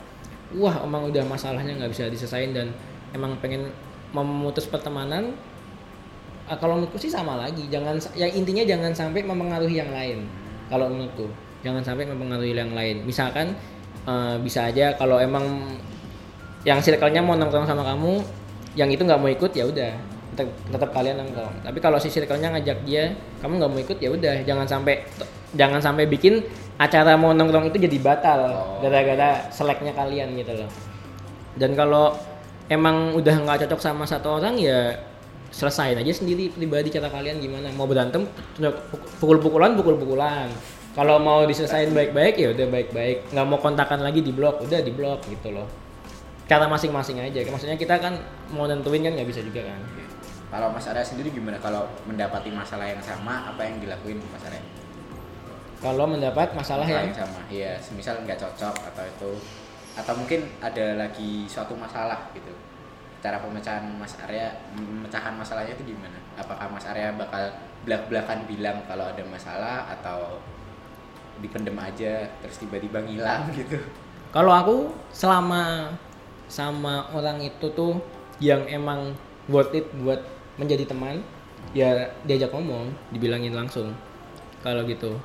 wah 0.57 0.81
emang 0.85 1.09
udah 1.09 1.23
masalahnya 1.25 1.73
nggak 1.77 1.91
bisa 1.91 2.09
diselesain 2.09 2.53
dan 2.53 2.73
emang 3.13 3.37
pengen 3.41 3.73
memutus 4.13 4.69
pertemanan 4.69 5.33
ah, 6.45 6.57
kalau 6.57 6.77
menurutku 6.77 7.01
sih 7.01 7.09
sama 7.09 7.37
lagi. 7.39 7.65
Jangan 7.69 7.97
yang 8.13 8.31
intinya 8.33 8.63
jangan 8.63 8.91
sampai 8.93 9.25
mempengaruhi 9.25 9.81
yang 9.81 9.89
lain. 9.89 10.29
Kalau 10.69 10.89
menurutku 10.89 11.27
jangan 11.65 11.81
sampai 11.81 12.05
mempengaruhi 12.05 12.53
yang 12.53 12.71
lain. 12.71 13.01
Misalkan 13.03 13.57
eh, 14.05 14.35
bisa 14.41 14.69
aja 14.69 14.93
kalau 14.95 15.17
emang 15.17 15.77
yang 16.63 16.79
circle-nya 16.79 17.19
mau 17.19 17.35
nongkrong 17.35 17.67
sama 17.67 17.83
kamu 17.83 18.23
yang 18.73 18.89
itu 18.89 19.03
nggak 19.03 19.19
mau 19.19 19.29
ikut 19.29 19.51
ya 19.51 19.65
udah. 19.67 19.93
Tetap, 20.33 20.49
tetap 20.49 20.89
kalian 20.93 21.21
nongkrong. 21.21 21.61
Tapi 21.61 21.77
kalau 21.81 21.97
si 22.01 22.09
circle-nya 22.09 22.53
ngajak 22.57 22.85
dia 22.85 23.13
kamu 23.41 23.61
nggak 23.61 23.71
mau 23.71 23.79
ikut 23.81 23.97
ya 23.97 24.09
udah. 24.13 24.35
Jangan 24.45 24.65
sampai 24.69 25.05
jangan 25.53 25.81
sampai 25.81 26.09
bikin 26.09 26.41
acara 26.77 27.13
mau 27.15 27.31
nongkrong 27.31 27.69
itu 27.69 27.77
jadi 27.77 27.97
batal 28.01 28.39
Oh. 28.49 28.81
gara-gara 28.81 29.45
seleknya 29.53 29.93
kalian 29.93 30.33
gitu 30.38 30.53
loh. 30.57 30.69
Dan 31.53 31.77
kalau 31.77 32.17
emang 32.69 33.13
udah 33.13 33.36
nggak 33.45 33.67
cocok 33.67 33.79
sama 33.81 34.09
satu 34.09 34.41
orang 34.41 34.57
ya 34.57 34.97
selesain 35.53 35.93
aja 35.93 36.09
sendiri 36.09 36.49
pribadi 36.49 36.89
cara 36.89 37.13
kalian 37.13 37.38
gimana. 37.38 37.69
Mau 37.77 37.86
berantem 37.86 38.25
pukul-pukulan 39.21 39.77
pukul-pukulan. 39.77 40.49
Kalau 40.93 41.17
mau 41.17 41.45
diselesain 41.45 41.89
baik-baik 41.89 42.38
ya 42.38 42.53
udah 42.53 42.67
baik-baik. 42.69 43.33
Nggak 43.33 43.45
mau 43.45 43.57
kontakan 43.62 44.01
lagi 44.01 44.21
di 44.21 44.33
blok 44.33 44.62
udah 44.65 44.79
di 44.81 44.91
blok 44.93 45.25
gitu 45.29 45.53
loh. 45.53 45.65
Cara 46.49 46.65
masing-masing 46.69 47.21
aja. 47.21 47.39
Maksudnya 47.49 47.77
kita 47.77 47.97
kan 48.01 48.17
mau 48.53 48.65
nentuin 48.65 49.01
kan 49.01 49.13
nggak 49.13 49.29
bisa 49.29 49.41
juga 49.41 49.65
kan. 49.65 49.79
Kalau 50.53 50.69
Mas 50.69 50.86
Arya 50.86 51.01
sendiri 51.01 51.33
gimana? 51.33 51.57
Kalau 51.57 51.89
mendapati 52.05 52.53
masalah 52.53 52.86
yang 52.86 53.01
sama 53.01 53.49
apa 53.49 53.65
yang 53.65 53.81
dilakuin 53.81 54.21
Mas 54.29 54.45
Arya? 54.45 54.62
Kalau 55.84 56.08
mendapat 56.08 56.56
masalah 56.56 56.88
yang 56.88 57.12
sama, 57.12 57.43
iya, 57.52 57.76
semisal 57.76 58.24
nggak 58.24 58.39
cocok 58.39 58.76
atau 58.96 59.04
itu 59.04 59.32
atau 59.93 60.13
mungkin 60.17 60.50
ada 60.63 60.98
lagi 60.98 61.46
suatu 61.46 61.76
masalah 61.76 62.32
gitu. 62.34 62.50
Cara 63.22 63.39
pemecahan 63.39 63.84
Mas 64.00 64.15
Arya, 64.19 64.52
pemecahan 64.74 65.36
masalahnya 65.36 65.76
itu 65.76 65.96
gimana? 65.96 66.17
Apakah 66.39 66.72
Mas 66.72 66.88
Arya 66.88 67.13
bakal 67.15 67.52
belak-belakan 67.84 68.48
bilang 68.48 68.80
kalau 68.88 69.12
ada 69.12 69.24
masalah 69.28 69.88
atau 70.00 70.39
dipendem 71.43 71.76
aja 71.76 72.32
terus 72.39 72.58
tiba-tiba 72.63 73.04
ngilang 73.04 73.48
gitu? 73.60 73.80
Kalau 74.34 74.50
aku 74.50 74.78
selama 75.13 75.93
sama 76.50 77.12
orang 77.13 77.43
itu 77.43 77.69
tuh 77.76 78.02
yang 78.41 78.65
emang 78.65 79.13
worth 79.52 79.76
it 79.78 79.86
buat 80.02 80.19
menjadi 80.58 80.89
teman, 80.89 81.22
ya 81.72 82.12
diajak 82.26 82.50
ngomong, 82.50 82.91
dibilangin 83.13 83.54
langsung. 83.54 83.93
Kalau 84.65 84.84
gitu, 84.89 85.19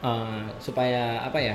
Eh, 0.00 0.44
supaya 0.56 1.20
apa 1.20 1.36
ya, 1.36 1.52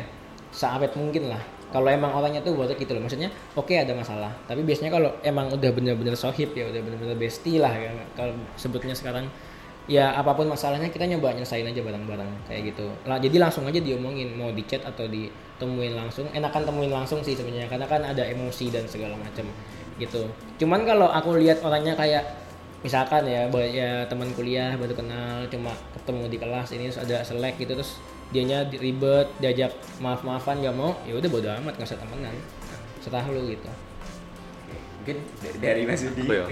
seawet 0.54 0.94
mungkin 0.94 1.34
lah. 1.34 1.42
Kalau 1.74 1.90
emang 1.90 2.14
orangnya 2.14 2.46
tuh 2.46 2.54
it 2.62 2.78
gitu 2.78 2.94
loh, 2.94 3.02
maksudnya 3.02 3.34
oke 3.58 3.74
ada 3.74 3.90
masalah, 3.98 4.30
tapi 4.46 4.62
biasanya 4.62 4.94
kalau 4.94 5.10
emang 5.26 5.50
udah 5.50 5.74
bener-bener 5.74 6.14
sohib 6.14 6.54
ya 6.54 6.70
udah 6.70 6.78
bener-bener 6.78 7.18
bestie 7.18 7.58
lah 7.58 7.74
ya. 7.74 7.90
Kalau 8.14 8.38
sebutnya 8.54 8.94
sekarang 8.94 9.26
ya 9.90 10.14
apa 10.14 10.38
pun 10.38 10.46
masalahnya 10.46 10.94
kita 10.94 11.10
nyoba 11.10 11.34
nyelesain 11.34 11.66
aja 11.66 11.82
bareng-bareng 11.82 12.32
kayak 12.46 12.70
gitu. 12.70 12.86
Lah 13.10 13.18
jadi 13.18 13.42
langsung 13.42 13.66
aja 13.66 13.82
diomongin 13.82 14.38
mau 14.38 14.54
di 14.54 14.62
chat 14.70 14.86
atau 14.86 15.10
ditemuin 15.10 15.98
langsung. 15.98 16.30
Enakan 16.30 16.70
temuin 16.70 16.94
langsung 16.94 17.26
sih 17.26 17.34
sebenarnya 17.34 17.66
karena 17.66 17.90
kan 17.90 18.06
ada 18.06 18.22
emosi 18.30 18.70
dan 18.70 18.86
segala 18.86 19.18
macam 19.18 19.50
gitu. 19.98 20.22
Cuman 20.62 20.86
kalau 20.86 21.10
aku 21.10 21.34
lihat 21.42 21.66
orangnya 21.66 21.98
kayak 21.98 22.24
misalkan 22.86 23.26
ya 23.26 23.50
ya 23.66 24.06
teman 24.06 24.30
kuliah 24.38 24.78
baru 24.78 24.94
kenal 24.94 25.50
cuma 25.50 25.74
ketemu 25.98 26.24
di 26.30 26.38
kelas 26.38 26.70
ini 26.78 26.84
terus 26.94 27.02
ada 27.02 27.18
selek 27.26 27.58
gitu 27.58 27.74
terus 27.74 27.98
dianya 28.34 28.66
di- 28.66 28.82
ribet 28.82 29.30
diajak 29.38 29.72
maaf 30.02 30.26
maafan 30.26 30.62
nggak 30.62 30.76
mau 30.76 30.98
ya 31.06 31.14
udah 31.18 31.30
bodo 31.30 31.50
amat 31.62 31.74
nggak 31.78 31.90
usah 31.90 32.00
temenan 32.00 32.36
serah 33.02 33.26
lu 33.30 33.50
gitu 33.50 33.70
Mungkin 35.06 35.22
dari 35.62 35.86
Mas 35.86 36.02
Yudi. 36.02 36.26
Ya? 36.26 36.50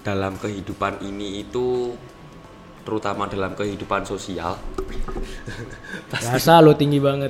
Dalam 0.00 0.40
kehidupan 0.40 1.04
ini 1.04 1.44
itu 1.44 1.92
terutama 2.80 3.28
dalam 3.28 3.52
kehidupan 3.52 4.08
sosial 4.08 4.56
rasa 6.24 6.64
lu 6.64 6.72
tinggi 6.72 6.96
banget 6.96 7.28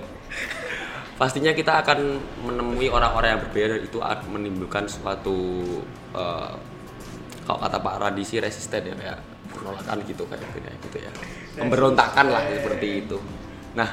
pastinya 1.18 1.50
kita 1.50 1.82
akan 1.82 2.22
menemui 2.46 2.86
orang-orang 2.86 3.34
yang 3.34 3.42
berbeda 3.44 3.76
itu 3.82 3.98
akan 3.98 4.38
menimbulkan 4.38 4.86
suatu 4.86 5.36
eh, 6.14 6.52
kalau 7.44 7.58
kata 7.60 7.76
Pak 7.82 7.94
Radisi 7.98 8.38
resisten 8.38 8.88
ya 8.88 8.94
kayak 8.94 9.18
penolakan 9.54 9.96
gitu 10.06 10.22
kayak 10.26 10.46
kayak 10.54 10.76
gitu 10.86 10.98
ya. 11.02 11.10
Pemberontakan 11.58 12.26
lah 12.30 12.42
seperti 12.50 13.06
itu. 13.06 13.18
Nah 13.74 13.90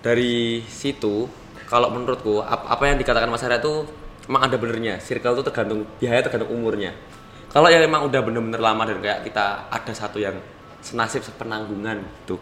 dari 0.00 0.62
situ 0.64 1.26
kalau 1.68 1.92
menurutku 1.92 2.40
ap- 2.40 2.68
apa 2.70 2.82
yang 2.88 2.96
dikatakan 2.96 3.28
Mas 3.28 3.44
Arya 3.44 3.60
itu 3.60 3.84
emang 4.28 4.48
ada 4.48 4.56
benernya. 4.56 4.96
Circle 5.02 5.40
itu 5.40 5.44
tergantung 5.52 5.80
biaya 5.98 6.22
tergantung 6.24 6.52
umurnya. 6.54 6.94
Kalau 7.48 7.68
yang 7.72 7.80
emang 7.80 8.04
udah 8.04 8.20
bener-bener 8.20 8.60
lama 8.60 8.84
dan 8.84 9.00
kayak 9.00 9.24
kita 9.24 9.72
ada 9.72 9.92
satu 9.92 10.20
yang 10.20 10.36
senasib 10.84 11.26
sepenanggungan 11.26 12.06
gitu 12.22 12.38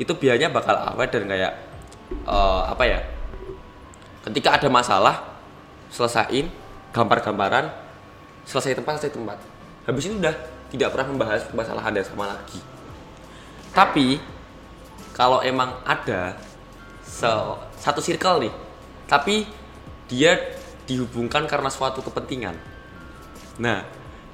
itu 0.00 0.12
biayanya 0.16 0.48
bakal 0.48 0.74
awet 0.74 1.12
dan 1.12 1.28
kayak 1.28 1.52
eh, 2.24 2.62
apa 2.66 2.84
ya 2.88 2.98
ketika 4.24 4.56
ada 4.56 4.68
masalah 4.72 5.16
selesain 5.92 6.48
gambar-gambaran 6.90 7.68
selesai 8.48 8.74
tempat 8.80 8.98
selesai 8.98 9.14
tempat. 9.14 9.38
Habis 9.84 10.08
itu 10.08 10.16
udah 10.16 10.34
tidak 10.70 10.94
pernah 10.94 11.10
membahas 11.10 11.50
masalah 11.52 11.82
ada 11.82 12.00
sama 12.06 12.30
lagi. 12.30 12.62
Tapi 13.74 14.18
kalau 15.12 15.42
emang 15.42 15.76
ada 15.82 16.38
se- 17.02 17.58
satu 17.78 18.00
circle 18.00 18.46
nih 18.48 18.54
tapi 19.10 19.44
dia 20.06 20.38
dihubungkan 20.86 21.46
karena 21.50 21.66
suatu 21.70 22.02
kepentingan. 22.02 22.54
Nah 23.58 23.82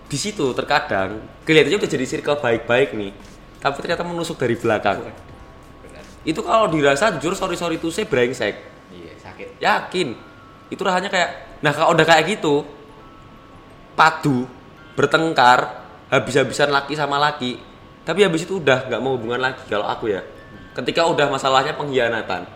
di 0.07 0.19
situ 0.21 0.53
terkadang 0.55 1.19
kelihatannya 1.43 1.81
udah 1.83 1.91
jadi 1.91 2.07
circle 2.07 2.39
baik-baik 2.39 2.95
nih 2.95 3.13
tapi 3.59 3.83
ternyata 3.83 4.05
menusuk 4.05 4.37
dari 4.39 4.55
belakang. 4.55 5.03
Benar. 5.83 6.05
itu 6.23 6.41
kalau 6.45 6.67
dirasa 6.71 7.17
jujur 7.17 7.35
sorry 7.35 7.57
sorry 7.59 7.77
tuh 7.81 7.91
saya 7.91 8.07
brengsek. 8.07 8.55
Iya, 8.93 9.13
sakit. 9.19 9.49
yakin. 9.59 10.09
Itu 10.71 10.83
rasanya 10.87 11.11
kayak 11.11 11.31
nah 11.65 11.73
kalau 11.73 11.97
udah 11.97 12.05
kayak 12.05 12.37
gitu 12.37 12.63
padu 13.97 14.45
bertengkar 14.95 15.86
habis-habisan 16.13 16.71
laki 16.71 16.95
sama 16.95 17.19
laki. 17.19 17.59
Tapi 18.07 18.23
habis 18.23 18.47
itu 18.47 18.63
udah 18.63 18.87
nggak 18.87 19.01
mau 19.03 19.19
hubungan 19.19 19.43
lagi 19.43 19.63
kalau 19.67 19.87
aku 19.87 20.11
ya. 20.11 20.23
Ketika 20.77 21.09
udah 21.09 21.27
masalahnya 21.33 21.75
pengkhianatan 21.75 22.47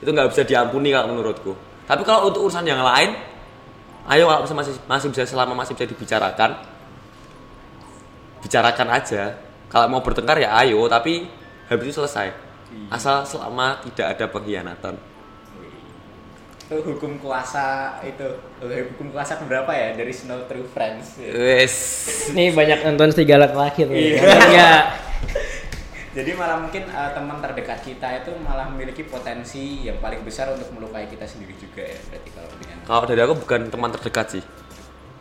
itu 0.00 0.08
nggak 0.10 0.28
bisa 0.32 0.42
diampuni 0.44 0.92
kalau 0.92 1.12
menurutku. 1.12 1.52
Tapi 1.84 2.02
kalau 2.04 2.28
untuk 2.32 2.48
urusan 2.48 2.64
yang 2.64 2.80
lain 2.80 3.16
ayo 4.08 4.26
kalau 4.28 4.42
bisa- 4.44 4.56
masih 4.56 4.74
masih 4.88 5.08
bisa 5.12 5.24
selama 5.28 5.52
masih 5.52 5.76
bisa 5.76 5.86
dibicarakan 5.88 6.56
bicarakan 8.40 8.88
aja. 8.96 9.36
Kalau 9.70 9.86
mau 9.86 10.02
bertengkar 10.02 10.40
ya 10.40 10.56
ayo 10.64 10.84
tapi 10.88 11.28
habis 11.68 11.92
itu 11.92 12.00
selesai. 12.00 12.32
Asal 12.90 13.26
selama 13.26 13.82
tidak 13.82 14.16
ada 14.16 14.24
pengkhianatan 14.30 14.94
Itu 16.70 16.86
hukum 16.86 17.18
kuasa 17.18 17.98
itu 18.06 18.22
hukum 18.62 19.10
kuasa 19.10 19.42
berapa 19.42 19.74
ya 19.74 19.98
dari 19.98 20.14
Snow 20.14 20.46
True 20.46 20.62
Friends. 20.70 21.18
Wes. 21.18 21.74
Ini 22.30 22.54
banyak 22.54 22.86
nonton 22.86 23.10
serigala 23.10 23.50
terakhir 23.50 23.90
nih. 23.90 24.22
Iya. 24.22 24.22
Ya. 24.54 24.72
Jadi 26.14 26.30
malah 26.38 26.62
mungkin 26.62 26.86
eh, 26.86 27.10
teman 27.10 27.42
terdekat 27.42 27.82
kita 27.82 28.22
itu 28.22 28.30
malah 28.46 28.70
memiliki 28.70 29.02
potensi 29.02 29.82
yang 29.82 29.98
paling 29.98 30.22
besar 30.22 30.54
untuk 30.54 30.70
melukai 30.70 31.10
kita 31.10 31.26
sendiri 31.26 31.58
juga 31.58 31.82
ya 31.82 31.98
berarti 32.06 32.28
kalau 32.38 32.50
dengan 32.54 32.76
Kalau 32.86 33.04
dari 33.10 33.20
aku 33.26 33.34
bukan 33.42 33.60
teman 33.66 33.90
terdekat 33.90 34.26
sih. 34.38 34.44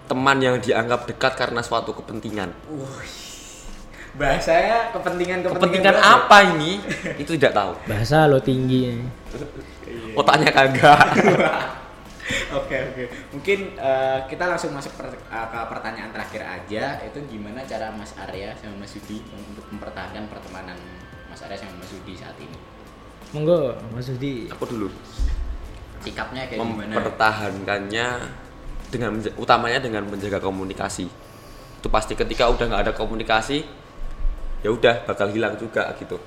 Teman 0.06 0.38
yang 0.46 0.62
dianggap 0.62 1.10
dekat 1.10 1.34
karena 1.34 1.66
suatu 1.66 1.98
kepentingan. 1.98 2.54
Bahasanya 4.20 4.92
kepentingan 4.92 5.40
Kepentingan 5.48 5.96
apa 5.96 6.38
ini? 6.54 6.84
Itu 7.22 7.40
tidak 7.40 7.56
tahu. 7.56 7.72
Bahasa 7.88 8.28
lo 8.28 8.38
tinggi. 8.38 9.00
Otaknya 10.14 10.52
kagak. 10.52 11.00
Oke 12.30 12.78
oke. 12.78 13.10
Mungkin 13.34 13.74
eh, 13.74 14.20
kita 14.30 14.46
langsung 14.46 14.70
masuk 14.70 14.94
per- 14.94 15.18
eh, 15.18 15.48
ke 15.50 15.60
pertanyaan 15.66 16.14
terakhir 16.14 16.46
aja. 16.46 17.02
Itu 17.02 17.26
gimana 17.26 17.66
cara 17.66 17.90
Mas 17.90 18.14
Arya 18.14 18.54
sama 18.54 18.86
Mas 18.86 18.94
Yudi 18.94 19.26
untuk 19.34 19.66
mempertahankan 19.74 20.30
pertemanan 20.30 20.78
Mas 21.26 21.42
Arya 21.42 21.58
sama 21.58 21.82
Mas 21.82 21.90
Yudi 21.90 22.14
saat 22.14 22.38
ini? 22.38 22.54
Monggo, 23.34 23.74
Mas 23.90 24.14
Yudi. 24.14 24.46
Aku 24.46 24.70
dulu 24.70 24.94
Sikapnya 26.06 26.46
kayak 26.46 26.62
gimana? 26.62 26.94
mempertahankannya 27.02 28.08
dengan 28.94 29.12
utamanya 29.34 29.80
dengan 29.82 30.06
menjaga 30.06 30.38
komunikasi. 30.38 31.10
Itu 31.82 31.88
pasti 31.90 32.14
ketika 32.14 32.46
udah 32.46 32.66
nggak 32.70 32.84
ada 32.86 32.94
komunikasi, 32.94 33.66
ya 34.60 34.70
udah 34.70 35.04
bakal 35.04 35.28
hilang 35.28 35.56
juga 35.56 35.88
gitu. 35.96 36.20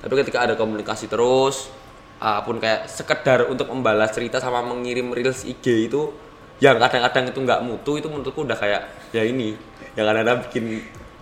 Tapi 0.00 0.12
ketika 0.16 0.42
ada 0.42 0.54
komunikasi 0.54 1.06
terus, 1.06 1.68
apa 2.16 2.42
pun 2.42 2.56
kayak 2.56 2.84
sekedar 2.84 3.48
untuk 3.48 3.68
membalas 3.68 4.12
cerita 4.12 4.36
sama 4.36 4.60
mengirim 4.60 5.08
reels 5.10 5.42
IG 5.42 5.88
itu 5.88 6.12
yang 6.60 6.76
kadang-kadang 6.76 7.32
itu 7.32 7.40
nggak 7.40 7.60
mutu 7.60 7.96
itu 7.96 8.06
menurutku 8.06 8.44
udah 8.44 8.54
kayak 8.54 8.82
ya 9.10 9.24
ini 9.24 9.56
yang 9.96 10.04
kadang-kadang 10.04 10.44
bikin 10.44 10.64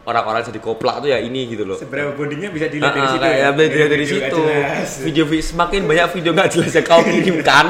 orang-orang 0.02 0.42
jadi 0.42 0.58
koplak 0.58 0.98
tuh 0.98 1.08
ya 1.08 1.18
ini 1.20 1.46
gitu 1.46 1.62
loh. 1.62 1.78
Seberapa 1.78 2.10
bondingnya 2.12 2.50
bisa 2.50 2.66
dilihat 2.66 2.90
dari 2.90 3.02
Ah, 3.02 3.06
ah, 3.06 3.12
situ 3.12 3.26
ya? 3.28 3.48
dari, 3.52 3.68
dari, 3.70 4.04
video 4.04 4.18
nggak 4.18 4.86
situ 4.88 5.04
video 5.04 5.24
vi- 5.26 5.44
semakin 5.44 5.80
banyak 5.86 6.06
video 6.12 6.30
nggak 6.32 6.48
jelas 6.50 6.72
yang 6.74 6.86
kau 6.86 7.02
kirimkan 7.04 7.66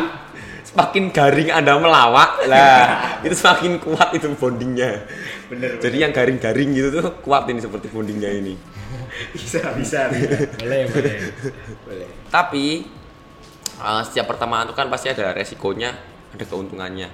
semakin 0.64 1.05
garing 1.11 1.51
anda 1.51 1.74
melawak 1.76 2.30
lah 2.46 3.18
itu 3.20 3.34
semakin 3.34 3.80
kuat 3.80 4.14
itu 4.14 4.28
bondingnya 4.32 5.03
Bener. 5.51 5.80
jadi 5.82 5.96
yang 6.07 6.12
garing-garing 6.12 6.70
gitu 6.72 6.88
tuh 6.94 7.11
kuat 7.20 7.49
ini 7.49 7.59
seperti 7.59 7.88
bondingnya 7.88 8.30
ini 8.30 8.55
bisa 9.34 9.61
bisa. 9.76 10.09
bisa. 10.09 10.36
Boleh, 10.59 10.89
boleh. 10.89 11.16
Boleh. 11.84 12.09
tapi 12.28 12.84
uh, 13.78 14.03
setiap 14.03 14.28
pertemanan 14.28 14.68
itu 14.68 14.74
kan 14.74 14.89
pasti 14.89 15.09
ada 15.09 15.32
resikonya 15.32 15.95
ada 16.32 16.45
keuntungannya 16.45 17.09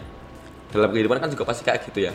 dalam 0.70 0.90
kehidupan 0.90 1.22
kan 1.22 1.30
juga 1.30 1.46
pasti 1.46 1.62
kayak 1.62 1.86
gitu 1.86 2.10
ya 2.10 2.12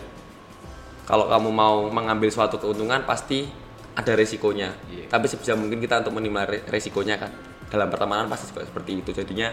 kalau 1.08 1.26
kamu 1.26 1.50
mau 1.50 1.76
mengambil 1.90 2.30
suatu 2.30 2.60
keuntungan 2.60 3.02
pasti 3.04 3.48
ada 3.96 4.12
resikonya 4.14 4.76
Iya. 4.88 5.08
tapi 5.10 5.26
sebisa 5.28 5.56
mungkin 5.56 5.80
kita 5.80 6.04
untuk 6.04 6.16
minimal 6.16 6.46
re- 6.48 6.64
resikonya 6.68 7.18
kan 7.18 7.32
dalam 7.68 7.88
pertemanan 7.88 8.28
pasti 8.28 8.50
juga 8.52 8.64
seperti 8.66 9.00
itu 9.00 9.12
jadinya 9.12 9.52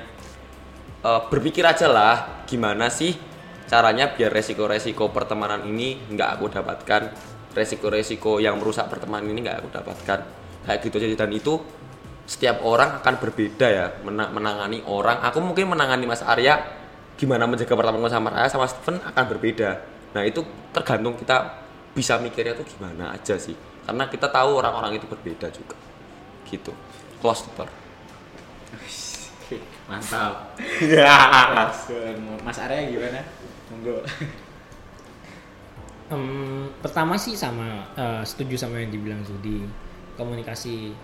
uh, 1.02 1.26
berpikir 1.28 1.62
aja 1.62 1.86
lah 1.86 2.44
gimana 2.46 2.90
sih 2.90 3.14
caranya 3.66 4.14
biar 4.14 4.30
resiko-resiko 4.30 5.10
pertemanan 5.10 5.66
ini 5.66 5.98
nggak 6.14 6.28
aku 6.38 6.46
dapatkan 6.50 7.02
resiko-resiko 7.56 8.36
yang 8.36 8.60
merusak 8.60 8.92
pertemanan 8.92 9.32
ini 9.32 9.40
nggak 9.48 9.64
aku 9.64 9.68
dapatkan 9.72 10.18
kayak 10.68 10.78
gitu 10.84 11.00
aja 11.00 11.24
dan 11.24 11.32
itu 11.32 11.56
setiap 12.28 12.60
orang 12.66 13.00
akan 13.00 13.14
berbeda 13.22 13.66
ya 13.70 13.86
mena- 14.04 14.28
menangani 14.28 14.84
orang 14.84 15.24
aku 15.24 15.40
mungkin 15.40 15.72
menangani 15.72 16.04
Mas 16.04 16.20
Arya 16.20 16.60
gimana 17.16 17.48
menjaga 17.48 17.72
pertemanan 17.72 18.12
sama 18.12 18.28
Arya 18.36 18.50
sama 18.52 18.66
Steven 18.68 19.00
akan 19.00 19.24
berbeda 19.32 19.70
nah 20.12 20.22
itu 20.26 20.44
tergantung 20.76 21.16
kita 21.16 21.64
bisa 21.96 22.20
mikirnya 22.20 22.52
tuh 22.52 22.66
gimana 22.68 23.16
aja 23.16 23.40
sih 23.40 23.56
karena 23.88 24.04
kita 24.10 24.28
tahu 24.28 24.60
orang-orang 24.60 25.00
itu 25.00 25.06
berbeda 25.08 25.48
juga 25.48 25.78
gitu 26.50 26.76
close 27.24 27.48
the 27.48 27.52
door 27.56 27.70
Mantap. 29.86 30.58
Langsung. 30.58 32.42
Mas 32.42 32.58
Arya 32.58 32.90
gimana? 32.90 33.22
Monggo. 33.70 34.02
Em, 36.06 36.70
pertama 36.78 37.18
sih 37.18 37.34
sama 37.34 37.82
eh, 37.98 38.22
setuju 38.22 38.54
sama 38.54 38.78
yang 38.78 38.94
dibilang 38.94 39.22
Zudi. 39.26 39.66
Komunikasi 40.14 40.94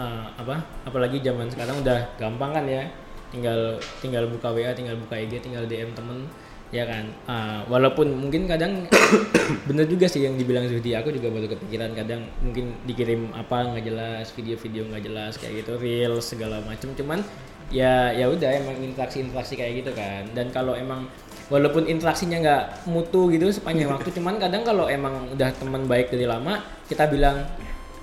eh, 0.00 0.26
apa 0.40 0.64
apalagi 0.88 1.20
zaman 1.20 1.52
sekarang 1.52 1.84
udah 1.84 2.16
gampang 2.16 2.56
kan 2.56 2.64
ya. 2.64 2.88
Tinggal 3.28 3.76
tinggal 4.00 4.26
buka 4.32 4.50
WA 4.50 4.72
tinggal 4.72 4.96
buka 4.96 5.14
IG 5.20 5.44
tinggal 5.44 5.68
DM 5.68 5.92
temen 5.92 6.24
ya 6.72 6.88
kan? 6.88 7.04
Eh, 7.28 7.60
walaupun 7.68 8.08
mungkin 8.16 8.48
kadang 8.48 8.88
bener 9.68 9.84
juga 9.84 10.08
sih 10.08 10.24
yang 10.24 10.40
dibilang 10.40 10.64
Zudi. 10.72 10.96
Aku 10.96 11.12
juga 11.12 11.28
baru 11.28 11.44
kepikiran 11.52 11.92
kadang 11.92 12.24
mungkin 12.40 12.80
dikirim 12.88 13.36
apa 13.36 13.76
nggak 13.76 13.84
jelas 13.92 14.32
video-video 14.32 14.88
nggak 14.88 15.04
jelas 15.04 15.36
kayak 15.36 15.68
gitu 15.68 15.76
reels 15.76 16.32
segala 16.32 16.64
macem. 16.64 16.96
Cuman 16.96 17.20
ya 17.68 18.08
ya 18.16 18.24
udah 18.26 18.50
emang 18.56 18.80
interaksi-interaksi 18.80 19.60
kayak 19.60 19.84
gitu 19.84 19.92
kan. 19.92 20.32
Dan 20.32 20.48
kalau 20.48 20.72
emang 20.72 21.12
walaupun 21.50 21.84
interaksinya 21.90 22.38
nggak 22.40 22.64
mutu 22.86 23.26
gitu 23.34 23.50
sepanjang 23.50 23.90
waktu 23.90 24.14
cuman 24.14 24.38
kadang 24.38 24.62
kalau 24.62 24.86
emang 24.86 25.28
udah 25.34 25.50
teman 25.58 25.82
baik 25.84 26.14
dari 26.14 26.24
lama 26.24 26.62
kita 26.86 27.10
bilang 27.10 27.42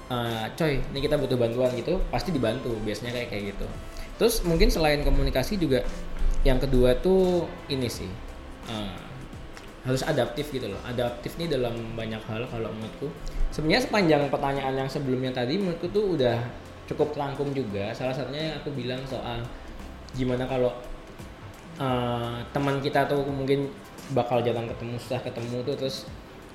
"Eh, 0.07 0.45
coy 0.55 0.79
ini 0.79 0.99
kita 1.03 1.19
butuh 1.19 1.35
bantuan 1.35 1.71
gitu 1.75 1.99
pasti 2.07 2.31
dibantu 2.31 2.71
biasanya 2.83 3.11
kayak 3.11 3.27
kayak 3.27 3.43
gitu. 3.55 3.67
Terus 4.15 4.39
mungkin 4.47 4.71
selain 4.71 5.03
komunikasi 5.03 5.59
juga 5.59 5.83
yang 6.47 6.63
kedua 6.63 6.95
tuh 7.03 7.43
ini 7.67 7.91
sih 7.91 8.07
eh, 8.71 8.95
harus 9.83 10.03
adaptif 10.03 10.47
gitu 10.51 10.71
loh. 10.71 10.79
Adaptif 10.87 11.35
nih 11.35 11.51
dalam 11.51 11.75
banyak 11.95 12.19
hal 12.27 12.47
kalau 12.47 12.71
menurutku. 12.71 13.11
Sebenarnya 13.51 13.83
sepanjang 13.87 14.23
pertanyaan 14.31 14.75
yang 14.75 14.89
sebelumnya 14.91 15.31
tadi 15.31 15.59
menurutku 15.59 15.87
tuh 15.91 16.19
udah 16.19 16.39
cukup 16.87 17.11
rangkum 17.15 17.51
juga. 17.51 17.91
Salah 17.91 18.15
satunya 18.15 18.51
yang 18.51 18.55
aku 18.63 18.71
bilang 18.75 19.03
soal 19.07 19.43
gimana 20.15 20.47
kalau 20.47 20.71
eh, 21.77 22.37
teman 22.53 22.75
kita 22.81 23.05
tuh 23.09 23.21
mungkin 23.27 23.69
bakal 24.15 24.39
jarang 24.39 24.65
ketemu 24.71 24.95
susah 25.03 25.19
ketemu 25.19 25.57
tuh 25.67 25.75
terus 25.75 26.07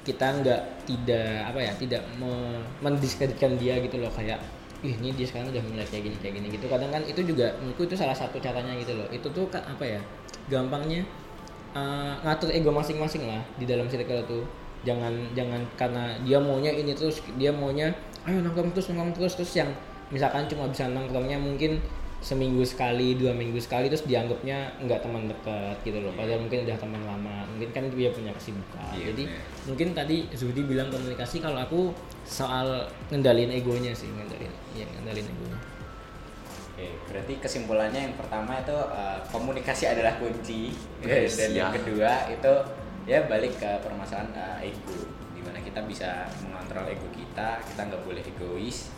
kita 0.03 0.27
nggak 0.43 0.61
tidak 0.89 1.47
apa 1.47 1.61
ya 1.62 1.73
tidak 1.79 2.03
me- 2.18 2.64
mendiskreditkan 2.83 3.55
dia 3.61 3.79
gitu 3.79 4.03
loh 4.03 4.11
kayak 4.11 4.41
ih 4.83 4.99
ini 4.99 5.14
dia 5.14 5.23
sekarang 5.31 5.55
udah 5.55 5.62
mulai 5.70 5.87
kayak 5.87 6.11
gini 6.11 6.16
kayak 6.18 6.35
gini 6.43 6.47
gitu. 6.59 6.66
Kadang 6.66 6.91
kan 6.91 7.03
itu 7.07 7.23
juga 7.23 7.55
menurutku 7.62 7.87
itu 7.87 7.95
salah 7.95 8.16
satu 8.18 8.43
caranya 8.43 8.75
gitu 8.75 8.99
loh. 8.99 9.07
Itu 9.14 9.31
tuh 9.31 9.47
kan 9.47 9.62
apa 9.62 9.85
ya 9.87 10.01
gampangnya 10.51 11.07
eh, 11.75 12.12
ngatur 12.27 12.51
ego 12.51 12.75
masing-masing 12.75 13.23
lah 13.31 13.43
di 13.61 13.64
dalam 13.68 13.87
circle 13.87 14.27
tuh. 14.27 14.45
Jangan 14.83 15.14
jangan 15.39 15.62
karena 15.79 16.18
dia 16.27 16.43
maunya 16.43 16.75
ini 16.75 16.91
terus 16.99 17.23
dia 17.39 17.55
maunya 17.55 17.95
ayo 18.27 18.43
nongkrong 18.43 18.75
terus 18.75 18.91
nongkrong 18.91 19.14
terus 19.14 19.39
terus 19.39 19.53
yang 19.55 19.70
misalkan 20.11 20.51
cuma 20.51 20.66
bisa 20.66 20.91
nongkrongnya 20.91 21.39
mungkin 21.39 21.79
seminggu 22.23 22.62
sekali 22.62 23.18
dua 23.18 23.35
minggu 23.35 23.59
sekali 23.59 23.91
terus 23.91 24.07
dianggapnya 24.07 24.79
nggak 24.79 25.03
teman 25.03 25.27
dekat 25.27 25.75
gitu 25.83 25.99
loh. 25.99 26.14
Padahal 26.14 26.39
mungkin 26.39 26.62
udah 26.62 26.79
teman 26.79 27.03
lama. 27.03 27.43
Mungkin 27.51 27.75
kan 27.75 27.85
dia 27.91 28.14
punya 28.14 28.31
kesibukan. 28.31 28.95
Iya, 28.95 29.11
jadi 29.11 29.25
bener. 29.27 29.66
mungkin 29.66 29.89
tadi 29.91 30.16
Zudi 30.39 30.62
bilang 30.62 30.89
komunikasi 30.95 31.43
kalau 31.43 31.59
aku 31.59 31.91
soal 32.23 32.87
ngendalin 33.11 33.51
egonya 33.51 33.91
sih 33.91 34.07
ngendalin 34.07 34.55
ya 34.79 34.87
ngendalin 34.87 35.27
egonya. 35.27 35.59
Oke, 36.73 36.87
berarti 37.11 37.33
kesimpulannya 37.43 38.01
yang 38.09 38.14
pertama 38.16 38.62
itu 38.62 38.79
eh, 38.79 39.18
komunikasi 39.29 39.85
adalah 39.91 40.14
kunci. 40.23 40.70
Dan 41.03 41.27
Yes, 41.27 41.37
yang 41.51 41.75
ya. 41.75 41.75
kedua 41.75 42.12
itu 42.31 42.55
ya 43.03 43.27
balik 43.27 43.59
ke 43.59 43.70
permasalahan 43.83 44.31
uh, 44.31 44.62
ego. 44.62 45.11
Di 45.35 45.43
mana 45.43 45.59
kita 45.59 45.83
bisa 45.91 46.31
mengontrol 46.47 46.87
ego 46.87 47.11
kita 47.11 47.59
kita 47.66 47.81
nggak 47.91 48.03
boleh 48.07 48.23
egois 48.23 48.95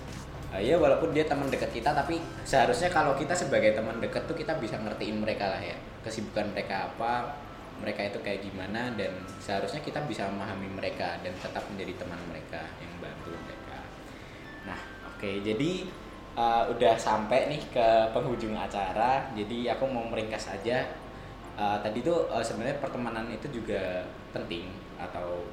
uh, 0.55 0.63
ya 0.63 0.79
walaupun 0.79 1.11
dia 1.11 1.27
teman 1.27 1.51
dekat 1.51 1.75
kita 1.75 1.91
tapi 1.91 2.23
seharusnya 2.47 2.87
kalau 2.95 3.19
kita 3.19 3.35
sebagai 3.35 3.75
teman 3.75 3.99
dekat 3.99 4.31
tuh 4.31 4.39
kita 4.39 4.55
bisa 4.63 4.79
ngertiin 4.79 5.19
mereka 5.19 5.51
lah 5.51 5.59
ya. 5.59 5.75
Kesibukan 6.07 6.55
mereka 6.55 6.95
apa 6.95 7.35
mereka 7.83 8.07
itu 8.07 8.23
kayak 8.23 8.47
gimana 8.47 8.95
dan 8.95 9.11
seharusnya 9.43 9.83
kita 9.83 9.99
bisa 10.07 10.31
memahami 10.31 10.71
mereka 10.71 11.19
dan 11.27 11.35
tetap 11.43 11.67
menjadi 11.67 12.07
teman 12.07 12.21
mereka 12.31 12.63
yang 12.79 12.93
bantu 13.03 13.35
mereka. 13.35 13.79
Nah 14.71 14.79
oke 15.11 15.31
jadi 15.43 15.91
uh, 16.39 16.71
udah 16.71 16.95
sampai 16.95 17.51
nih 17.51 17.63
ke 17.75 17.87
penghujung 18.15 18.55
acara. 18.55 19.31
Jadi 19.35 19.67
aku 19.71 19.85
mau 19.91 20.07
meringkas 20.07 20.55
aja. 20.55 20.87
Uh, 21.55 21.79
tadi 21.83 22.03
tuh 22.03 22.27
uh, 22.31 22.43
sebenarnya 22.43 22.83
pertemanan 22.83 23.31
itu 23.31 23.47
juga 23.47 24.03
penting 24.35 24.67
atau 24.99 25.47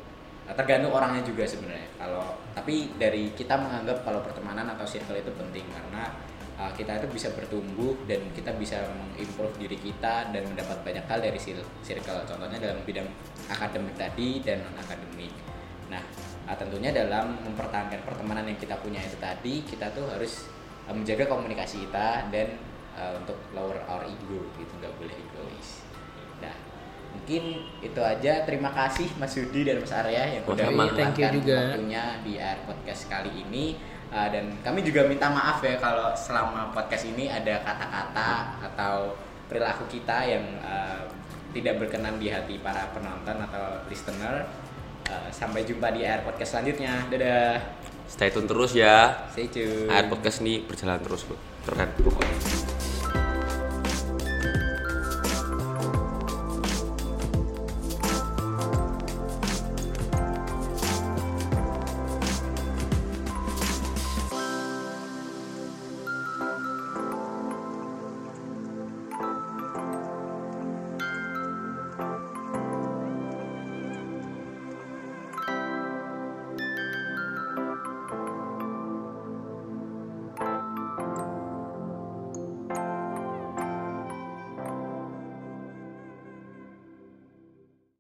tergantung 0.50 0.92
orangnya 0.92 1.24
juga 1.24 1.48
sebenarnya. 1.48 1.90
Kalau 1.96 2.38
tapi 2.52 2.92
dari 2.98 3.32
kita 3.32 3.56
menganggap 3.56 4.04
kalau 4.04 4.20
pertemanan 4.26 4.68
atau 4.76 4.84
circle 4.84 5.16
itu 5.16 5.32
penting 5.32 5.64
karena 5.70 6.12
uh, 6.60 6.72
kita 6.76 7.00
itu 7.00 7.08
bisa 7.14 7.32
bertumbuh 7.32 7.96
dan 8.10 8.20
kita 8.36 8.52
bisa 8.58 8.84
mengimprove 8.92 9.56
diri 9.62 9.78
kita 9.80 10.34
dan 10.34 10.44
mendapat 10.46 10.82
banyak 10.84 11.06
hal 11.08 11.20
dari 11.24 11.40
circle. 11.84 12.22
Contohnya 12.28 12.60
dalam 12.60 12.84
bidang 12.84 13.08
akademik 13.48 13.96
tadi 13.96 14.44
dan 14.44 14.64
non 14.64 14.76
akademik 14.80 15.34
nah 15.92 16.00
uh, 16.48 16.56
tentunya 16.56 16.96
dalam 16.96 17.36
mempertahankan 17.44 18.00
pertemanan 18.08 18.48
yang 18.48 18.56
kita 18.56 18.80
punya 18.80 19.04
itu 19.04 19.20
tadi 19.20 19.60
kita 19.68 19.92
tuh 19.92 20.08
harus 20.08 20.48
uh, 20.88 20.96
menjaga 20.96 21.28
komunikasi 21.28 21.84
kita 21.84 22.32
dan 22.32 22.56
uh, 22.96 23.20
untuk 23.20 23.36
lower 23.52 23.76
our 23.92 24.08
ego 24.08 24.48
gitu 24.56 24.74
nggak 24.80 24.96
boleh 24.96 25.12
egois. 25.12 25.84
Nah, 25.84 25.91
mungkin 27.12 27.44
itu 27.84 28.02
aja. 28.02 28.44
Terima 28.48 28.72
kasih 28.72 29.08
Mas 29.20 29.36
Yudi 29.36 29.68
dan 29.68 29.80
Mas 29.80 29.94
Arya 29.94 30.40
yang 30.40 30.44
Oh, 30.48 30.56
udah 30.56 30.68
sama. 30.68 30.84
Thank 30.96 31.20
you 31.20 31.28
meluangkan 31.28 31.32
juga. 31.38 31.58
waktunya 31.60 32.04
di 32.24 32.34
Air 32.40 32.60
Podcast 32.68 33.02
kali 33.08 33.32
ini. 33.48 33.66
Uh, 34.12 34.28
dan 34.28 34.46
kami 34.60 34.84
juga 34.84 35.08
minta 35.08 35.32
maaf 35.32 35.64
ya 35.64 35.80
kalau 35.80 36.12
selama 36.20 36.76
podcast 36.76 37.08
ini 37.08 37.32
ada 37.32 37.64
kata-kata 37.64 38.60
atau 38.60 39.16
perilaku 39.48 39.88
kita 39.88 40.28
yang 40.28 40.44
uh, 40.60 41.08
tidak 41.56 41.80
berkenan 41.80 42.20
di 42.20 42.28
hati 42.28 42.60
para 42.60 42.92
penonton 42.92 43.40
atau 43.40 43.88
listener. 43.88 44.44
Uh, 45.08 45.28
sampai 45.32 45.64
jumpa 45.64 45.92
di 45.96 46.04
Air 46.04 46.28
Podcast 46.28 46.60
selanjutnya. 46.60 47.08
Dadah. 47.08 47.56
Stay 48.12 48.28
tune 48.28 48.44
terus 48.44 48.76
ya. 48.76 49.28
Stay 49.32 49.48
tune. 49.48 49.88
Air 49.88 50.12
podcast 50.12 50.44
ini 50.44 50.60
berjalan 50.68 51.00
terus, 51.00 51.24
Bu. 51.24 51.40
Keren 51.64 51.88
pokoknya. 51.96 52.81